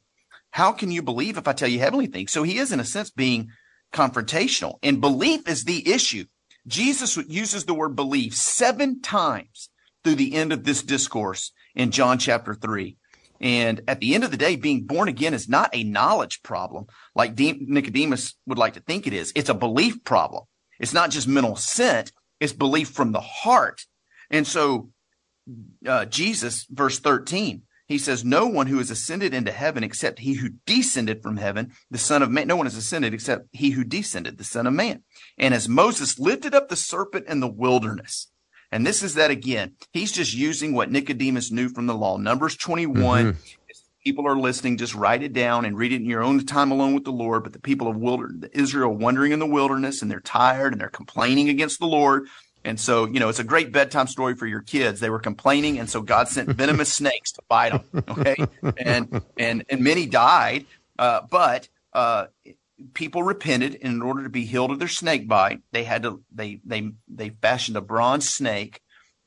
how 0.51 0.73
can 0.73 0.90
you 0.90 1.01
believe 1.01 1.38
if 1.38 1.47
I 1.47 1.53
tell 1.53 1.68
you 1.68 1.79
heavenly 1.79 2.09
things? 2.09 2.33
So 2.33 2.42
he 2.42 2.59
is, 2.59 2.73
in 2.73 2.81
a 2.81 2.85
sense, 2.85 3.11
being 3.11 3.51
confrontational, 3.92 4.79
and 4.83 5.01
belief 5.01 5.49
is 5.49 5.64
the 5.64 5.92
issue. 5.92 6.25
Jesus 6.66 7.16
uses 7.29 7.64
the 7.64 7.75
word 7.75 7.95
belief 7.95 8.35
seven 8.35 9.01
times 9.01 9.68
through 10.03 10.16
the 10.16 10.35
end 10.35 10.53
of 10.53 10.64
this 10.64 10.83
discourse 10.83 11.53
in 11.75 11.90
John 11.90 12.18
chapter 12.18 12.55
three. 12.55 12.97
And 13.42 13.83
at 13.88 13.98
the 13.98 14.14
end 14.14 14.22
of 14.22 14.31
the 14.31 14.37
day, 14.37 14.55
being 14.55 14.85
born 14.85 15.09
again 15.09 15.35
is 15.35 15.48
not 15.48 15.70
a 15.72 15.83
knowledge 15.83 16.42
problem 16.44 16.87
like 17.14 17.37
Nicodemus 17.37 18.35
would 18.46 18.57
like 18.57 18.74
to 18.74 18.81
think 18.81 19.07
it 19.07 19.12
is. 19.12 19.33
It's 19.35 19.50
a 19.50 19.55
belief 19.55 20.05
problem. 20.05 20.44
It's 20.78 20.94
not 20.94 21.11
just 21.11 21.26
mental 21.26 21.55
assent. 21.55 22.12
It's 22.38 22.52
belief 22.52 22.90
from 22.90 23.11
the 23.11 23.20
heart. 23.20 23.85
And 24.31 24.46
so, 24.46 24.90
uh, 25.87 26.05
Jesus, 26.05 26.66
verse 26.70 27.00
13, 27.00 27.62
he 27.88 27.98
says, 27.98 28.24
no 28.24 28.46
one 28.46 28.68
who 28.68 28.78
has 28.78 28.90
ascended 28.90 29.35
into 29.35 29.52
heaven 29.52 29.85
except 29.85 30.20
he 30.20 30.35
who 30.35 30.50
descended 30.64 31.22
from 31.22 31.37
heaven, 31.37 31.72
the 31.90 31.98
son 31.98 32.22
of 32.22 32.31
man. 32.31 32.46
No 32.46 32.57
one 32.57 32.66
has 32.66 32.76
ascended 32.76 33.12
except 33.12 33.48
he 33.52 33.70
who 33.70 33.85
descended, 33.85 34.38
the 34.38 34.44
son 34.44 34.66
of 34.66 34.72
man. 34.72 35.02
And 35.37 35.52
as 35.52 35.68
Moses 35.68 36.18
lifted 36.18 36.55
up 36.55 36.68
the 36.68 36.76
serpent 36.76 37.26
in 37.26 37.40
the 37.40 37.48
wilderness, 37.48 38.32
and 38.72 38.87
this 38.87 39.02
is 39.02 39.14
that 39.14 39.30
again. 39.30 39.74
He's 39.92 40.11
just 40.11 40.35
using 40.35 40.72
what 40.72 40.90
Nicodemus 40.90 41.52
knew 41.52 41.68
from 41.68 41.87
the 41.87 41.94
law. 41.94 42.16
Numbers 42.16 42.56
21 42.56 43.24
mm-hmm. 43.24 43.38
people 44.02 44.26
are 44.26 44.37
listening, 44.37 44.78
just 44.78 44.94
write 44.94 45.22
it 45.22 45.35
down 45.35 45.66
and 45.66 45.76
read 45.76 45.92
it 45.92 45.96
in 45.96 46.06
your 46.06 46.22
own 46.22 46.44
time 46.46 46.72
alone 46.72 46.94
with 46.94 47.04
the 47.04 47.12
Lord. 47.12 47.44
But 47.44 47.52
the 47.52 47.61
people 47.61 47.87
of 47.87 47.96
wilder- 47.96 48.32
Israel 48.52 48.92
wandering 48.92 49.32
in 49.32 49.38
the 49.38 49.46
wilderness 49.46 50.00
and 50.00 50.11
they're 50.11 50.20
tired 50.20 50.72
and 50.72 50.80
they're 50.80 50.88
complaining 50.88 51.50
against 51.50 51.78
the 51.78 51.87
Lord. 51.87 52.26
And 52.64 52.80
so, 52.80 53.06
you 53.06 53.20
know, 53.20 53.28
it's 53.28 53.40
a 53.40 53.44
great 53.44 53.72
bedtime 53.72 54.06
story 54.06 54.35
for 54.37 54.46
your 54.46 54.62
kids. 54.62 55.00
They 55.00 55.11
were 55.11 55.18
complaining, 55.18 55.78
and 55.78 55.90
so 55.90 56.00
God 56.00 56.28
sent 56.28 56.48
venomous 56.50 56.92
snakes 56.94 57.32
to 57.32 57.42
bite 57.48 57.70
them. 57.70 58.04
Okay, 58.08 58.37
and 58.78 59.20
and 59.37 59.64
and 59.68 59.80
many 59.80 60.06
died, 60.06 60.66
uh, 60.96 61.22
but 61.28 61.68
uh, 61.92 62.26
people 62.95 63.23
repented. 63.23 63.79
And 63.83 63.95
in 63.95 64.03
order 64.03 64.23
to 64.23 64.29
be 64.29 64.45
healed 64.45 64.71
of 64.71 64.79
their 64.79 64.88
snake 64.88 65.29
bite, 65.29 65.61
they 65.73 65.85
had 65.85 66.03
to 66.03 66.23
they 66.33 66.61
they 66.64 66.92
they 67.09 67.31
fashioned 67.31 67.77
a 67.77 67.81
bronze 67.81 68.29
snake, 68.29 68.81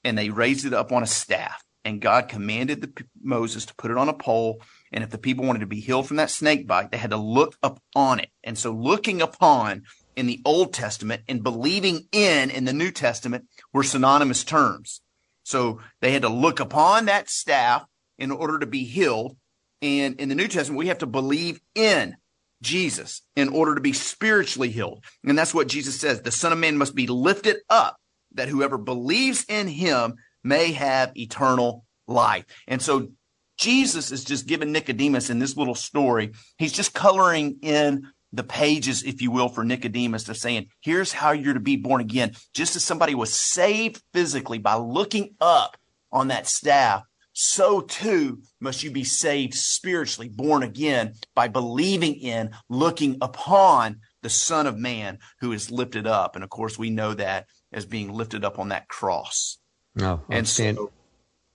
and 0.04 0.18
they 0.18 0.30
raised 0.30 0.65
it 0.65 0.74
up 0.74 0.91
on 0.91 1.04
a 1.04 1.08
staff. 1.08 1.63
And 1.84 2.02
God 2.02 2.30
commanded 2.30 2.82
the, 2.82 3.06
Moses 3.22 3.65
to 3.68 3.76
put 3.76 3.91
it 3.91 3.98
on 3.98 4.10
a 4.10 4.13
pole. 4.13 4.60
And 4.91 5.04
if 5.04 5.12
the 5.12 5.20
people 5.20 5.46
wanted 5.46 5.60
to 5.60 5.68
be 5.68 5.80
healed 5.80 6.08
from 6.08 6.18
that 6.18 6.32
snake 6.32 6.65
bite, 6.65 6.89
they 6.89 6.98
had 6.98 7.12
to 7.12 7.18
look 7.18 7.56
up 7.62 7.80
on 7.96 8.20
it. 8.20 8.30
And 8.44 8.58
so, 8.58 8.72
looking 8.72 9.22
upon 9.22 9.84
in 10.15 10.26
the 10.26 10.41
Old 10.46 10.74
Testament 10.74 11.24
and 11.28 11.44
believing 11.44 12.08
in 12.12 12.50
in 12.50 12.65
the 12.65 12.74
New 12.74 12.91
Testament 12.91 13.46
were 13.74 13.84
synonymous 13.84 14.44
terms. 14.44 15.02
So 15.44 15.80
they 16.02 16.12
had 16.12 16.24
to 16.24 16.30
look 16.30 16.60
upon 16.60 17.06
that 17.06 17.30
staff 17.30 17.86
in 18.18 18.32
order 18.32 18.60
to 18.60 18.65
be 18.65 18.84
healed. 18.84 19.38
And 19.82 20.20
in 20.20 20.30
the 20.30 20.36
New 20.36 20.48
Testament, 20.48 20.80
we 20.80 20.88
have 20.88 20.98
to 21.00 21.06
believe 21.06 21.60
in 21.76 22.18
Jesus 22.65 23.21
in 23.36 23.49
order 23.49 23.75
to 23.75 23.82
be 23.82 23.93
spiritually 23.93 24.69
healed. 24.69 25.04
And 25.23 25.38
that's 25.38 25.54
what 25.54 25.67
Jesus 25.67 25.99
says. 25.99 26.21
The 26.21 26.32
Son 26.32 26.51
of 26.51 26.58
Man 26.58 26.78
must 26.78 26.95
be 26.95 27.08
lifted 27.08 27.58
up 27.69 27.97
that 28.34 28.49
whoever 28.49 28.78
believes 28.78 29.45
in 29.47 29.67
him 29.67 30.15
may 30.43 30.73
have 30.73 31.15
eternal 31.15 31.86
life. 32.08 32.45
And 32.67 32.82
so 32.82 33.10
Jesus 33.58 34.12
is 34.12 34.23
just 34.23 34.47
giving 34.47 34.71
Nicodemus 34.71 35.30
in 35.30 35.39
this 35.39 35.56
little 35.56 35.75
story, 35.75 36.34
he's 36.58 36.73
just 36.73 36.93
coloring 36.93 37.60
in 37.62 38.08
the 38.34 38.43
pages, 38.43 39.04
if 39.04 39.21
you 39.21 39.32
will, 39.32 39.47
for 39.47 39.63
Nicodemus 39.63 40.28
of 40.28 40.36
saying, 40.36 40.67
here's 40.82 41.13
how 41.13 41.32
you're 41.32 41.54
to 41.54 41.60
be 41.62 41.78
born 41.78 42.01
again. 42.01 42.34
Just 42.54 42.75
as 42.75 42.84
somebody 42.84 43.15
was 43.15 43.34
saved 43.34 44.01
physically 44.13 44.58
by 44.58 44.75
looking 44.75 45.36
up 45.39 45.78
on 46.12 46.28
that 46.28 46.47
staff, 46.47 47.04
so 47.38 47.82
too 47.82 48.41
must 48.62 48.82
you 48.82 48.91
be 48.91 49.04
saved 49.04 49.54
spiritually, 49.54 50.30
born 50.30 50.63
again 50.63 51.13
by 51.36 51.50
believing 51.50 52.15
in, 52.15 52.52
looking 52.69 53.17
upon 53.21 53.98
the 54.21 54.30
Son 54.30 54.67
of 54.67 54.78
Man 54.78 55.19
who 55.41 55.52
is 55.52 55.69
lifted 55.69 56.08
up. 56.08 56.36
And 56.36 56.43
of 56.45 56.50
course, 56.50 56.80
we 56.80 56.89
know 56.89 57.13
that 57.13 57.48
as 57.74 57.86
being 57.86 58.13
lifted 58.13 58.45
up 58.45 58.58
on 58.58 58.69
that 58.69 58.88
cross. 58.88 59.58
No, 59.95 60.21
oh, 60.24 60.34
and 60.34 60.48
so, 60.48 60.91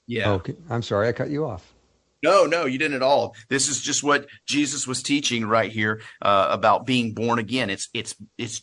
yeah. 0.06 0.30
Oh, 0.30 0.42
I'm 0.68 0.82
sorry, 0.82 1.08
I 1.08 1.12
cut 1.12 1.30
you 1.30 1.46
off. 1.46 1.74
No, 2.22 2.44
no, 2.44 2.66
you 2.66 2.78
didn't 2.78 2.96
at 2.96 3.02
all. 3.02 3.34
This 3.48 3.68
is 3.68 3.80
just 3.80 4.02
what 4.02 4.26
Jesus 4.46 4.86
was 4.86 5.02
teaching 5.02 5.46
right 5.46 5.72
here 5.72 6.02
uh, 6.20 6.48
about 6.50 6.84
being 6.84 7.14
born 7.14 7.38
again. 7.38 7.70
It's 7.70 7.88
it's 7.94 8.14
it's 8.36 8.62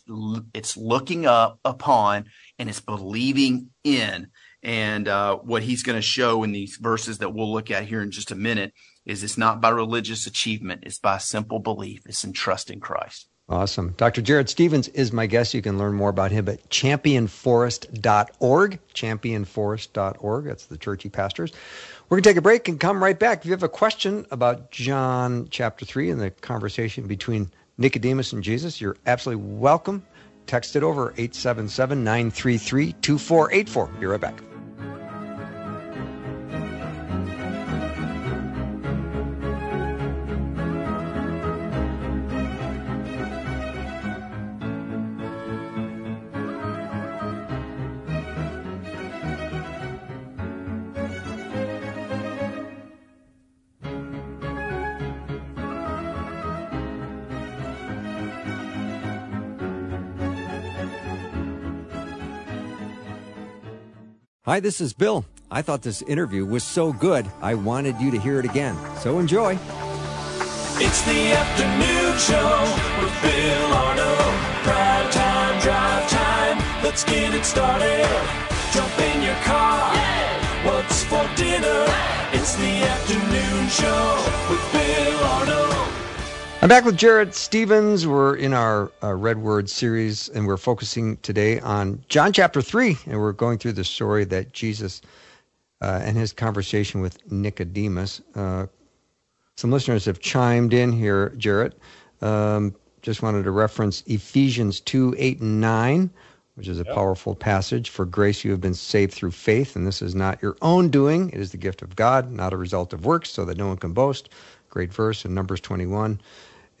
it's 0.54 0.76
looking 0.76 1.26
up 1.26 1.58
upon 1.64 2.26
and 2.60 2.68
it's 2.68 2.80
believing 2.80 3.70
in. 3.82 4.28
And 4.68 5.08
uh, 5.08 5.36
what 5.36 5.62
he's 5.62 5.82
going 5.82 5.96
to 5.96 6.02
show 6.02 6.44
in 6.44 6.52
these 6.52 6.76
verses 6.76 7.16
that 7.18 7.30
we'll 7.30 7.50
look 7.50 7.70
at 7.70 7.86
here 7.86 8.02
in 8.02 8.10
just 8.10 8.30
a 8.30 8.34
minute 8.34 8.74
is 9.06 9.24
it's 9.24 9.38
not 9.38 9.62
by 9.62 9.70
religious 9.70 10.26
achievement; 10.26 10.82
it's 10.84 10.98
by 10.98 11.16
simple 11.16 11.58
belief. 11.58 12.02
It's 12.04 12.22
in 12.22 12.34
trust 12.34 12.70
in 12.70 12.78
Christ. 12.78 13.30
Awesome. 13.48 13.94
Dr. 13.96 14.20
Jarrett 14.20 14.50
Stephens 14.50 14.88
is 14.88 15.10
my 15.10 15.24
guest. 15.24 15.54
You 15.54 15.62
can 15.62 15.78
learn 15.78 15.94
more 15.94 16.10
about 16.10 16.32
him 16.32 16.50
at 16.50 16.68
championforest.org. 16.68 18.78
Championforest.org. 18.92 20.44
That's 20.44 20.66
the 20.66 20.76
church 20.76 21.02
he 21.02 21.08
pastors. 21.08 21.52
We're 22.10 22.18
going 22.18 22.24
to 22.24 22.28
take 22.28 22.36
a 22.36 22.42
break 22.42 22.68
and 22.68 22.78
come 22.78 23.02
right 23.02 23.18
back. 23.18 23.38
If 23.38 23.46
you 23.46 23.52
have 23.52 23.62
a 23.62 23.70
question 23.70 24.26
about 24.30 24.70
John 24.70 25.48
chapter 25.48 25.86
3 25.86 26.10
and 26.10 26.20
the 26.20 26.30
conversation 26.30 27.06
between 27.06 27.50
Nicodemus 27.78 28.34
and 28.34 28.44
Jesus, 28.44 28.82
you're 28.82 28.98
absolutely 29.06 29.46
welcome. 29.46 30.04
Text 30.46 30.76
it 30.76 30.82
over 30.82 31.14
877 31.16 32.04
933 32.04 32.92
2484. 33.00 33.86
Be 33.98 34.04
right 34.04 34.20
back. 34.20 34.42
Hi, 64.58 64.60
this 64.60 64.80
is 64.80 64.92
Bill. 64.92 65.24
I 65.52 65.62
thought 65.62 65.82
this 65.82 66.02
interview 66.02 66.44
was 66.44 66.64
so 66.64 66.92
good, 66.92 67.30
I 67.40 67.54
wanted 67.54 67.96
you 68.00 68.10
to 68.10 68.18
hear 68.18 68.40
it 68.40 68.44
again. 68.44 68.76
So 68.96 69.20
enjoy. 69.20 69.56
It's 70.82 71.00
the 71.02 71.30
afternoon 71.30 72.18
show 72.18 72.58
with 72.98 73.22
Bill 73.22 73.72
Arnold. 73.72 74.34
Prime 74.66 75.10
time, 75.12 75.62
drive 75.62 76.10
time. 76.10 76.82
Let's 76.82 77.04
get 77.04 77.36
it 77.36 77.44
started. 77.44 78.04
Jump 78.72 78.98
in 78.98 79.22
your 79.22 79.38
car. 79.46 79.94
What's 80.66 81.04
for 81.04 81.24
dinner? 81.36 81.86
It's 82.32 82.56
the 82.56 82.82
afternoon 82.82 83.68
show 83.68 84.24
with 84.50 84.72
Bill 84.72 85.24
Arnold. 85.24 85.67
I'm 86.60 86.68
back 86.68 86.84
with 86.84 86.96
Jarrett 86.96 87.36
Stephens. 87.36 88.04
We're 88.04 88.34
in 88.34 88.52
our 88.52 88.90
uh, 89.00 89.14
Red 89.14 89.38
Word 89.38 89.70
series, 89.70 90.28
and 90.30 90.44
we're 90.44 90.56
focusing 90.56 91.16
today 91.18 91.60
on 91.60 92.02
John 92.08 92.32
chapter 92.32 92.60
3. 92.60 92.98
And 93.06 93.20
we're 93.20 93.30
going 93.30 93.58
through 93.58 93.74
the 93.74 93.84
story 93.84 94.24
that 94.24 94.52
Jesus 94.54 95.00
uh, 95.80 96.00
and 96.02 96.16
his 96.16 96.32
conversation 96.32 97.00
with 97.00 97.16
Nicodemus. 97.30 98.20
Uh, 98.34 98.66
some 99.56 99.70
listeners 99.70 100.04
have 100.06 100.18
chimed 100.18 100.74
in 100.74 100.90
here, 100.90 101.28
Jarrett. 101.38 101.78
Um, 102.22 102.74
just 103.02 103.22
wanted 103.22 103.44
to 103.44 103.52
reference 103.52 104.02
Ephesians 104.06 104.80
2 104.80 105.14
8 105.16 105.40
and 105.40 105.60
9, 105.60 106.10
which 106.56 106.66
is 106.66 106.80
a 106.80 106.84
yep. 106.84 106.92
powerful 106.92 107.36
passage. 107.36 107.90
For 107.90 108.04
grace 108.04 108.44
you 108.44 108.50
have 108.50 108.60
been 108.60 108.74
saved 108.74 109.14
through 109.14 109.30
faith, 109.30 109.76
and 109.76 109.86
this 109.86 110.02
is 110.02 110.16
not 110.16 110.42
your 110.42 110.56
own 110.60 110.88
doing, 110.88 111.30
it 111.30 111.38
is 111.38 111.52
the 111.52 111.56
gift 111.56 111.82
of 111.82 111.94
God, 111.94 112.32
not 112.32 112.52
a 112.52 112.56
result 112.56 112.92
of 112.92 113.06
works, 113.06 113.30
so 113.30 113.44
that 113.44 113.56
no 113.56 113.68
one 113.68 113.76
can 113.76 113.92
boast. 113.92 114.30
Great 114.70 114.92
verse 114.92 115.24
in 115.24 115.34
Numbers 115.34 115.60
21. 115.60 116.20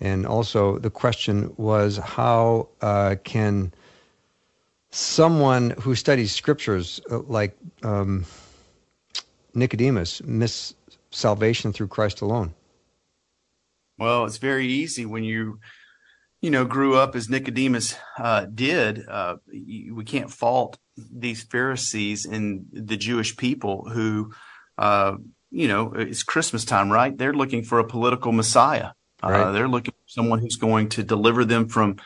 And 0.00 0.26
also, 0.26 0.78
the 0.78 0.90
question 0.90 1.52
was 1.56 1.96
how 1.96 2.68
uh, 2.80 3.16
can 3.24 3.72
someone 4.90 5.70
who 5.70 5.94
studies 5.94 6.32
scriptures 6.32 7.00
uh, 7.10 7.18
like 7.20 7.56
um, 7.82 8.24
Nicodemus 9.54 10.22
miss 10.22 10.74
salvation 11.10 11.72
through 11.72 11.88
Christ 11.88 12.20
alone? 12.20 12.54
Well, 13.98 14.24
it's 14.26 14.38
very 14.38 14.68
easy 14.68 15.04
when 15.04 15.24
you, 15.24 15.58
you 16.40 16.50
know, 16.50 16.64
grew 16.64 16.96
up 16.96 17.16
as 17.16 17.28
Nicodemus 17.28 17.96
uh, 18.18 18.46
did. 18.46 19.06
Uh, 19.08 19.36
we 19.48 20.04
can't 20.04 20.30
fault 20.30 20.78
these 20.96 21.42
Pharisees 21.42 22.24
and 22.24 22.66
the 22.72 22.96
Jewish 22.96 23.36
people 23.36 23.88
who, 23.90 24.32
uh, 24.76 25.16
you 25.50 25.66
know, 25.66 25.92
it's 25.94 26.22
Christmas 26.22 26.64
time, 26.64 26.92
right? 26.92 27.16
They're 27.16 27.32
looking 27.32 27.64
for 27.64 27.80
a 27.80 27.86
political 27.86 28.30
Messiah. 28.30 28.90
Uh, 29.22 29.30
right. 29.30 29.40
Uh, 29.42 29.52
they're 29.52 29.68
looking 29.68 29.92
for 29.92 30.08
someone 30.08 30.38
who's 30.38 30.56
going 30.56 30.88
to 30.90 31.02
deliver 31.02 31.44
them 31.44 31.68
from 31.68 31.96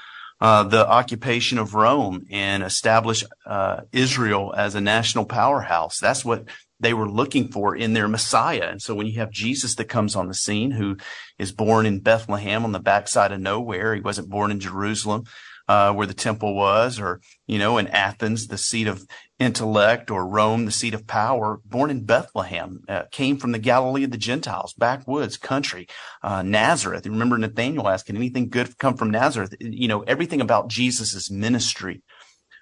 uh, 0.40 0.64
the 0.64 0.86
occupation 0.88 1.58
of 1.58 1.74
Rome 1.74 2.26
and 2.30 2.62
establish 2.62 3.24
uh, 3.46 3.82
Israel 3.92 4.52
as 4.56 4.74
a 4.74 4.80
national 4.80 5.24
powerhouse. 5.24 6.00
That's 6.00 6.24
what 6.24 6.46
they 6.80 6.92
were 6.92 7.08
looking 7.08 7.48
for 7.48 7.76
in 7.76 7.92
their 7.92 8.08
Messiah. 8.08 8.68
And 8.68 8.82
so 8.82 8.94
when 8.94 9.06
you 9.06 9.20
have 9.20 9.30
Jesus 9.30 9.76
that 9.76 9.84
comes 9.84 10.16
on 10.16 10.26
the 10.26 10.34
scene, 10.34 10.72
who 10.72 10.96
is 11.38 11.52
born 11.52 11.86
in 11.86 12.00
Bethlehem 12.00 12.64
on 12.64 12.72
the 12.72 12.80
backside 12.80 13.30
of 13.30 13.40
nowhere, 13.40 13.94
he 13.94 14.00
wasn't 14.00 14.30
born 14.30 14.50
in 14.50 14.58
Jerusalem 14.58 15.24
uh, 15.68 15.92
where 15.92 16.06
the 16.06 16.14
temple 16.14 16.54
was, 16.54 16.98
or 16.98 17.20
you 17.46 17.58
know, 17.58 17.78
in 17.78 17.86
Athens, 17.88 18.48
the 18.48 18.58
seat 18.58 18.88
of 18.88 19.06
intellect, 19.42 20.10
or 20.10 20.26
Rome, 20.26 20.64
the 20.64 20.70
seat 20.70 20.94
of 20.94 21.06
power. 21.06 21.60
Born 21.64 21.90
in 21.90 22.04
Bethlehem, 22.04 22.84
uh, 22.88 23.04
came 23.10 23.36
from 23.36 23.52
the 23.52 23.58
Galilee 23.58 24.04
of 24.04 24.10
the 24.10 24.16
Gentiles, 24.16 24.72
backwoods 24.72 25.36
country, 25.36 25.86
uh, 26.22 26.42
Nazareth. 26.42 27.06
Remember 27.06 27.36
Nathaniel 27.36 27.88
asked, 27.88 28.06
"Can 28.06 28.16
anything 28.16 28.48
good 28.48 28.78
come 28.78 28.96
from 28.96 29.10
Nazareth?" 29.10 29.54
You 29.60 29.88
know, 29.88 30.02
everything 30.02 30.40
about 30.40 30.68
Jesus's 30.68 31.30
ministry 31.30 32.02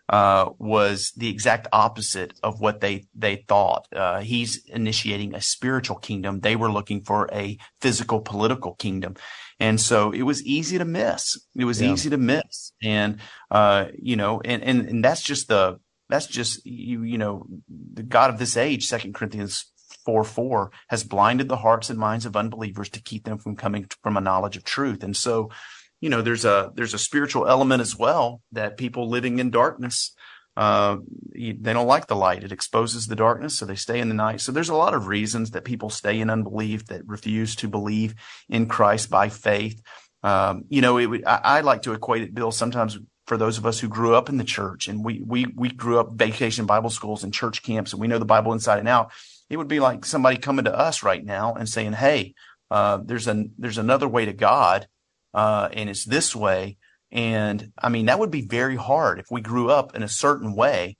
uh, 0.08 0.50
was 0.58 1.12
the 1.16 1.28
exact 1.28 1.68
opposite 1.72 2.34
of 2.42 2.60
what 2.60 2.80
they 2.80 3.04
they 3.14 3.44
thought. 3.46 3.86
Uh, 3.94 4.20
he's 4.20 4.64
initiating 4.66 5.34
a 5.34 5.40
spiritual 5.40 5.96
kingdom. 5.96 6.40
They 6.40 6.56
were 6.56 6.72
looking 6.72 7.02
for 7.02 7.28
a 7.32 7.58
physical 7.80 8.20
political 8.20 8.74
kingdom, 8.74 9.14
and 9.60 9.78
so 9.78 10.10
it 10.10 10.22
was 10.22 10.42
easy 10.44 10.78
to 10.78 10.86
miss. 10.86 11.38
It 11.54 11.66
was 11.66 11.80
yeah. 11.80 11.92
easy 11.92 12.10
to 12.10 12.16
miss. 12.16 12.72
And, 12.82 13.20
uh, 13.50 13.86
you 13.96 14.16
know, 14.16 14.40
and, 14.42 14.62
and, 14.62 14.88
and 14.88 15.04
that's 15.04 15.22
just 15.22 15.48
the, 15.48 15.78
that's 16.10 16.26
just 16.26 16.64
you, 16.66 17.02
you 17.02 17.18
know, 17.18 17.46
the 17.68 18.02
God 18.02 18.30
of 18.30 18.38
this 18.38 18.56
age, 18.56 18.86
second 18.86 19.14
Corinthians 19.14 19.70
4 20.04 20.24
4 20.24 20.70
has 20.88 21.04
blinded 21.04 21.48
the 21.48 21.56
hearts 21.56 21.90
and 21.90 21.98
minds 21.98 22.26
of 22.26 22.36
unbelievers 22.36 22.88
to 22.90 23.02
keep 23.02 23.24
them 23.24 23.38
from 23.38 23.56
coming 23.56 23.86
from 24.02 24.16
a 24.16 24.20
knowledge 24.20 24.56
of 24.56 24.64
truth. 24.64 25.02
And 25.02 25.16
so, 25.16 25.50
you 26.00 26.10
know, 26.10 26.22
there's 26.22 26.44
a 26.44 26.72
there's 26.74 26.94
a 26.94 26.98
spiritual 26.98 27.46
element 27.46 27.80
as 27.80 27.96
well 27.96 28.42
that 28.52 28.76
people 28.76 29.08
living 29.08 29.38
in 29.38 29.50
darkness 29.50 30.14
uh, 30.56 30.98
they 31.34 31.72
don't 31.72 31.86
like 31.86 32.06
the 32.06 32.16
light. 32.16 32.44
It 32.44 32.52
exposes 32.52 33.06
the 33.06 33.16
darkness, 33.16 33.56
so 33.56 33.64
they 33.64 33.76
stay 33.76 34.00
in 34.00 34.08
the 34.08 34.14
night. 34.14 34.40
So 34.40 34.52
there's 34.52 34.68
a 34.68 34.74
lot 34.74 34.94
of 34.94 35.06
reasons 35.06 35.52
that 35.52 35.64
people 35.64 35.90
stay 35.90 36.20
in 36.20 36.28
unbelief, 36.28 36.86
that 36.86 37.06
refuse 37.06 37.56
to 37.56 37.68
believe 37.68 38.14
in 38.48 38.66
Christ 38.66 39.10
by 39.10 39.28
faith. 39.28 39.80
Um, 40.22 40.64
you 40.68 40.82
know, 40.82 40.98
it 40.98 41.06
would, 41.06 41.24
I, 41.24 41.40
I, 41.42 41.60
like 41.62 41.82
to 41.82 41.94
equate 41.94 42.22
it, 42.22 42.34
Bill, 42.34 42.52
sometimes 42.52 42.98
for 43.30 43.36
those 43.36 43.58
of 43.58 43.64
us 43.64 43.78
who 43.78 43.86
grew 43.86 44.16
up 44.16 44.28
in 44.28 44.38
the 44.38 44.44
church 44.44 44.88
and 44.88 45.04
we, 45.04 45.22
we, 45.24 45.46
we 45.54 45.68
grew 45.68 46.00
up 46.00 46.14
vacation 46.14 46.66
Bible 46.66 46.90
schools 46.90 47.22
and 47.22 47.32
church 47.32 47.62
camps 47.62 47.92
and 47.92 48.00
we 48.00 48.08
know 48.08 48.18
the 48.18 48.24
Bible 48.24 48.52
inside 48.52 48.80
and 48.80 48.88
out. 48.88 49.12
It 49.48 49.56
would 49.56 49.68
be 49.68 49.78
like 49.78 50.04
somebody 50.04 50.36
coming 50.36 50.64
to 50.64 50.76
us 50.76 51.04
right 51.04 51.24
now 51.24 51.54
and 51.54 51.68
saying, 51.68 51.92
Hey, 51.92 52.34
uh, 52.72 52.98
there's 53.04 53.28
an, 53.28 53.52
there's 53.56 53.78
another 53.78 54.08
way 54.08 54.24
to 54.24 54.32
God. 54.32 54.88
Uh, 55.32 55.68
and 55.72 55.88
it's 55.88 56.04
this 56.04 56.34
way. 56.34 56.76
And 57.12 57.70
I 57.78 57.88
mean, 57.88 58.06
that 58.06 58.18
would 58.18 58.32
be 58.32 58.44
very 58.44 58.74
hard 58.74 59.20
if 59.20 59.26
we 59.30 59.42
grew 59.42 59.70
up 59.70 59.94
in 59.94 60.02
a 60.02 60.08
certain 60.08 60.56
way 60.56 60.96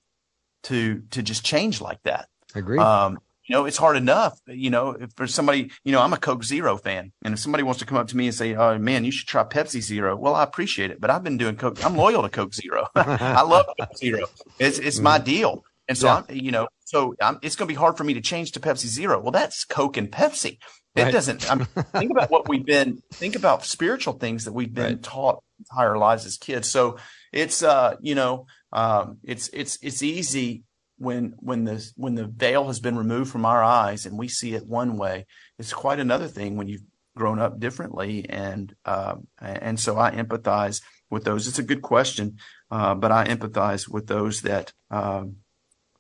to, 0.65 1.03
to 1.11 1.25
just 1.25 1.45
change 1.45 1.81
like 1.81 2.01
that. 2.05 2.29
I 2.55 2.61
agree. 2.61 2.79
Um, 2.79 3.19
you 3.51 3.57
know, 3.57 3.65
it's 3.65 3.79
hard 3.79 3.97
enough, 3.97 4.39
you 4.47 4.71
know, 4.71 4.91
if 4.91 5.11
for 5.17 5.27
somebody, 5.27 5.73
you 5.83 5.91
know, 5.91 6.01
I'm 6.01 6.13
a 6.13 6.17
Coke 6.17 6.45
Zero 6.45 6.77
fan. 6.77 7.11
And 7.25 7.35
if 7.35 7.41
somebody 7.41 7.65
wants 7.65 7.81
to 7.81 7.85
come 7.85 7.99
up 7.99 8.07
to 8.07 8.17
me 8.17 8.27
and 8.27 8.35
say, 8.35 8.55
Oh 8.55 8.79
man, 8.79 9.05
you 9.05 9.11
should 9.11 9.27
try 9.27 9.43
Pepsi 9.43 9.81
Zero. 9.81 10.17
Well, 10.17 10.37
I 10.37 10.45
appreciate 10.45 10.93
it, 10.93 11.01
but 11.01 11.11
I've 11.11 11.25
been 11.25 11.37
doing 11.37 11.57
Coke. 11.57 11.85
I'm 11.85 11.97
loyal 11.97 12.23
to 12.23 12.29
Coke 12.29 12.55
Zero. 12.55 12.87
I 12.95 13.43
love 13.43 13.67
Coke 13.77 13.97
Zero. 13.97 14.27
It's, 14.61 14.79
it's 14.79 14.99
mm-hmm. 14.99 15.03
my 15.03 15.19
deal. 15.19 15.65
And 15.89 15.99
so 15.99 16.07
yeah. 16.07 16.23
I'm, 16.29 16.37
you 16.37 16.53
know, 16.53 16.69
so 16.85 17.17
I'm, 17.21 17.41
it's 17.43 17.57
going 17.57 17.67
to 17.67 17.73
be 17.73 17.77
hard 17.77 17.97
for 17.97 18.05
me 18.05 18.15
to 18.15 18.21
change 18.21 18.53
to 18.53 18.61
Pepsi 18.61 18.87
Zero. 18.87 19.21
Well, 19.21 19.33
that's 19.33 19.65
Coke 19.65 19.97
and 19.97 20.13
Pepsi. 20.13 20.59
It 20.95 21.03
right. 21.03 21.13
doesn't, 21.13 21.51
I 21.51 21.57
mean, 21.57 21.67
think 21.67 22.13
about 22.13 22.31
what 22.31 22.49
we've 22.49 22.65
been, 22.65 23.03
think 23.15 23.35
about 23.35 23.65
spiritual 23.65 24.15
things 24.15 24.45
that 24.45 24.53
we've 24.53 24.73
been 24.73 24.85
right. 24.85 25.03
taught 25.03 25.43
entire 25.59 25.99
lives 25.99 26.25
as 26.25 26.37
kids. 26.37 26.69
So 26.69 26.99
it's, 27.33 27.65
uh, 27.65 27.97
you 28.01 28.15
know, 28.15 28.47
um, 28.73 29.19
it's, 29.25 29.49
it's, 29.53 29.77
it's 29.83 30.05
easy 30.05 30.63
when 31.01 31.35
when 31.39 31.65
the 31.65 31.91
when 31.97 32.15
the 32.15 32.27
veil 32.27 32.67
has 32.67 32.79
been 32.79 32.97
removed 32.97 33.33
from 33.33 33.47
our 33.47 33.65
eyes 33.65 34.05
and 34.05 34.19
we 34.19 34.29
see 34.29 34.55
it 34.55 34.67
one 34.67 34.99
way, 34.99 35.27
it's 35.59 35.73
quite 35.73 35.99
another 35.99 36.29
thing 36.29 36.57
when 36.57 36.69
you've 36.69 36.85
grown 37.17 37.39
up 37.39 37.59
differently. 37.59 38.27
And 38.29 38.75
um, 38.85 39.27
and 39.41 39.81
so 39.81 39.97
I 39.97 40.11
empathize 40.11 40.83
with 41.09 41.25
those. 41.25 41.49
It's 41.49 41.59
a 41.59 41.65
good 41.65 41.81
question, 41.81 42.37
uh, 42.71 42.95
but 42.95 43.13
I 43.13 43.27
empathize 43.27 43.89
with 43.89 44.09
those 44.09 44.43
that 44.43 44.75
um, 44.91 45.37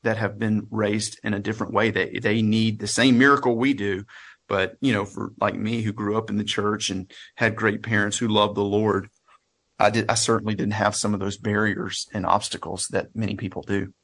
that 0.02 0.18
have 0.18 0.38
been 0.38 0.66
raised 0.70 1.18
in 1.24 1.32
a 1.32 1.40
different 1.40 1.72
way. 1.72 1.90
They 1.90 2.18
they 2.18 2.42
need 2.42 2.78
the 2.78 2.86
same 2.86 3.16
miracle 3.18 3.56
we 3.56 3.72
do. 3.72 4.04
But 4.48 4.76
you 4.82 4.92
know, 4.92 5.06
for 5.06 5.32
like 5.40 5.54
me, 5.54 5.80
who 5.80 5.94
grew 5.94 6.18
up 6.18 6.28
in 6.28 6.36
the 6.36 6.44
church 6.44 6.90
and 6.90 7.10
had 7.36 7.56
great 7.56 7.82
parents 7.82 8.18
who 8.18 8.28
loved 8.28 8.54
the 8.54 8.64
Lord, 8.64 9.08
I 9.78 9.88
did. 9.88 10.10
I 10.10 10.14
certainly 10.14 10.54
didn't 10.54 10.74
have 10.74 10.94
some 10.94 11.14
of 11.14 11.20
those 11.20 11.38
barriers 11.38 12.06
and 12.12 12.26
obstacles 12.26 12.88
that 12.88 13.16
many 13.16 13.36
people 13.36 13.62
do. 13.62 13.94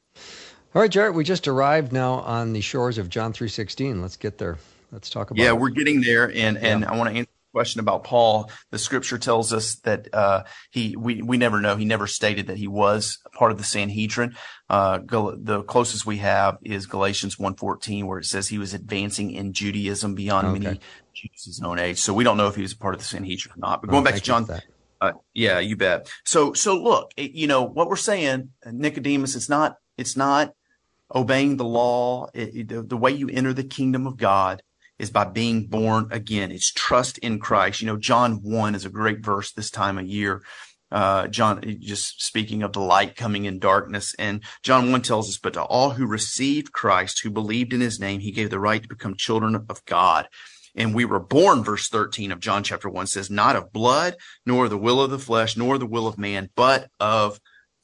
All 0.75 0.81
right, 0.81 0.91
Jarrett, 0.91 1.15
we 1.15 1.23
just 1.23 1.47
arrived 1.47 1.93
now 1.93 2.15
on 2.15 2.53
the 2.53 2.61
shores 2.61 2.97
of 2.97 3.09
John 3.09 3.33
3.16. 3.33 4.01
Let's 4.01 4.17
get 4.17 4.37
there. 4.37 4.57
Let's 4.91 5.09
talk 5.09 5.31
about 5.31 5.41
Yeah, 5.41 5.49
it. 5.49 5.59
we're 5.59 5.69
getting 5.69 6.01
there. 6.01 6.25
And, 6.25 6.57
and 6.57 6.81
yeah. 6.81 6.91
I 6.91 6.97
want 6.97 7.09
to 7.09 7.15
answer 7.15 7.29
the 7.31 7.57
question 7.57 7.79
about 7.79 8.03
Paul. 8.03 8.51
The 8.71 8.77
scripture 8.77 9.17
tells 9.17 9.53
us 9.53 9.75
that 9.79 10.13
uh, 10.13 10.43
he 10.69 10.95
we, 10.97 11.21
we 11.21 11.37
never 11.37 11.61
know. 11.61 11.77
He 11.77 11.85
never 11.85 12.05
stated 12.05 12.47
that 12.47 12.57
he 12.57 12.67
was 12.67 13.17
part 13.33 13.51
of 13.51 13.57
the 13.57 13.63
Sanhedrin. 13.63 14.35
Uh, 14.69 14.99
the 14.99 15.63
closest 15.63 16.05
we 16.05 16.17
have 16.17 16.57
is 16.61 16.85
Galatians 16.85 17.37
1.14, 17.37 18.03
where 18.03 18.19
it 18.19 18.25
says 18.25 18.49
he 18.49 18.57
was 18.57 18.73
advancing 18.73 19.31
in 19.31 19.53
Judaism 19.53 20.15
beyond 20.15 20.47
okay. 20.47 20.59
many 20.59 20.79
Jews 21.13 21.45
his 21.45 21.61
own 21.61 21.79
age. 21.79 21.99
So 21.99 22.13
we 22.13 22.25
don't 22.25 22.37
know 22.37 22.47
if 22.47 22.55
he 22.55 22.61
was 22.61 22.73
a 22.73 22.77
part 22.77 22.93
of 22.93 22.99
the 22.99 23.05
Sanhedrin 23.07 23.53
or 23.55 23.59
not. 23.59 23.81
But 23.81 23.89
going 23.89 24.03
back 24.03 24.15
to 24.15 24.21
John... 24.21 24.47
Uh, 24.99 25.11
yeah, 25.33 25.59
you 25.59 25.75
bet. 25.75 26.11
So, 26.25 26.53
so 26.53 26.75
look, 26.81 27.11
it, 27.15 27.31
you 27.31 27.45
know 27.45 27.61
what 27.61 27.87
we're 27.87 27.95
saying, 27.95 28.49
Nicodemus. 28.65 29.35
It's 29.35 29.47
not, 29.47 29.77
it's 29.97 30.15
not 30.17 30.53
obeying 31.13 31.57
the 31.57 31.65
law, 31.65 32.27
it, 32.33 32.67
the, 32.67 32.83
the 32.83 32.97
way 32.97 33.11
you 33.11 33.29
enter 33.29 33.53
the 33.53 33.63
kingdom 33.63 34.07
of 34.07 34.17
God 34.17 34.61
is 34.99 35.11
by 35.11 35.25
being 35.25 35.67
born 35.67 36.07
again. 36.11 36.51
It's 36.51 36.71
trust 36.71 37.17
in 37.19 37.39
Christ. 37.39 37.81
You 37.81 37.87
know, 37.87 37.97
John 37.97 38.41
1 38.41 38.75
is 38.75 38.85
a 38.85 38.89
great 38.89 39.23
verse 39.23 39.51
this 39.51 39.69
time 39.69 39.97
of 39.97 40.07
year. 40.07 40.41
Uh, 40.89 41.27
John, 41.27 41.61
just 41.79 42.23
speaking 42.23 42.63
of 42.63 42.73
the 42.73 42.79
light 42.79 43.15
coming 43.15 43.45
in 43.45 43.59
darkness. 43.59 44.15
And 44.17 44.43
John 44.63 44.91
1 44.91 45.01
tells 45.01 45.29
us, 45.29 45.37
but 45.37 45.53
to 45.53 45.63
all 45.63 45.91
who 45.91 46.07
received 46.07 46.71
Christ, 46.71 47.21
who 47.21 47.29
believed 47.29 47.73
in 47.73 47.81
his 47.81 47.99
name, 47.99 48.21
he 48.21 48.31
gave 48.31 48.49
the 48.49 48.59
right 48.59 48.81
to 48.81 48.87
become 48.87 49.15
children 49.15 49.55
of 49.69 49.85
God. 49.85 50.27
And 50.75 50.95
we 50.95 51.05
were 51.05 51.19
born, 51.19 51.63
verse 51.63 51.89
13 51.89 52.31
of 52.31 52.39
John 52.39 52.63
chapter 52.63 52.89
1 52.89 53.07
says, 53.07 53.29
not 53.29 53.55
of 53.55 53.73
blood, 53.73 54.15
nor 54.45 54.69
the 54.69 54.77
will 54.77 55.01
of 55.01 55.11
the 55.11 55.19
flesh, 55.19 55.57
nor 55.57 55.77
the 55.77 55.87
will 55.87 56.07
of 56.07 56.17
man, 56.17 56.49
but 56.55 56.89
of 56.99 57.39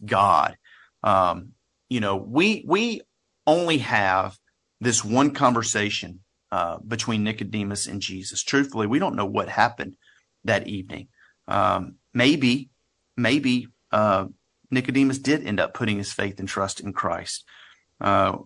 God. 0.06 0.56
Um, 1.02 1.54
you 1.94 2.00
know, 2.00 2.16
we, 2.16 2.66
we 2.68 3.02
only 3.46 3.78
have 3.78 4.40
this 4.82 5.06
one 5.06 5.30
conversation 5.32 6.22
uh, 6.52 6.80
between 6.80 7.24
Nicodemus 7.24 7.86
and 7.86 8.02
Jesus. 8.02 8.42
Truthfully, 8.42 8.88
we 8.88 8.98
don't 8.98 9.16
know 9.16 9.28
what 9.28 9.48
happened 9.48 9.96
that 10.44 10.68
evening. 10.68 11.10
Um, 11.48 11.98
maybe, 12.12 12.72
maybe 13.16 13.68
uh, 13.92 14.26
Nicodemus 14.72 15.20
did 15.20 15.46
end 15.46 15.60
up 15.60 15.76
putting 15.76 16.00
his 16.00 16.12
faith 16.12 16.40
and 16.40 16.50
trust 16.50 16.80
in 16.80 16.94
Christ. 16.94 17.46
Uh, 18.02 18.38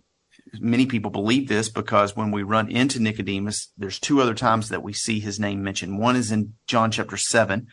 many 0.59 0.85
people 0.85 1.09
believe 1.09 1.47
this 1.47 1.69
because 1.69 2.17
when 2.17 2.31
we 2.31 2.43
run 2.43 2.69
into 2.69 2.99
Nicodemus, 2.99 3.71
there's 3.77 3.97
two 3.97 4.21
other 4.21 4.35
times 4.35 4.67
that 4.67 4.83
we 4.83 4.91
see 4.91 5.21
his 5.21 5.39
name 5.39 5.63
mentioned. 5.63 5.99
One 5.99 6.17
is 6.17 6.33
in 6.33 6.55
John 6.67 6.91
chapter 6.91 7.15
seven, 7.15 7.67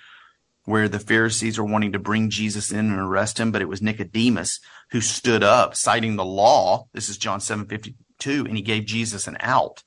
where 0.65 0.89
the 0.89 0.99
Pharisees 0.99 1.59
are 1.59 1.65
wanting 1.65 1.93
to 1.93 1.99
bring 1.99 2.31
Jesus 2.31 2.73
in 2.73 2.91
and 2.91 2.99
arrest 2.99 3.39
him, 3.39 3.53
but 3.53 3.63
it 3.63 3.69
was 3.69 3.83
Nicodemus 3.83 4.61
who 4.91 5.01
stood 5.01 5.43
up 5.43 5.75
citing 5.75 6.17
the 6.17 6.25
law. 6.25 6.87
This 6.93 7.09
is 7.09 7.19
John 7.19 7.41
7:52 7.41 8.47
and 8.47 8.57
he 8.57 8.63
gave 8.63 8.87
Jesus 8.87 9.27
an 9.27 9.37
out. 9.41 9.83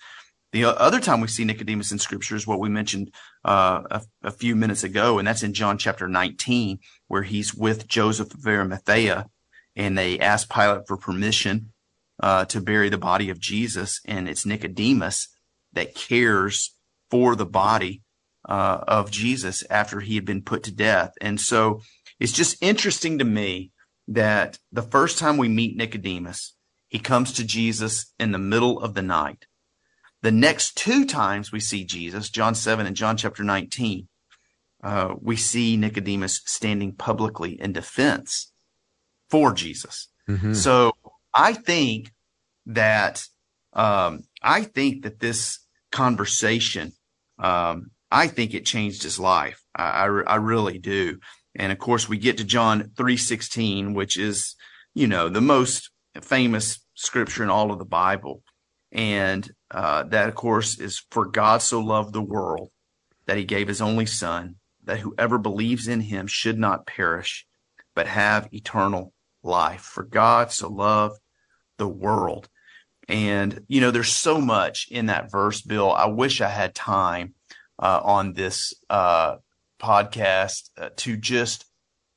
The 0.53 0.63
other 0.65 0.99
time 0.99 1.19
we 1.19 1.28
see 1.28 1.43
Nicodemus 1.43 1.91
in 1.91 1.99
scripture 1.99 2.36
is 2.36 2.47
what 2.47 2.59
we 2.59 2.69
mentioned 2.69 3.13
uh, 3.43 3.84
a, 3.91 4.01
a, 4.23 4.32
few 4.32 4.55
minutes 4.55 4.84
ago, 4.84 5.19
and 5.19 5.28
that's 5.28 5.43
in 5.43 5.53
John 5.53 5.78
chapter 5.78 6.07
19, 6.07 6.80
where 7.07 7.23
he's 7.23 7.53
with 7.53 7.88
Joseph 7.88 8.34
of 8.34 8.47
Arimathea, 8.47 9.28
and 9.75 9.97
they 9.97 10.19
ask 10.19 10.51
Pilate 10.51 10.88
for 10.88 10.95
permission 10.95 11.73
uh, 12.21 12.45
to 12.45 12.61
bury 12.61 12.89
the 12.89 12.97
body 12.97 13.30
of 13.30 13.39
Jesus, 13.39 13.99
and 14.05 14.30
it's 14.30 14.45
Nicodemus 14.45 15.28
that 15.73 15.95
cares 15.95 16.75
for 17.11 17.36
the 17.36 17.45
body 17.45 18.01
uh, 18.47 18.83
of 18.87 19.11
Jesus 19.11 19.63
after 19.69 19.99
he 19.99 20.15
had 20.15 20.25
been 20.25 20.41
put 20.41 20.63
to 20.63 20.71
death. 20.71 21.13
And 21.21 21.39
so 21.39 21.81
it's 22.19 22.31
just 22.31 22.61
interesting 22.61 23.19
to 23.19 23.25
me 23.25 23.71
that 24.07 24.57
the 24.71 24.81
first 24.81 25.19
time 25.19 25.37
we 25.37 25.49
meet 25.49 25.75
Nicodemus, 25.75 26.55
he 26.87 26.99
comes 26.99 27.33
to 27.33 27.45
Jesus 27.45 28.13
in 28.19 28.31
the 28.31 28.37
middle 28.37 28.79
of 28.79 28.93
the 28.93 29.01
night. 29.01 29.45
The 30.21 30.31
next 30.31 30.75
two 30.75 31.05
times 31.05 31.51
we 31.51 31.59
see 31.59 31.83
Jesus, 31.83 32.29
John 32.29 32.55
7 32.55 32.85
and 32.85 32.95
John 32.95 33.17
chapter 33.17 33.43
19, 33.43 34.07
uh, 34.83 35.15
we 35.21 35.35
see 35.35 35.77
Nicodemus 35.77 36.41
standing 36.45 36.93
publicly 36.93 37.59
in 37.59 37.73
defense 37.73 38.51
for 39.29 39.53
Jesus. 39.53 40.07
Mm-hmm. 40.29 40.53
So 40.53 40.93
I 41.33 41.53
think 41.53 42.13
that 42.65 43.25
um, 43.73 44.23
I 44.41 44.63
think 44.63 45.03
that 45.03 45.19
this 45.19 45.59
conversation 45.91 46.93
um, 47.39 47.91
I 48.12 48.28
think 48.28 48.53
it 48.53 48.66
changed 48.66 49.03
his 49.03 49.20
life. 49.20 49.62
I, 49.76 49.84
I, 49.84 50.05
I 50.05 50.36
really 50.36 50.80
do. 50.80 51.20
And 51.55 51.72
of 51.72 51.80
course, 51.80 52.08
we 52.08 52.18
get 52.18 52.38
to 52.38 52.43
John 52.43 52.91
3:16, 52.95 53.93
which 53.93 54.18
is, 54.18 54.55
you 54.93 55.08
know, 55.08 55.30
the 55.30 55.41
most 55.41 55.89
famous 56.22 56.80
scripture 56.95 57.43
in 57.43 57.49
all 57.49 57.72
of 57.72 57.80
the 57.80 57.86
Bible. 57.86 58.43
And 58.91 59.49
uh, 59.72 60.03
that, 60.03 60.30
of 60.30 60.36
course, 60.36 60.80
is 60.80 61.03
for 61.12 61.26
God 61.26 61.62
so 61.62 61.82
loved 61.82 62.14
the 62.14 62.22
world 62.22 62.70
that 63.26 63.38
he 63.38 63.43
gave 63.43 63.68
his 63.68 63.82
only 63.82 64.05
son, 64.05 64.55
that 64.86 64.99
whoever 64.99 65.38
believes 65.38 65.88
in 65.88 65.99
him 65.99 66.28
should 66.28 66.58
not 66.58 66.88
perish, 66.88 67.45
but 67.93 68.08
have 68.08 68.47
eternal 68.53 69.14
life. 69.43 69.82
For 69.82 70.03
God 70.03 70.51
so 70.51 70.70
loved 70.70 71.20
the 71.78 71.88
world. 71.88 72.47
And, 73.10 73.66
you 73.68 73.82
know, 73.82 73.91
there's 73.91 74.12
so 74.12 74.39
much 74.39 74.88
in 74.89 75.08
that 75.08 75.32
verse, 75.32 75.62
Bill. 75.62 75.91
I 75.91 76.08
wish 76.08 76.41
I 76.41 76.49
had 76.49 76.76
time 76.76 77.34
uh, 77.80 78.01
on 78.03 78.34
this 78.34 78.73
uh, 78.89 79.38
podcast 79.80 80.69
uh, 80.78 80.89
to 80.97 81.17
just 81.17 81.65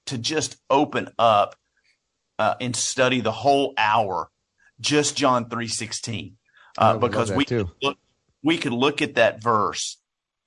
to 0.06 0.18
just 0.18 0.56
open 0.68 1.08
up 1.18 1.54
uh, 2.38 2.54
and 2.60 2.74
study 2.74 3.20
the 3.20 3.32
whole 3.32 3.74
hour, 3.76 4.30
just 4.80 5.16
John 5.16 5.48
three 5.48 5.68
sixteen, 5.68 6.36
uh, 6.78 6.98
because 6.98 7.32
we 7.32 7.44
could 7.44 7.68
look, 7.82 7.98
we 8.42 8.58
could 8.58 8.72
look 8.72 9.02
at 9.02 9.16
that 9.16 9.42
verse 9.42 9.98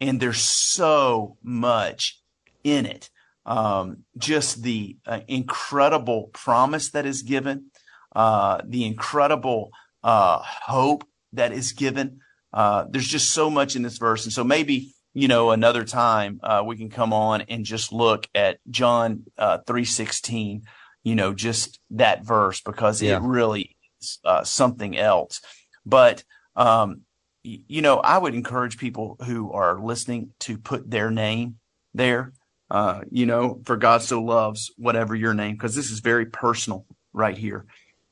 and 0.02 0.20
there's 0.20 0.42
so 0.42 1.38
much 1.44 2.22
in 2.64 2.86
it. 2.86 3.10
Um, 3.46 4.06
just 4.18 4.64
the 4.64 4.98
uh, 5.06 5.20
incredible 5.28 6.30
promise 6.34 6.92
that 6.92 7.06
is 7.06 7.22
given, 7.24 7.72
the 8.16 8.86
incredible 8.86 9.72
hope 10.04 11.06
that 11.34 11.52
is 11.52 11.74
given 11.74 12.22
uh, 12.54 12.86
there's 12.90 13.08
just 13.08 13.32
so 13.32 13.50
much 13.50 13.76
in 13.76 13.82
this 13.82 13.98
verse. 13.98 14.26
And 14.26 14.34
so 14.34 14.44
maybe, 14.44 14.94
you 15.14 15.28
know, 15.28 15.52
another 15.52 15.84
time, 15.84 16.40
uh, 16.44 16.64
we 16.66 16.76
can 16.76 16.90
come 16.90 17.14
on 17.14 17.42
and 17.42 17.66
just 17.66 17.94
look 17.94 18.28
at 18.34 18.58
John, 18.70 19.24
uh, 19.38 19.60
316, 19.68 20.64
you 21.04 21.16
know, 21.16 21.34
just 21.34 21.80
that 21.92 22.24
verse 22.26 22.62
because 22.62 23.02
Yeah. 23.02 23.18
it 23.18 23.22
really 23.22 23.76
is, 24.02 24.20
uh, 24.24 24.44
something 24.44 24.98
else. 24.98 25.42
But, 25.86 26.24
um, 26.56 27.02
you 27.44 27.82
know, 27.82 27.98
I 27.98 28.18
would 28.18 28.36
encourage 28.36 28.78
people 28.78 29.18
who 29.26 29.52
are 29.52 29.80
listening 29.80 30.34
to 30.40 30.58
put 30.58 30.90
their 30.90 31.12
name 31.12 31.60
there. 31.94 32.34
Uh, 32.72 33.02
you 33.12 33.26
know, 33.26 33.62
for 33.66 33.78
God 33.78 34.02
so 34.02 34.24
loves 34.24 34.72
whatever 34.78 35.14
your 35.14 35.34
name, 35.34 35.54
because 35.54 35.76
this 35.76 35.92
is 35.92 36.00
very 36.00 36.26
personal 36.26 36.86
right 37.12 37.38
here. 37.38 37.66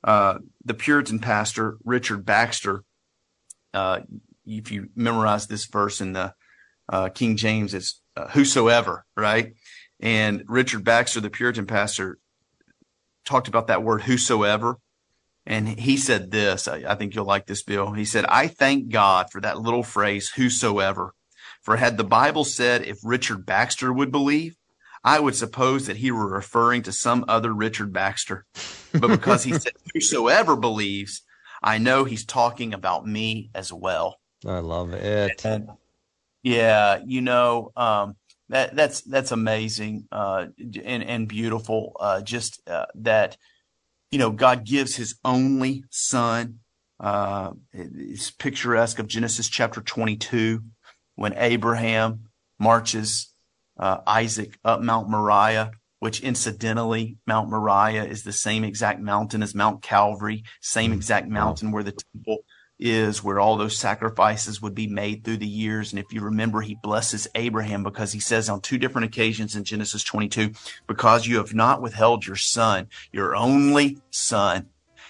Uh, 0.03 0.39
the 0.65 0.73
Puritan 0.75 1.17
pastor, 1.19 1.77
Richard 1.83 2.25
Baxter, 2.25 2.83
uh, 3.73 4.01
if 4.45 4.69
you 4.71 4.89
memorize 4.95 5.47
this 5.47 5.65
verse 5.65 6.01
in 6.01 6.13
the 6.13 6.35
uh, 6.91 7.09
King 7.09 7.37
James, 7.37 7.73
it's 7.73 8.01
uh, 8.15 8.27
whosoever, 8.27 9.05
right? 9.15 9.53
And 9.99 10.43
Richard 10.47 10.83
Baxter, 10.83 11.21
the 11.21 11.29
Puritan 11.29 11.65
pastor, 11.65 12.19
talked 13.25 13.47
about 13.47 13.67
that 13.67 13.83
word 13.83 14.03
whosoever. 14.03 14.77
And 15.45 15.67
he 15.67 15.97
said 15.97 16.29
this, 16.29 16.67
I, 16.67 16.83
I 16.87 16.95
think 16.95 17.15
you'll 17.15 17.25
like 17.25 17.47
this, 17.47 17.63
Bill. 17.63 17.93
He 17.93 18.05
said, 18.05 18.25
I 18.25 18.47
thank 18.47 18.89
God 18.89 19.31
for 19.31 19.41
that 19.41 19.59
little 19.59 19.83
phrase, 19.83 20.29
whosoever. 20.29 21.13
For 21.63 21.77
had 21.77 21.97
the 21.97 22.03
Bible 22.03 22.43
said 22.43 22.83
if 22.83 22.99
Richard 23.03 23.45
Baxter 23.45 23.93
would 23.93 24.11
believe, 24.11 24.57
I 25.03 25.19
would 25.19 25.35
suppose 25.35 25.87
that 25.87 25.97
he 25.97 26.11
were 26.11 26.27
referring 26.27 26.83
to 26.83 26.91
some 26.91 27.25
other 27.27 27.53
Richard 27.53 27.91
Baxter. 27.91 28.45
But 28.91 29.07
because 29.07 29.43
he 29.43 29.53
said 29.53 29.73
whosoever 29.93 30.55
believes, 30.55 31.21
I 31.63 31.77
know 31.77 32.03
he's 32.03 32.25
talking 32.25 32.73
about 32.73 33.07
me 33.07 33.49
as 33.55 33.71
well. 33.71 34.19
I 34.45 34.59
love 34.59 34.93
it. 34.93 35.43
And 35.45 35.69
yeah, 36.43 36.99
you 37.05 37.21
know, 37.21 37.71
um, 37.75 38.15
that 38.49 38.75
that's 38.75 39.01
that's 39.01 39.31
amazing 39.31 40.07
uh, 40.11 40.47
and 40.83 41.03
and 41.03 41.27
beautiful. 41.27 41.95
Uh, 41.99 42.21
just 42.21 42.61
uh, 42.67 42.85
that 42.95 43.37
you 44.11 44.19
know, 44.19 44.31
God 44.31 44.65
gives 44.65 44.95
His 44.95 45.15
only 45.23 45.83
Son. 45.89 46.59
Uh, 46.99 47.51
it's 47.73 48.31
picturesque 48.31 48.99
of 48.99 49.07
Genesis 49.07 49.47
chapter 49.49 49.81
twenty-two 49.81 50.63
when 51.15 51.33
Abraham 51.37 52.25
marches 52.59 53.33
uh, 53.79 53.99
Isaac 54.05 54.57
up 54.63 54.81
Mount 54.81 55.09
Moriah. 55.09 55.71
Which 55.99 56.21
incidentally, 56.21 57.17
Mount 57.27 57.51
Moriah 57.51 58.05
is 58.05 58.23
the 58.23 58.33
same 58.33 58.63
exact 58.63 58.99
mountain 58.99 59.43
as 59.43 59.53
Mount 59.53 59.83
Calvary, 59.83 60.43
same 60.59 60.93
exact 60.93 61.27
mountain 61.27 61.71
where 61.71 61.83
the 61.83 61.91
temple 61.91 62.39
is 62.81 63.23
where 63.23 63.39
all 63.39 63.57
those 63.57 63.77
sacrifices 63.77 64.61
would 64.61 64.73
be 64.73 64.87
made 64.87 65.23
through 65.23 65.37
the 65.37 65.47
years. 65.47 65.93
And 65.93 65.99
if 65.99 66.11
you 66.11 66.21
remember, 66.21 66.61
he 66.61 66.75
blesses 66.81 67.27
Abraham 67.35 67.83
because 67.83 68.11
he 68.11 68.19
says 68.19 68.49
on 68.49 68.59
two 68.59 68.79
different 68.79 69.05
occasions 69.05 69.55
in 69.55 69.63
Genesis 69.63 70.03
22, 70.03 70.53
because 70.87 71.27
you 71.27 71.37
have 71.37 71.53
not 71.53 71.81
withheld 71.81 72.25
your 72.25 72.35
son, 72.35 72.87
your 73.11 73.35
only 73.35 73.99
son. 74.09 74.67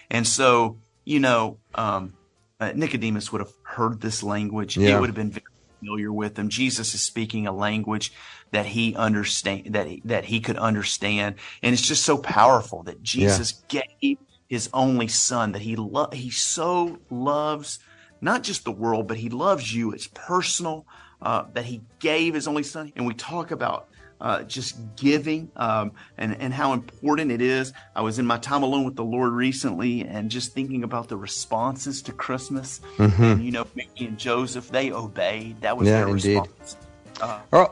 And 0.09 0.27
so, 0.27 0.79
you 1.05 1.21
know, 1.21 1.59
um, 1.73 2.13
uh, 2.59 2.73
Nicodemus 2.75 3.31
would 3.31 3.39
have 3.39 3.53
heard 3.63 4.01
this 4.01 4.21
language. 4.21 4.75
Yeah. 4.75 4.97
It 4.97 4.99
would 4.99 5.07
have 5.07 5.15
been 5.15 5.31
very 5.31 5.45
familiar 5.79 6.11
with 6.11 6.37
him. 6.37 6.49
Jesus 6.49 6.93
is 6.93 7.01
speaking 7.01 7.47
a 7.47 7.53
language 7.53 8.11
that 8.51 8.65
he 8.65 8.95
understand, 8.95 9.67
that 9.73 9.87
he, 9.87 10.01
that 10.03 10.25
he 10.25 10.41
could 10.41 10.57
understand. 10.57 11.35
And 11.63 11.71
it's 11.71 11.81
just 11.81 12.03
so 12.03 12.17
powerful 12.17 12.83
that 12.83 13.01
Jesus 13.01 13.63
gave 13.69 14.17
his 14.51 14.69
only 14.73 15.07
son 15.07 15.53
that 15.53 15.61
he 15.61 15.77
lo- 15.77 16.09
he 16.11 16.29
so 16.29 16.97
loves 17.09 17.79
not 18.19 18.43
just 18.43 18.65
the 18.65 18.71
world 18.83 19.07
but 19.07 19.15
he 19.15 19.29
loves 19.29 19.73
you 19.73 19.91
it's 19.93 20.07
personal 20.13 20.85
uh, 21.21 21.43
that 21.53 21.63
he 21.63 21.79
gave 21.99 22.33
his 22.33 22.47
only 22.49 22.61
son 22.63 22.91
and 22.97 23.05
we 23.05 23.13
talk 23.13 23.51
about 23.51 23.87
uh, 24.19 24.43
just 24.43 24.75
giving 24.97 25.49
um, 25.55 25.93
and 26.17 26.35
and 26.41 26.53
how 26.53 26.73
important 26.73 27.31
it 27.31 27.41
is 27.41 27.71
i 27.95 28.01
was 28.01 28.19
in 28.19 28.25
my 28.25 28.37
time 28.37 28.61
alone 28.61 28.83
with 28.83 28.97
the 28.97 29.03
lord 29.05 29.31
recently 29.31 30.01
and 30.01 30.29
just 30.29 30.51
thinking 30.51 30.83
about 30.83 31.07
the 31.07 31.15
responses 31.15 32.01
to 32.01 32.11
christmas 32.11 32.81
and 32.99 33.45
you 33.45 33.51
know 33.51 33.65
mary 33.73 33.89
and 34.09 34.17
joseph 34.17 34.67
they 34.69 34.91
obeyed 34.91 35.59
that 35.61 35.77
was 35.77 35.87
Mm-hmm. 35.87 35.95
Yeah, 35.95 36.05
their 36.05 36.13
indeed. 36.13 36.41
response 36.43 36.77
uh, 37.21 37.39
All 37.53 37.59
right. 37.61 37.71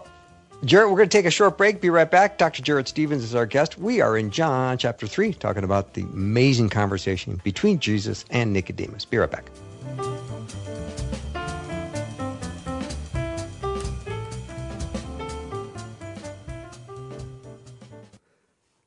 Jarrett, 0.66 0.90
we're 0.90 0.98
going 0.98 1.10
to 1.10 1.18
take 1.18 1.26
a 1.26 1.32
short 1.32 1.58
break. 1.58 1.80
Be 1.80 1.90
right 1.90 2.10
back. 2.10 2.38
Dr. 2.38 2.62
Jarrett 2.62 2.90
Stephens 2.90 3.24
is 3.24 3.34
our 3.34 3.46
guest. 3.46 3.78
We 3.78 4.02
are 4.02 4.18
in 4.18 4.30
John 4.30 4.78
chapter 4.78 5.08
3, 5.08 5.34
talking 5.34 5.64
about 5.64 5.94
the 5.94 6.02
amazing 6.02 6.70
conversation 6.70 7.40
between 7.44 7.80
Jesus 7.80 8.26
and 8.30 8.52
Nicodemus. 8.52 9.06
Be 9.06 9.18
right 9.18 9.32
back. 9.32 9.50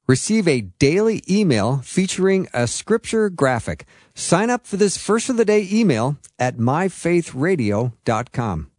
Receive 0.06 0.46
a 0.46 0.60
daily 0.60 1.22
email 1.30 1.78
featuring 1.78 2.48
a 2.52 2.66
scripture 2.66 3.30
graphic. 3.30 3.86
Sign 4.14 4.50
up 4.50 4.66
for 4.66 4.76
this 4.76 4.98
first 4.98 5.30
of 5.30 5.38
the 5.38 5.46
day 5.46 5.66
email 5.72 6.18
at 6.38 6.58
myfaithradio.com. 6.58 8.71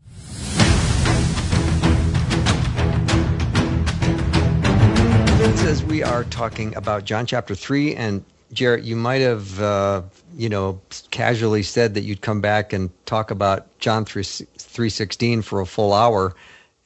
As 5.62 5.84
we 5.84 6.04
are 6.04 6.24
talking 6.26 6.76
about 6.76 7.06
John 7.06 7.26
chapter 7.26 7.56
3, 7.56 7.96
and 7.96 8.24
Jarrett, 8.52 8.84
you 8.84 8.96
might 8.96 9.22
have, 9.22 9.62
uh, 9.62 10.02
you 10.36 10.50
know, 10.50 10.82
casually 11.12 11.64
said 11.64 11.94
that 11.94 12.02
you'd 12.02 12.22
come 12.22 12.42
back 12.42 12.74
and 12.74 12.90
talk 13.06 13.32
about 13.32 13.66
John 13.80 14.04
3, 14.04 14.24
3.16 14.24 15.44
for 15.44 15.62
a 15.62 15.66
full 15.66 15.94
hour. 15.94 16.36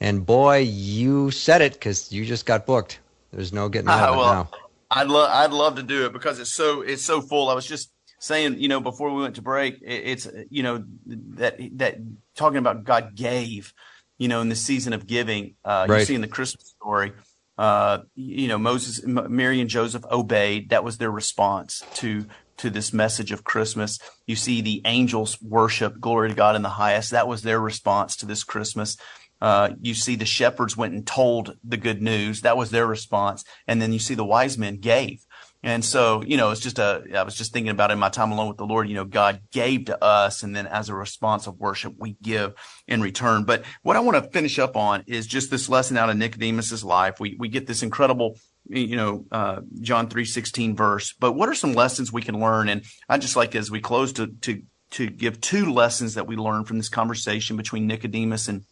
And 0.00 0.24
boy, 0.24 0.58
you 0.58 1.30
said 1.30 1.60
it 1.60 1.72
because 1.72 2.12
you 2.12 2.24
just 2.24 2.46
got 2.46 2.66
booked. 2.66 3.00
There's 3.32 3.52
no 3.52 3.68
getting 3.68 3.90
out 3.90 4.00
Ah, 4.00 4.10
of 4.10 4.14
it 4.14 4.16
well, 4.16 4.24
now. 4.26 4.50
I'd 4.90 5.08
love 5.08 5.30
I'd 5.30 5.52
love 5.52 5.76
to 5.76 5.82
do 5.82 6.06
it 6.06 6.12
because 6.12 6.38
it's 6.38 6.52
so 6.52 6.82
it's 6.82 7.04
so 7.04 7.20
full. 7.20 7.48
I 7.48 7.54
was 7.54 7.66
just 7.66 7.90
saying, 8.20 8.58
you 8.60 8.68
know, 8.68 8.80
before 8.80 9.12
we 9.12 9.22
went 9.22 9.36
to 9.36 9.42
break, 9.42 9.74
it, 9.82 9.86
it's 9.86 10.28
you 10.50 10.62
know 10.62 10.84
that 11.06 11.56
that 11.78 11.96
talking 12.36 12.58
about 12.58 12.84
God 12.84 13.14
gave, 13.14 13.72
you 14.18 14.28
know, 14.28 14.40
in 14.40 14.48
the 14.48 14.56
season 14.56 14.92
of 14.92 15.06
giving. 15.06 15.56
Uh, 15.64 15.88
You 15.90 15.92
Right. 15.92 16.06
see 16.06 16.14
in 16.14 16.20
the 16.20 16.28
Christmas 16.28 16.68
story, 16.80 17.12
uh, 17.58 17.98
you 18.14 18.48
know, 18.48 18.58
Moses, 18.58 19.04
Mary, 19.04 19.60
and 19.60 19.68
Joseph 19.68 20.04
obeyed. 20.10 20.70
That 20.70 20.84
was 20.84 20.98
their 20.98 21.10
response 21.10 21.82
to 21.94 22.26
to 22.58 22.70
this 22.70 22.92
message 22.92 23.30
of 23.30 23.44
Christmas. 23.44 23.98
You 24.26 24.34
see 24.34 24.60
the 24.60 24.82
angels 24.84 25.40
worship, 25.40 26.00
glory 26.00 26.30
to 26.30 26.34
God 26.34 26.56
in 26.56 26.62
the 26.62 26.68
highest. 26.68 27.12
That 27.12 27.28
was 27.28 27.42
their 27.42 27.60
response 27.60 28.16
to 28.16 28.26
this 28.26 28.42
Christmas. 28.42 28.96
Uh, 29.40 29.70
you 29.80 29.94
see 29.94 30.16
the 30.16 30.24
shepherds 30.24 30.76
went 30.76 30.92
and 30.92 31.06
told 31.06 31.56
the 31.62 31.76
good 31.76 32.02
news. 32.02 32.40
That 32.40 32.56
was 32.56 32.70
their 32.70 32.86
response. 32.86 33.44
And 33.68 33.80
then 33.80 33.92
you 33.92 34.00
see 34.00 34.14
the 34.14 34.24
wise 34.24 34.58
men 34.58 34.78
gave. 34.78 35.24
And 35.62 35.84
so, 35.84 36.22
you 36.22 36.36
know, 36.36 36.50
it's 36.50 36.60
just 36.60 36.78
a, 36.78 37.02
I 37.14 37.24
was 37.24 37.34
just 37.34 37.52
thinking 37.52 37.70
about 37.70 37.90
in 37.90 37.98
my 37.98 38.10
time 38.10 38.30
alone 38.30 38.48
with 38.48 38.58
the 38.58 38.66
Lord, 38.66 38.88
you 38.88 38.94
know, 38.94 39.04
God 39.04 39.40
gave 39.50 39.86
to 39.86 40.02
us. 40.02 40.44
And 40.44 40.54
then 40.54 40.68
as 40.68 40.88
a 40.88 40.94
response 40.94 41.48
of 41.48 41.58
worship, 41.58 41.94
we 41.98 42.16
give 42.22 42.54
in 42.86 43.02
return. 43.02 43.44
But 43.44 43.64
what 43.82 43.96
I 43.96 44.00
want 44.00 44.22
to 44.22 44.30
finish 44.30 44.60
up 44.60 44.76
on 44.76 45.02
is 45.08 45.26
just 45.26 45.50
this 45.50 45.68
lesson 45.68 45.96
out 45.96 46.10
of 46.10 46.16
Nicodemus's 46.16 46.84
life. 46.84 47.18
We, 47.18 47.36
we 47.38 47.48
get 47.48 47.66
this 47.66 47.82
incredible, 47.82 48.38
you 48.68 48.94
know, 48.94 49.24
uh, 49.32 49.60
John 49.80 50.08
3.16 50.08 50.76
verse, 50.76 51.12
but 51.18 51.32
what 51.32 51.48
are 51.48 51.54
some 51.54 51.74
lessons 51.74 52.12
we 52.12 52.22
can 52.22 52.38
learn? 52.38 52.68
And 52.68 52.84
I 53.08 53.18
just 53.18 53.34
like 53.34 53.56
as 53.56 53.68
we 53.68 53.80
close 53.80 54.12
to, 54.14 54.28
to, 54.28 54.62
to 54.92 55.10
give 55.10 55.40
two 55.40 55.72
lessons 55.72 56.14
that 56.14 56.28
we 56.28 56.36
learn 56.36 56.64
from 56.66 56.78
this 56.78 56.88
conversation 56.88 57.56
between 57.56 57.88
Nicodemus 57.88 58.46
and 58.46 58.64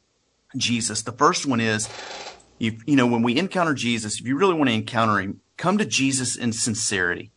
Jesus. 0.56 1.02
The 1.02 1.12
first 1.12 1.46
one 1.46 1.60
is, 1.60 1.88
you, 2.58 2.78
you 2.86 2.94
know, 2.94 3.06
when 3.08 3.22
we 3.22 3.36
encounter 3.36 3.74
Jesus, 3.74 4.20
if 4.20 4.26
you 4.26 4.36
really 4.36 4.54
want 4.54 4.68
to 4.68 4.74
encounter 4.74 5.20
him, 5.20 5.40
come 5.56 5.78
to 5.78 5.84
Jesus 5.84 6.36
in 6.36 6.52
sincerity. 6.52 7.30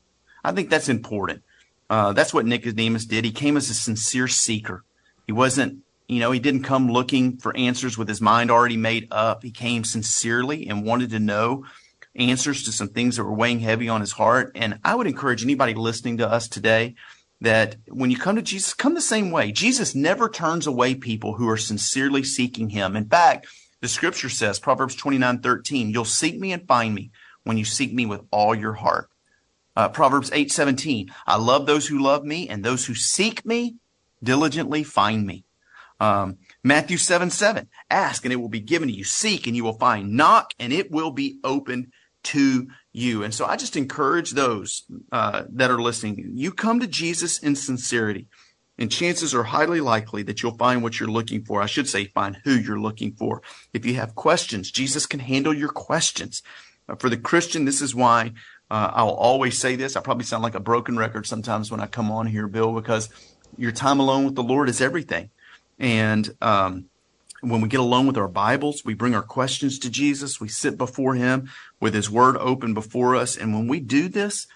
I 0.43 0.51
think 0.51 0.69
that's 0.69 0.89
important. 0.89 1.43
Uh, 1.89 2.13
that's 2.13 2.33
what 2.33 2.45
Nicodemus 2.45 3.05
did. 3.05 3.25
He 3.25 3.31
came 3.31 3.57
as 3.57 3.69
a 3.69 3.73
sincere 3.73 4.27
seeker. 4.27 4.83
He 5.25 5.33
wasn't, 5.33 5.79
you 6.07 6.19
know, 6.19 6.31
he 6.31 6.39
didn't 6.39 6.63
come 6.63 6.91
looking 6.91 7.37
for 7.37 7.55
answers 7.55 7.97
with 7.97 8.07
his 8.07 8.21
mind 8.21 8.51
already 8.51 8.77
made 8.77 9.07
up. 9.11 9.43
He 9.43 9.51
came 9.51 9.83
sincerely 9.83 10.67
and 10.67 10.85
wanted 10.85 11.09
to 11.11 11.19
know 11.19 11.65
answers 12.15 12.63
to 12.63 12.71
some 12.71 12.89
things 12.89 13.15
that 13.15 13.23
were 13.23 13.33
weighing 13.33 13.59
heavy 13.59 13.89
on 13.89 14.01
his 14.01 14.11
heart. 14.11 14.51
And 14.55 14.79
I 14.83 14.95
would 14.95 15.07
encourage 15.07 15.43
anybody 15.43 15.73
listening 15.73 16.17
to 16.17 16.29
us 16.29 16.47
today 16.47 16.95
that 17.41 17.77
when 17.87 18.11
you 18.11 18.17
come 18.17 18.35
to 18.35 18.41
Jesus, 18.41 18.73
come 18.73 18.95
the 18.95 19.01
same 19.01 19.31
way. 19.31 19.51
Jesus 19.51 19.95
never 19.95 20.29
turns 20.29 20.67
away 20.67 20.95
people 20.95 21.35
who 21.35 21.47
are 21.47 21.57
sincerely 21.57 22.23
seeking 22.23 22.69
him. 22.69 22.95
In 22.95 23.05
fact, 23.05 23.47
the 23.81 23.87
scripture 23.87 24.29
says, 24.29 24.59
Proverbs 24.59 24.95
29, 24.95 25.39
13, 25.39 25.89
you'll 25.89 26.05
seek 26.05 26.37
me 26.37 26.51
and 26.51 26.67
find 26.67 26.93
me 26.93 27.11
when 27.49 27.57
you 27.57 27.65
seek 27.65 27.91
me 27.91 28.05
with 28.05 28.21
all 28.29 28.53
your 28.53 28.73
heart. 28.73 29.09
Uh, 29.75 29.89
Proverbs 29.89 30.29
8, 30.31 30.51
17, 30.51 31.11
I 31.25 31.35
love 31.37 31.65
those 31.65 31.87
who 31.87 31.99
love 31.99 32.23
me 32.23 32.47
and 32.47 32.63
those 32.63 32.85
who 32.85 32.93
seek 32.93 33.43
me 33.43 33.75
diligently 34.23 34.83
find 34.83 35.25
me. 35.25 35.45
Um, 35.99 36.37
Matthew 36.63 36.97
7, 36.97 37.31
7, 37.31 37.67
ask 37.89 38.23
and 38.23 38.31
it 38.31 38.35
will 38.35 38.49
be 38.49 38.59
given 38.59 38.87
to 38.87 38.93
you. 38.93 39.03
Seek 39.03 39.47
and 39.47 39.55
you 39.55 39.63
will 39.63 39.73
find. 39.79 40.13
Knock 40.13 40.53
and 40.59 40.71
it 40.71 40.91
will 40.91 41.11
be 41.11 41.39
opened 41.43 41.91
to 42.25 42.67
you. 42.93 43.23
And 43.23 43.33
so 43.33 43.45
I 43.45 43.55
just 43.55 43.75
encourage 43.75 44.31
those 44.31 44.83
uh, 45.11 45.45
that 45.49 45.71
are 45.71 45.81
listening. 45.81 46.33
You 46.35 46.51
come 46.51 46.79
to 46.79 46.87
Jesus 46.87 47.39
in 47.39 47.55
sincerity. 47.55 48.27
And 48.77 48.89
chances 48.89 49.35
are 49.35 49.43
highly 49.43 49.81
likely 49.81 50.23
that 50.23 50.41
you'll 50.41 50.57
find 50.57 50.81
what 50.81 50.99
you're 50.99 51.09
looking 51.09 51.43
for. 51.43 51.61
I 51.61 51.65
should 51.65 51.89
say, 51.89 52.05
find 52.05 52.37
who 52.45 52.53
you're 52.53 52.79
looking 52.79 53.11
for. 53.11 53.41
If 53.73 53.85
you 53.85 53.95
have 53.95 54.15
questions, 54.15 54.71
Jesus 54.71 55.05
can 55.05 55.19
handle 55.19 55.53
your 55.53 55.69
questions. 55.69 56.41
Uh, 56.89 56.95
for 56.95 57.09
the 57.09 57.17
Christian, 57.17 57.65
this 57.65 57.81
is 57.81 57.93
why 57.93 58.33
uh, 58.71 58.91
I'll 58.93 59.09
always 59.09 59.57
say 59.57 59.75
this. 59.75 59.95
I 59.95 60.01
probably 60.01 60.25
sound 60.25 60.43
like 60.43 60.55
a 60.55 60.59
broken 60.59 60.97
record 60.97 61.25
sometimes 61.25 61.71
when 61.71 61.79
I 61.79 61.87
come 61.87 62.11
on 62.11 62.27
here, 62.27 62.47
Bill, 62.47 62.73
because 62.73 63.09
your 63.57 63.71
time 63.71 63.99
alone 63.99 64.25
with 64.25 64.35
the 64.35 64.43
Lord 64.43 64.69
is 64.69 64.81
everything. 64.81 65.29
And 65.77 66.35
um, 66.41 66.85
when 67.41 67.61
we 67.61 67.69
get 67.69 67.79
alone 67.79 68.07
with 68.07 68.17
our 68.17 68.27
Bibles, 68.27 68.83
we 68.83 68.93
bring 68.93 69.15
our 69.15 69.23
questions 69.23 69.79
to 69.79 69.89
Jesus. 69.89 70.41
We 70.41 70.49
sit 70.49 70.77
before 70.77 71.15
Him 71.15 71.49
with 71.79 71.93
His 71.93 72.09
Word 72.09 72.37
open 72.37 72.73
before 72.73 73.15
us. 73.15 73.37
And 73.37 73.53
when 73.53 73.67
we 73.67 73.79
do 73.79 74.07
this, 74.09 74.47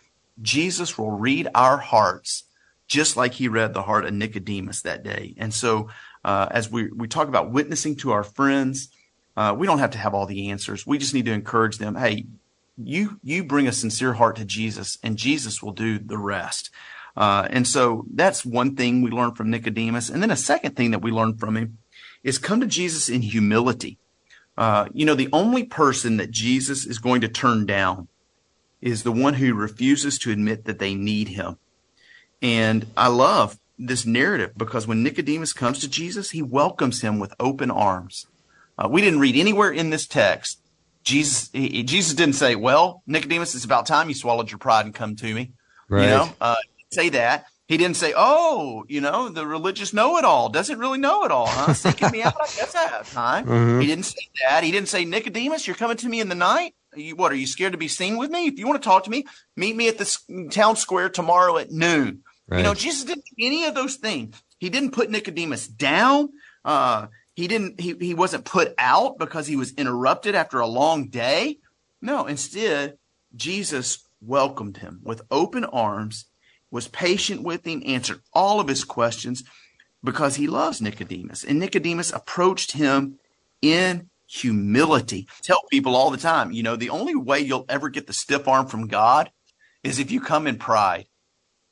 Jesus 0.42 0.98
will 0.98 1.12
read 1.12 1.48
our 1.56 1.78
hearts 1.78 2.44
just 2.88 3.16
like 3.18 3.34
he 3.34 3.48
read 3.48 3.74
the 3.74 3.84
heart 3.84 4.06
of 4.06 4.14
Nicodemus 4.14 4.82
that 4.82 5.04
day. 5.04 5.34
And 5.38 5.54
so, 5.54 5.90
uh, 6.24 6.48
as 6.52 6.72
we, 6.72 6.92
we 6.92 7.08
talk 7.08 7.28
about 7.28 7.52
witnessing 7.52 7.96
to 7.98 8.12
our 8.12 8.24
friends, 8.24 8.90
uh, 9.36 9.56
we 9.58 9.68
don't 9.68 9.80
have 9.80 9.92
to 9.92 9.98
have 9.98 10.14
all 10.14 10.26
the 10.26 10.50
answers. 10.50 10.86
We 10.86 10.98
just 10.98 11.14
need 11.14 11.26
to 11.26 11.32
encourage 11.32 11.78
them. 11.78 11.96
Hey, 11.96 12.26
you, 12.78 13.20
you 13.24 13.44
bring 13.44 13.68
a 13.68 13.72
sincere 13.72 14.14
heart 14.14 14.36
to 14.38 14.46
Jesus 14.46 14.98
and 15.04 15.18
Jesus 15.18 15.62
will 15.62 15.72
do 15.72 16.00
the 16.00 16.18
rest. 16.18 16.70
Uh, 17.16 17.48
and 17.50 17.68
so 17.68 18.06
that's 18.14 18.46
one 18.46 18.76
thing 18.76 19.02
we 19.02 19.12
learn 19.12 19.36
from 19.36 19.50
Nicodemus. 19.50 20.10
And 20.10 20.22
then 20.22 20.32
a 20.32 20.36
second 20.36 20.76
thing 20.76 20.92
that 20.92 21.02
we 21.02 21.12
learn 21.12 21.38
from 21.38 21.58
him 21.58 21.78
is 22.24 22.38
come 22.38 22.60
to 22.62 22.68
Jesus 22.68 23.10
in 23.10 23.22
humility. 23.22 24.00
Uh, 24.58 24.88
you 24.94 25.06
know, 25.06 25.16
the 25.16 25.30
only 25.34 25.64
person 25.64 26.18
that 26.18 26.32
Jesus 26.32 26.86
is 26.86 27.00
going 27.00 27.22
to 27.22 27.28
turn 27.28 27.66
down 27.66 28.08
is 28.82 29.04
the 29.04 29.12
one 29.12 29.36
who 29.36 29.54
refuses 29.54 30.20
to 30.20 30.32
admit 30.32 30.66
that 30.66 30.80
they 30.80 30.94
need 30.94 31.30
him. 31.30 31.58
And 32.42 32.88
I 32.98 33.08
love 33.08 33.60
this 33.80 34.06
narrative 34.06 34.52
because 34.58 34.86
when 34.86 35.02
Nicodemus 35.02 35.54
comes 35.54 35.80
to 35.80 35.90
Jesus, 35.90 36.32
he 36.32 36.42
welcomes 36.42 37.02
him 37.02 37.20
with 37.20 37.34
open 37.40 37.72
arms. 37.72 38.28
Uh, 38.78 38.88
we 38.90 39.02
didn't 39.02 39.20
read 39.20 39.36
anywhere 39.36 39.72
in 39.72 39.90
this 39.90 40.08
text. 40.08 40.60
Jesus, 41.04 41.50
he, 41.54 41.84
Jesus 41.84 42.14
didn't 42.14 42.36
say, 42.36 42.56
well, 42.56 43.04
Nicodemus, 43.06 43.56
it's 43.56 43.66
about 43.66 43.86
time 43.86 44.10
you 44.10 44.16
swallowed 44.16 44.50
your 44.50 44.58
pride 44.58 44.86
and 44.86 44.96
come 44.96 45.16
to 45.18 45.34
me. 45.34 45.52
Right. 45.90 46.04
You 46.04 46.10
know, 46.10 46.30
uh, 46.40 46.56
say 46.92 47.10
that. 47.10 47.46
He 47.68 47.78
didn't 47.78 47.96
say, 47.96 48.14
oh, 48.16 48.84
you 48.90 49.00
know, 49.00 49.30
the 49.30 49.48
religious 49.48 49.94
know-it-all 49.94 50.50
doesn't 50.50 50.78
really 50.80 51.00
know 51.00 51.24
it 51.24 51.32
all, 51.32 51.48
huh? 51.48 51.74
Seeking 51.74 52.12
me 52.12 52.22
out, 52.22 52.36
I 52.36 52.46
guess 52.46 52.76
I 52.76 52.88
have 52.88 53.12
time. 53.12 53.46
Mm-hmm. 53.46 53.80
He 53.80 53.88
didn't 53.88 54.04
say 54.04 54.30
that. 54.42 54.64
He 54.64 54.72
didn't 54.72 54.90
say, 54.90 55.06
Nicodemus, 55.06 55.66
you're 55.66 55.76
coming 55.76 55.98
to 55.98 56.10
me 56.10 56.20
in 56.20 56.28
the 56.28 56.36
night. 56.36 56.76
You, 56.96 57.16
what, 57.16 57.32
are 57.32 57.36
you 57.36 57.48
scared 57.48 57.72
to 57.72 57.78
be 57.78 57.88
seen 57.88 58.18
with 58.18 58.30
me? 58.30 58.48
If 58.48 58.60
you 58.60 58.68
want 58.68 58.84
to 58.84 58.88
talk 58.88 59.06
to 59.06 59.10
me, 59.10 59.26
meet 59.56 59.76
me 59.76 59.88
at 59.88 59.98
the 59.98 60.50
town 60.52 60.76
square 60.76 61.10
tomorrow 61.10 61.58
at 61.58 61.72
noon. 61.72 62.24
Right. 62.48 62.58
You 62.58 62.64
know, 62.64 62.74
Jesus 62.74 63.06
didn't 63.06 63.26
do 63.26 63.46
any 63.46 63.64
of 63.66 63.76
those 63.76 63.96
things. 63.96 64.36
He 64.60 64.70
didn't 64.70 64.92
put 64.92 65.10
Nicodemus 65.10 65.68
down. 65.68 66.30
Uh, 66.66 67.08
he 67.36 67.48
didn't, 67.48 67.80
he, 67.80 67.96
he 68.00 68.14
wasn't 68.14 68.46
put 68.46 68.74
out 68.78 69.18
because 69.18 69.48
he 69.48 69.56
was 69.56 69.74
interrupted 69.74 70.36
after 70.36 70.60
a 70.60 70.68
long 70.68 71.08
day. 71.08 71.58
No, 72.02 72.26
instead, 72.28 72.98
Jesus 73.36 74.08
welcomed 74.22 74.78
him 74.78 75.00
with 75.04 75.24
open 75.32 75.66
arms, 75.66 76.26
was 76.70 76.88
patient 76.88 77.44
with 77.44 77.66
him, 77.66 77.82
answered 77.86 78.22
all 78.34 78.60
of 78.60 78.68
his 78.68 78.84
questions 78.84 79.44
because 80.04 80.36
he 80.36 80.48
loves 80.48 80.82
Nicodemus. 80.82 81.44
And 81.44 81.60
Nicodemus 81.60 82.12
approached 82.12 82.74
him 82.74 83.20
in 83.62 84.10
humility. 84.28 85.28
Tell 85.42 85.62
people 85.70 85.96
all 85.96 86.12
the 86.12 86.18
time, 86.18 86.52
you 86.52 86.64
know, 86.64 86.76
the 86.76 86.90
only 86.90 87.16
way 87.16 87.40
you'll 87.40 87.66
ever 87.70 87.90
get 87.90 88.08
the 88.08 88.14
stiff 88.14 88.48
arm 88.48 88.68
from 88.68 88.88
God 88.88 89.32
is 89.84 90.00
if 90.00 90.12
you 90.12 90.20
come 90.22 90.48
in 90.48 90.58
pride. 90.58 91.08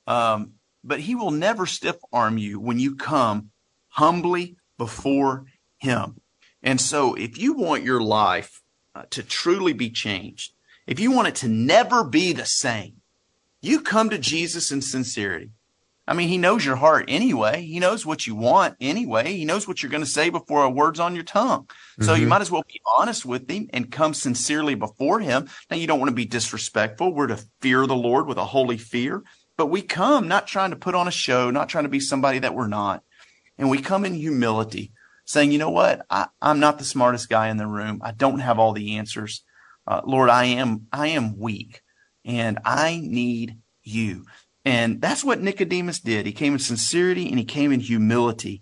Um, 0.07 0.53
but 0.83 0.99
he 0.99 1.15
will 1.15 1.31
never 1.31 1.65
stiff 1.65 1.97
arm 2.11 2.37
you 2.37 2.59
when 2.59 2.79
you 2.79 2.95
come 2.95 3.51
humbly 3.89 4.57
before 4.77 5.45
him. 5.81 6.21
And 6.63 6.79
so 6.79 7.15
if 7.15 7.37
you 7.37 7.53
want 7.53 7.83
your 7.83 8.01
life 8.01 8.61
uh, 8.93 9.03
to 9.09 9.23
truly 9.23 9.73
be 9.73 9.89
changed, 9.89 10.53
if 10.85 10.99
you 10.99 11.11
want 11.11 11.27
it 11.27 11.35
to 11.35 11.47
never 11.47 12.03
be 12.03 12.33
the 12.33 12.45
same, 12.45 12.97
you 13.61 13.81
come 13.81 14.09
to 14.09 14.17
Jesus 14.17 14.71
in 14.71 14.81
sincerity. 14.81 15.51
I 16.07 16.13
mean, 16.13 16.29
he 16.29 16.37
knows 16.37 16.65
your 16.65 16.75
heart 16.75 17.05
anyway. 17.07 17.61
He 17.61 17.79
knows 17.79 18.05
what 18.05 18.25
you 18.25 18.35
want 18.35 18.75
anyway. 18.81 19.33
He 19.33 19.45
knows 19.45 19.67
what 19.67 19.81
you're 19.81 19.91
going 19.91 20.03
to 20.03 20.09
say 20.09 20.29
before 20.29 20.63
a 20.63 20.69
word's 20.69 20.99
on 20.99 21.15
your 21.15 21.23
tongue. 21.23 21.69
So 21.99 22.11
mm-hmm. 22.11 22.21
you 22.21 22.27
might 22.27 22.41
as 22.41 22.51
well 22.51 22.63
be 22.67 22.81
honest 22.97 23.25
with 23.25 23.49
him 23.49 23.69
and 23.71 23.91
come 23.91 24.13
sincerely 24.13 24.75
before 24.75 25.19
him. 25.19 25.47
Now, 25.69 25.77
you 25.77 25.87
don't 25.87 25.99
want 25.99 26.09
to 26.09 26.15
be 26.15 26.25
disrespectful. 26.25 27.13
We're 27.13 27.27
to 27.27 27.43
fear 27.61 27.85
the 27.85 27.95
Lord 27.95 28.27
with 28.27 28.37
a 28.37 28.45
holy 28.45 28.77
fear. 28.77 29.23
But 29.57 29.67
we 29.67 29.83
come 29.83 30.27
not 30.27 30.47
trying 30.47 30.71
to 30.71 30.75
put 30.75 30.95
on 30.95 31.07
a 31.07 31.11
show, 31.11 31.51
not 31.51 31.69
trying 31.69 31.85
to 31.85 31.89
be 31.89 31.99
somebody 31.99 32.39
that 32.39 32.55
we're 32.55 32.67
not. 32.67 33.03
And 33.57 33.69
we 33.69 33.77
come 33.77 34.03
in 34.03 34.15
humility, 34.15 34.91
saying, 35.31 35.51
you 35.51 35.57
know 35.57 35.69
what? 35.69 36.05
I, 36.09 36.27
am 36.41 36.59
not 36.59 36.77
the 36.77 36.83
smartest 36.83 37.29
guy 37.29 37.47
in 37.47 37.57
the 37.57 37.67
room. 37.67 38.01
I 38.03 38.11
don't 38.11 38.39
have 38.39 38.59
all 38.59 38.73
the 38.73 38.97
answers. 38.97 39.43
Uh, 39.87 40.01
Lord, 40.05 40.29
I 40.29 40.45
am, 40.45 40.87
I 40.91 41.07
am 41.07 41.39
weak 41.39 41.81
and 42.25 42.59
I 42.65 42.99
need 43.01 43.57
you. 43.81 44.25
And 44.65 45.01
that's 45.01 45.23
what 45.23 45.41
Nicodemus 45.41 45.99
did. 45.99 46.25
He 46.25 46.33
came 46.33 46.53
in 46.53 46.59
sincerity 46.59 47.29
and 47.29 47.39
he 47.39 47.45
came 47.45 47.71
in 47.71 47.79
humility 47.79 48.61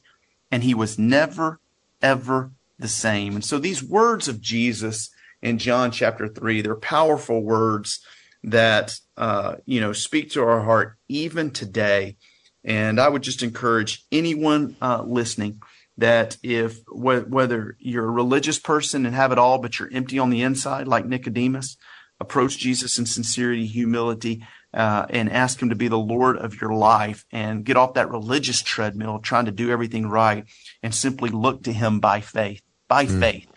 and 0.51 0.63
he 0.63 0.73
was 0.73 0.99
never, 0.99 1.59
ever 2.01 2.51
the 2.77 2.87
same. 2.87 3.35
And 3.35 3.43
so 3.43 3.57
these 3.57 3.83
words 3.83 4.27
of 4.27 4.39
Jesus 4.39 5.09
in 5.41 5.57
John 5.57 5.91
chapter 5.91 6.27
three, 6.27 6.61
they're 6.61 6.75
powerful 6.75 7.41
words 7.41 7.99
that 8.43 8.97
uh, 9.17 9.55
you 9.65 9.81
know 9.81 9.91
speak 9.91 10.31
to 10.31 10.43
our 10.43 10.61
heart 10.61 10.97
even 11.09 11.51
today. 11.51 12.15
And 12.63 12.99
I 12.99 13.09
would 13.09 13.23
just 13.23 13.43
encourage 13.43 14.05
anyone 14.11 14.75
uh, 14.81 15.03
listening 15.03 15.61
that 15.99 16.37
if 16.43 16.79
wh- 16.85 17.29
whether 17.29 17.77
you're 17.79 18.07
a 18.07 18.11
religious 18.11 18.59
person 18.59 19.05
and 19.05 19.15
have 19.15 19.31
it 19.31 19.37
all, 19.37 19.59
but 19.59 19.79
you're 19.79 19.93
empty 19.93 20.19
on 20.19 20.29
the 20.29 20.41
inside, 20.41 20.87
like 20.87 21.05
Nicodemus, 21.05 21.77
approach 22.19 22.57
Jesus 22.57 22.97
in 22.97 23.05
sincerity, 23.05 23.65
humility, 23.65 24.45
uh, 24.73 25.05
and 25.09 25.31
ask 25.31 25.61
Him 25.61 25.69
to 25.69 25.75
be 25.75 25.87
the 25.87 25.97
Lord 25.97 26.37
of 26.37 26.59
your 26.59 26.73
life, 26.73 27.25
and 27.31 27.63
get 27.63 27.77
off 27.77 27.93
that 27.93 28.11
religious 28.11 28.61
treadmill, 28.61 29.19
trying 29.19 29.45
to 29.45 29.51
do 29.51 29.71
everything 29.71 30.07
right, 30.07 30.45
and 30.83 30.93
simply 30.93 31.29
look 31.29 31.63
to 31.63 31.73
Him 31.73 31.99
by 31.99 32.21
faith, 32.21 32.61
by 32.87 33.05
mm. 33.05 33.19
faith, 33.19 33.47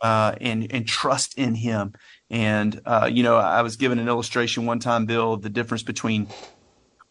uh, 0.00 0.34
and 0.40 0.72
and 0.72 0.86
trust 0.88 1.38
in 1.38 1.54
Him 1.54 1.92
and, 2.30 2.80
uh, 2.84 3.08
you 3.10 3.22
know, 3.22 3.36
I 3.36 3.62
was 3.62 3.76
given 3.76 3.98
an 3.98 4.08
illustration 4.08 4.66
one 4.66 4.80
time, 4.80 5.06
Bill, 5.06 5.34
of 5.34 5.42
the 5.42 5.48
difference 5.48 5.82
between 5.82 6.28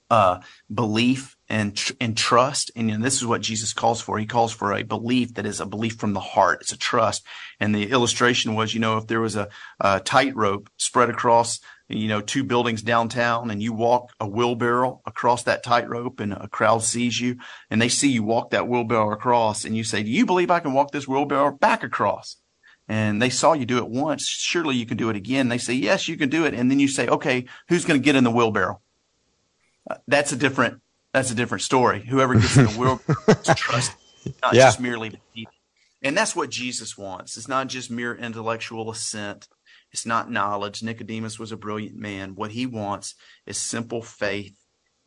uh, 0.09 0.39
belief 0.73 1.36
and 1.49 1.75
tr- 1.75 1.93
and 1.99 2.17
trust. 2.17 2.71
And 2.75 2.89
you 2.89 2.97
know, 2.97 3.03
this 3.03 3.15
is 3.15 3.25
what 3.25 3.41
Jesus 3.41 3.73
calls 3.73 4.01
for. 4.01 4.17
He 4.17 4.25
calls 4.25 4.51
for 4.51 4.73
a 4.73 4.83
belief 4.83 5.35
that 5.35 5.45
is 5.45 5.59
a 5.59 5.65
belief 5.65 5.95
from 5.95 6.13
the 6.13 6.19
heart. 6.19 6.61
It's 6.61 6.71
a 6.71 6.77
trust. 6.77 7.25
And 7.59 7.73
the 7.73 7.91
illustration 7.91 8.55
was, 8.55 8.73
you 8.73 8.79
know, 8.79 8.97
if 8.97 9.07
there 9.07 9.21
was 9.21 9.35
a, 9.35 9.49
a 9.79 9.99
tightrope 9.99 10.69
spread 10.77 11.09
across, 11.09 11.59
you 11.87 12.07
know, 12.07 12.21
two 12.21 12.43
buildings 12.43 12.81
downtown 12.81 13.49
and 13.49 13.63
you 13.63 13.73
walk 13.73 14.11
a 14.19 14.27
wheelbarrow 14.27 15.01
across 15.05 15.43
that 15.43 15.63
tightrope 15.63 16.19
and 16.19 16.33
a 16.33 16.47
crowd 16.47 16.83
sees 16.83 17.19
you 17.19 17.37
and 17.69 17.81
they 17.81 17.89
see 17.89 18.09
you 18.09 18.23
walk 18.23 18.49
that 18.49 18.67
wheelbarrow 18.67 19.13
across 19.13 19.63
and 19.63 19.77
you 19.77 19.83
say, 19.83 20.03
do 20.03 20.09
you 20.09 20.25
believe 20.25 20.51
I 20.51 20.59
can 20.59 20.73
walk 20.73 20.91
this 20.91 21.07
wheelbarrow 21.07 21.51
back 21.51 21.83
across? 21.83 22.37
and 22.87 23.21
they 23.21 23.29
saw 23.29 23.53
you 23.53 23.65
do 23.65 23.77
it 23.77 23.89
once, 23.89 24.25
surely 24.25 24.75
you 24.75 24.85
can 24.85 24.97
do 24.97 25.09
it 25.09 25.15
again. 25.15 25.49
They 25.49 25.57
say, 25.57 25.73
yes, 25.73 26.07
you 26.07 26.15
can 26.15 26.29
do 26.29 26.45
it. 26.45 26.53
And 26.53 26.71
then 26.71 26.79
you 26.79 26.87
say, 26.87 27.07
okay, 27.07 27.45
who's 27.67 27.85
going 27.85 27.99
to 27.99 28.03
get 28.03 28.15
in 28.15 28.23
the 28.23 28.31
wheelbarrow? 28.31 28.79
Uh, 29.89 29.95
that's 30.07 30.31
a 30.31 30.37
different, 30.37 30.81
that's 31.17 31.31
a 31.31 31.35
different 31.35 31.63
story. 31.63 32.01
Whoever 32.01 32.35
gets 32.35 32.57
in 32.57 32.65
the 32.65 32.71
wheelbarrow 32.77 33.17
is 33.27 33.55
trust, 33.55 33.91
not 34.43 34.53
yeah. 34.53 34.65
just 34.65 34.79
merely 34.79 35.09
believe. 35.09 35.47
And 36.03 36.15
that's 36.15 36.35
what 36.35 36.51
Jesus 36.51 36.97
wants. 36.97 37.37
It's 37.37 37.47
not 37.47 37.67
just 37.67 37.89
mere 37.89 38.15
intellectual 38.15 38.91
assent. 38.91 39.47
It's 39.91 40.05
not 40.05 40.29
knowledge. 40.29 40.83
Nicodemus 40.83 41.39
was 41.39 41.51
a 41.51 41.57
brilliant 41.57 41.95
man. 41.95 42.35
What 42.35 42.51
he 42.51 42.67
wants 42.67 43.15
is 43.47 43.57
simple 43.57 44.03
faith 44.03 44.55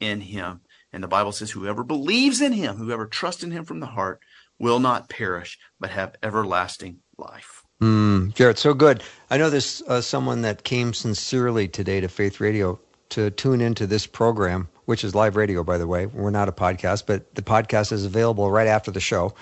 in 0.00 0.20
him. 0.20 0.62
And 0.92 1.02
the 1.02 1.08
Bible 1.08 1.30
says, 1.30 1.52
whoever 1.52 1.84
believes 1.84 2.40
in 2.40 2.52
him, 2.52 2.76
whoever 2.76 3.06
trusts 3.06 3.44
in 3.44 3.52
him 3.52 3.64
from 3.64 3.78
the 3.78 3.86
heart, 3.86 4.20
will 4.58 4.80
not 4.80 5.08
perish, 5.08 5.58
but 5.78 5.90
have 5.90 6.16
everlasting 6.24 6.98
life. 7.18 7.62
Mm, 7.80 8.34
Jarrett, 8.34 8.58
so 8.58 8.74
good. 8.74 9.04
I 9.30 9.38
know 9.38 9.48
there's 9.48 9.80
uh, 9.86 10.00
someone 10.00 10.42
that 10.42 10.64
came 10.64 10.92
sincerely 10.92 11.68
today 11.68 12.00
to 12.00 12.08
Faith 12.08 12.40
Radio 12.40 12.80
to 13.10 13.30
tune 13.30 13.60
into 13.60 13.86
this 13.86 14.06
program, 14.06 14.68
which 14.90 15.04
is 15.04 15.14
live 15.14 15.36
radio, 15.36 15.62
by 15.62 15.78
the 15.78 15.86
way. 15.86 16.06
We're 16.06 16.30
not 16.30 16.48
a 16.48 16.52
podcast, 16.52 17.04
but 17.06 17.32
the 17.36 17.42
podcast 17.42 17.92
is 17.92 18.04
available 18.04 18.50
right 18.50 18.66
after 18.66 18.90
the 18.90 18.98
show. 18.98 19.32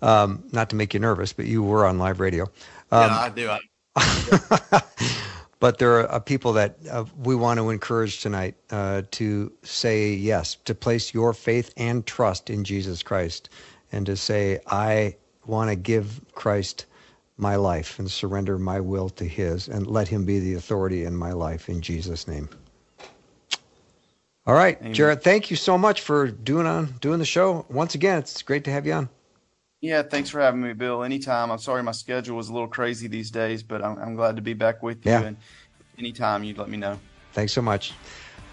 Um, 0.00 0.42
not 0.50 0.70
to 0.70 0.76
make 0.76 0.94
you 0.94 1.00
nervous, 1.00 1.30
but 1.30 1.44
you 1.44 1.62
were 1.62 1.84
on 1.84 1.98
live 1.98 2.20
radio. 2.20 2.44
Um, 2.90 3.10
yeah, 3.10 3.18
I 3.20 3.28
do. 3.28 3.50
I, 3.50 4.82
but 5.60 5.76
there 5.76 6.00
are 6.00 6.10
uh, 6.10 6.20
people 6.20 6.54
that 6.54 6.78
uh, 6.90 7.04
we 7.22 7.34
want 7.34 7.60
to 7.60 7.68
encourage 7.68 8.22
tonight 8.22 8.54
uh, 8.70 9.02
to 9.10 9.52
say 9.62 10.14
yes, 10.14 10.54
to 10.64 10.74
place 10.74 11.12
your 11.12 11.34
faith 11.34 11.70
and 11.76 12.06
trust 12.06 12.48
in 12.48 12.64
Jesus 12.64 13.02
Christ, 13.02 13.50
and 13.92 14.06
to 14.06 14.16
say, 14.16 14.58
I 14.68 15.16
want 15.44 15.68
to 15.68 15.76
give 15.76 16.18
Christ 16.32 16.86
my 17.36 17.56
life 17.56 17.98
and 17.98 18.10
surrender 18.10 18.56
my 18.56 18.80
will 18.80 19.10
to 19.10 19.24
His 19.26 19.68
and 19.68 19.86
let 19.86 20.08
Him 20.08 20.24
be 20.24 20.38
the 20.38 20.54
authority 20.54 21.04
in 21.04 21.14
my 21.14 21.32
life 21.32 21.68
in 21.68 21.82
Jesus' 21.82 22.26
name. 22.26 22.48
All 24.46 24.54
right, 24.54 24.78
Amen. 24.80 24.92
Jarrett, 24.92 25.22
thank 25.22 25.50
you 25.50 25.56
so 25.56 25.78
much 25.78 26.02
for 26.02 26.28
doing 26.28 26.66
on 26.66 26.94
doing 27.00 27.18
the 27.18 27.24
show. 27.24 27.64
Once 27.70 27.94
again, 27.94 28.18
it's 28.18 28.42
great 28.42 28.64
to 28.64 28.70
have 28.70 28.86
you 28.86 28.92
on. 28.92 29.08
Yeah, 29.80 30.02
thanks 30.02 30.30
for 30.30 30.40
having 30.40 30.62
me, 30.62 30.72
Bill. 30.72 31.02
Anytime. 31.02 31.50
I'm 31.50 31.58
sorry 31.58 31.82
my 31.82 31.92
schedule 31.92 32.36
was 32.36 32.48
a 32.48 32.52
little 32.52 32.68
crazy 32.68 33.06
these 33.06 33.30
days, 33.30 33.62
but 33.62 33.84
I'm, 33.84 33.98
I'm 33.98 34.14
glad 34.16 34.36
to 34.36 34.42
be 34.42 34.54
back 34.54 34.82
with 34.82 35.04
you. 35.04 35.12
Yeah. 35.12 35.22
And 35.22 35.36
anytime 35.98 36.44
you'd 36.44 36.58
let 36.58 36.68
me 36.68 36.76
know. 36.76 36.98
Thanks 37.32 37.52
so 37.52 37.62
much. 37.62 37.92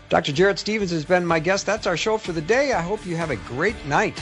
Dr. 0.09 0.33
Jarrett 0.33 0.59
Stephens 0.59 0.91
has 0.91 1.05
been 1.05 1.25
my 1.25 1.39
guest. 1.39 1.65
That's 1.65 1.87
our 1.87 1.95
show 1.95 2.17
for 2.17 2.33
the 2.33 2.41
day. 2.41 2.73
I 2.73 2.81
hope 2.81 3.05
you 3.05 3.15
have 3.15 3.29
a 3.29 3.37
great 3.37 3.85
night. 3.85 4.21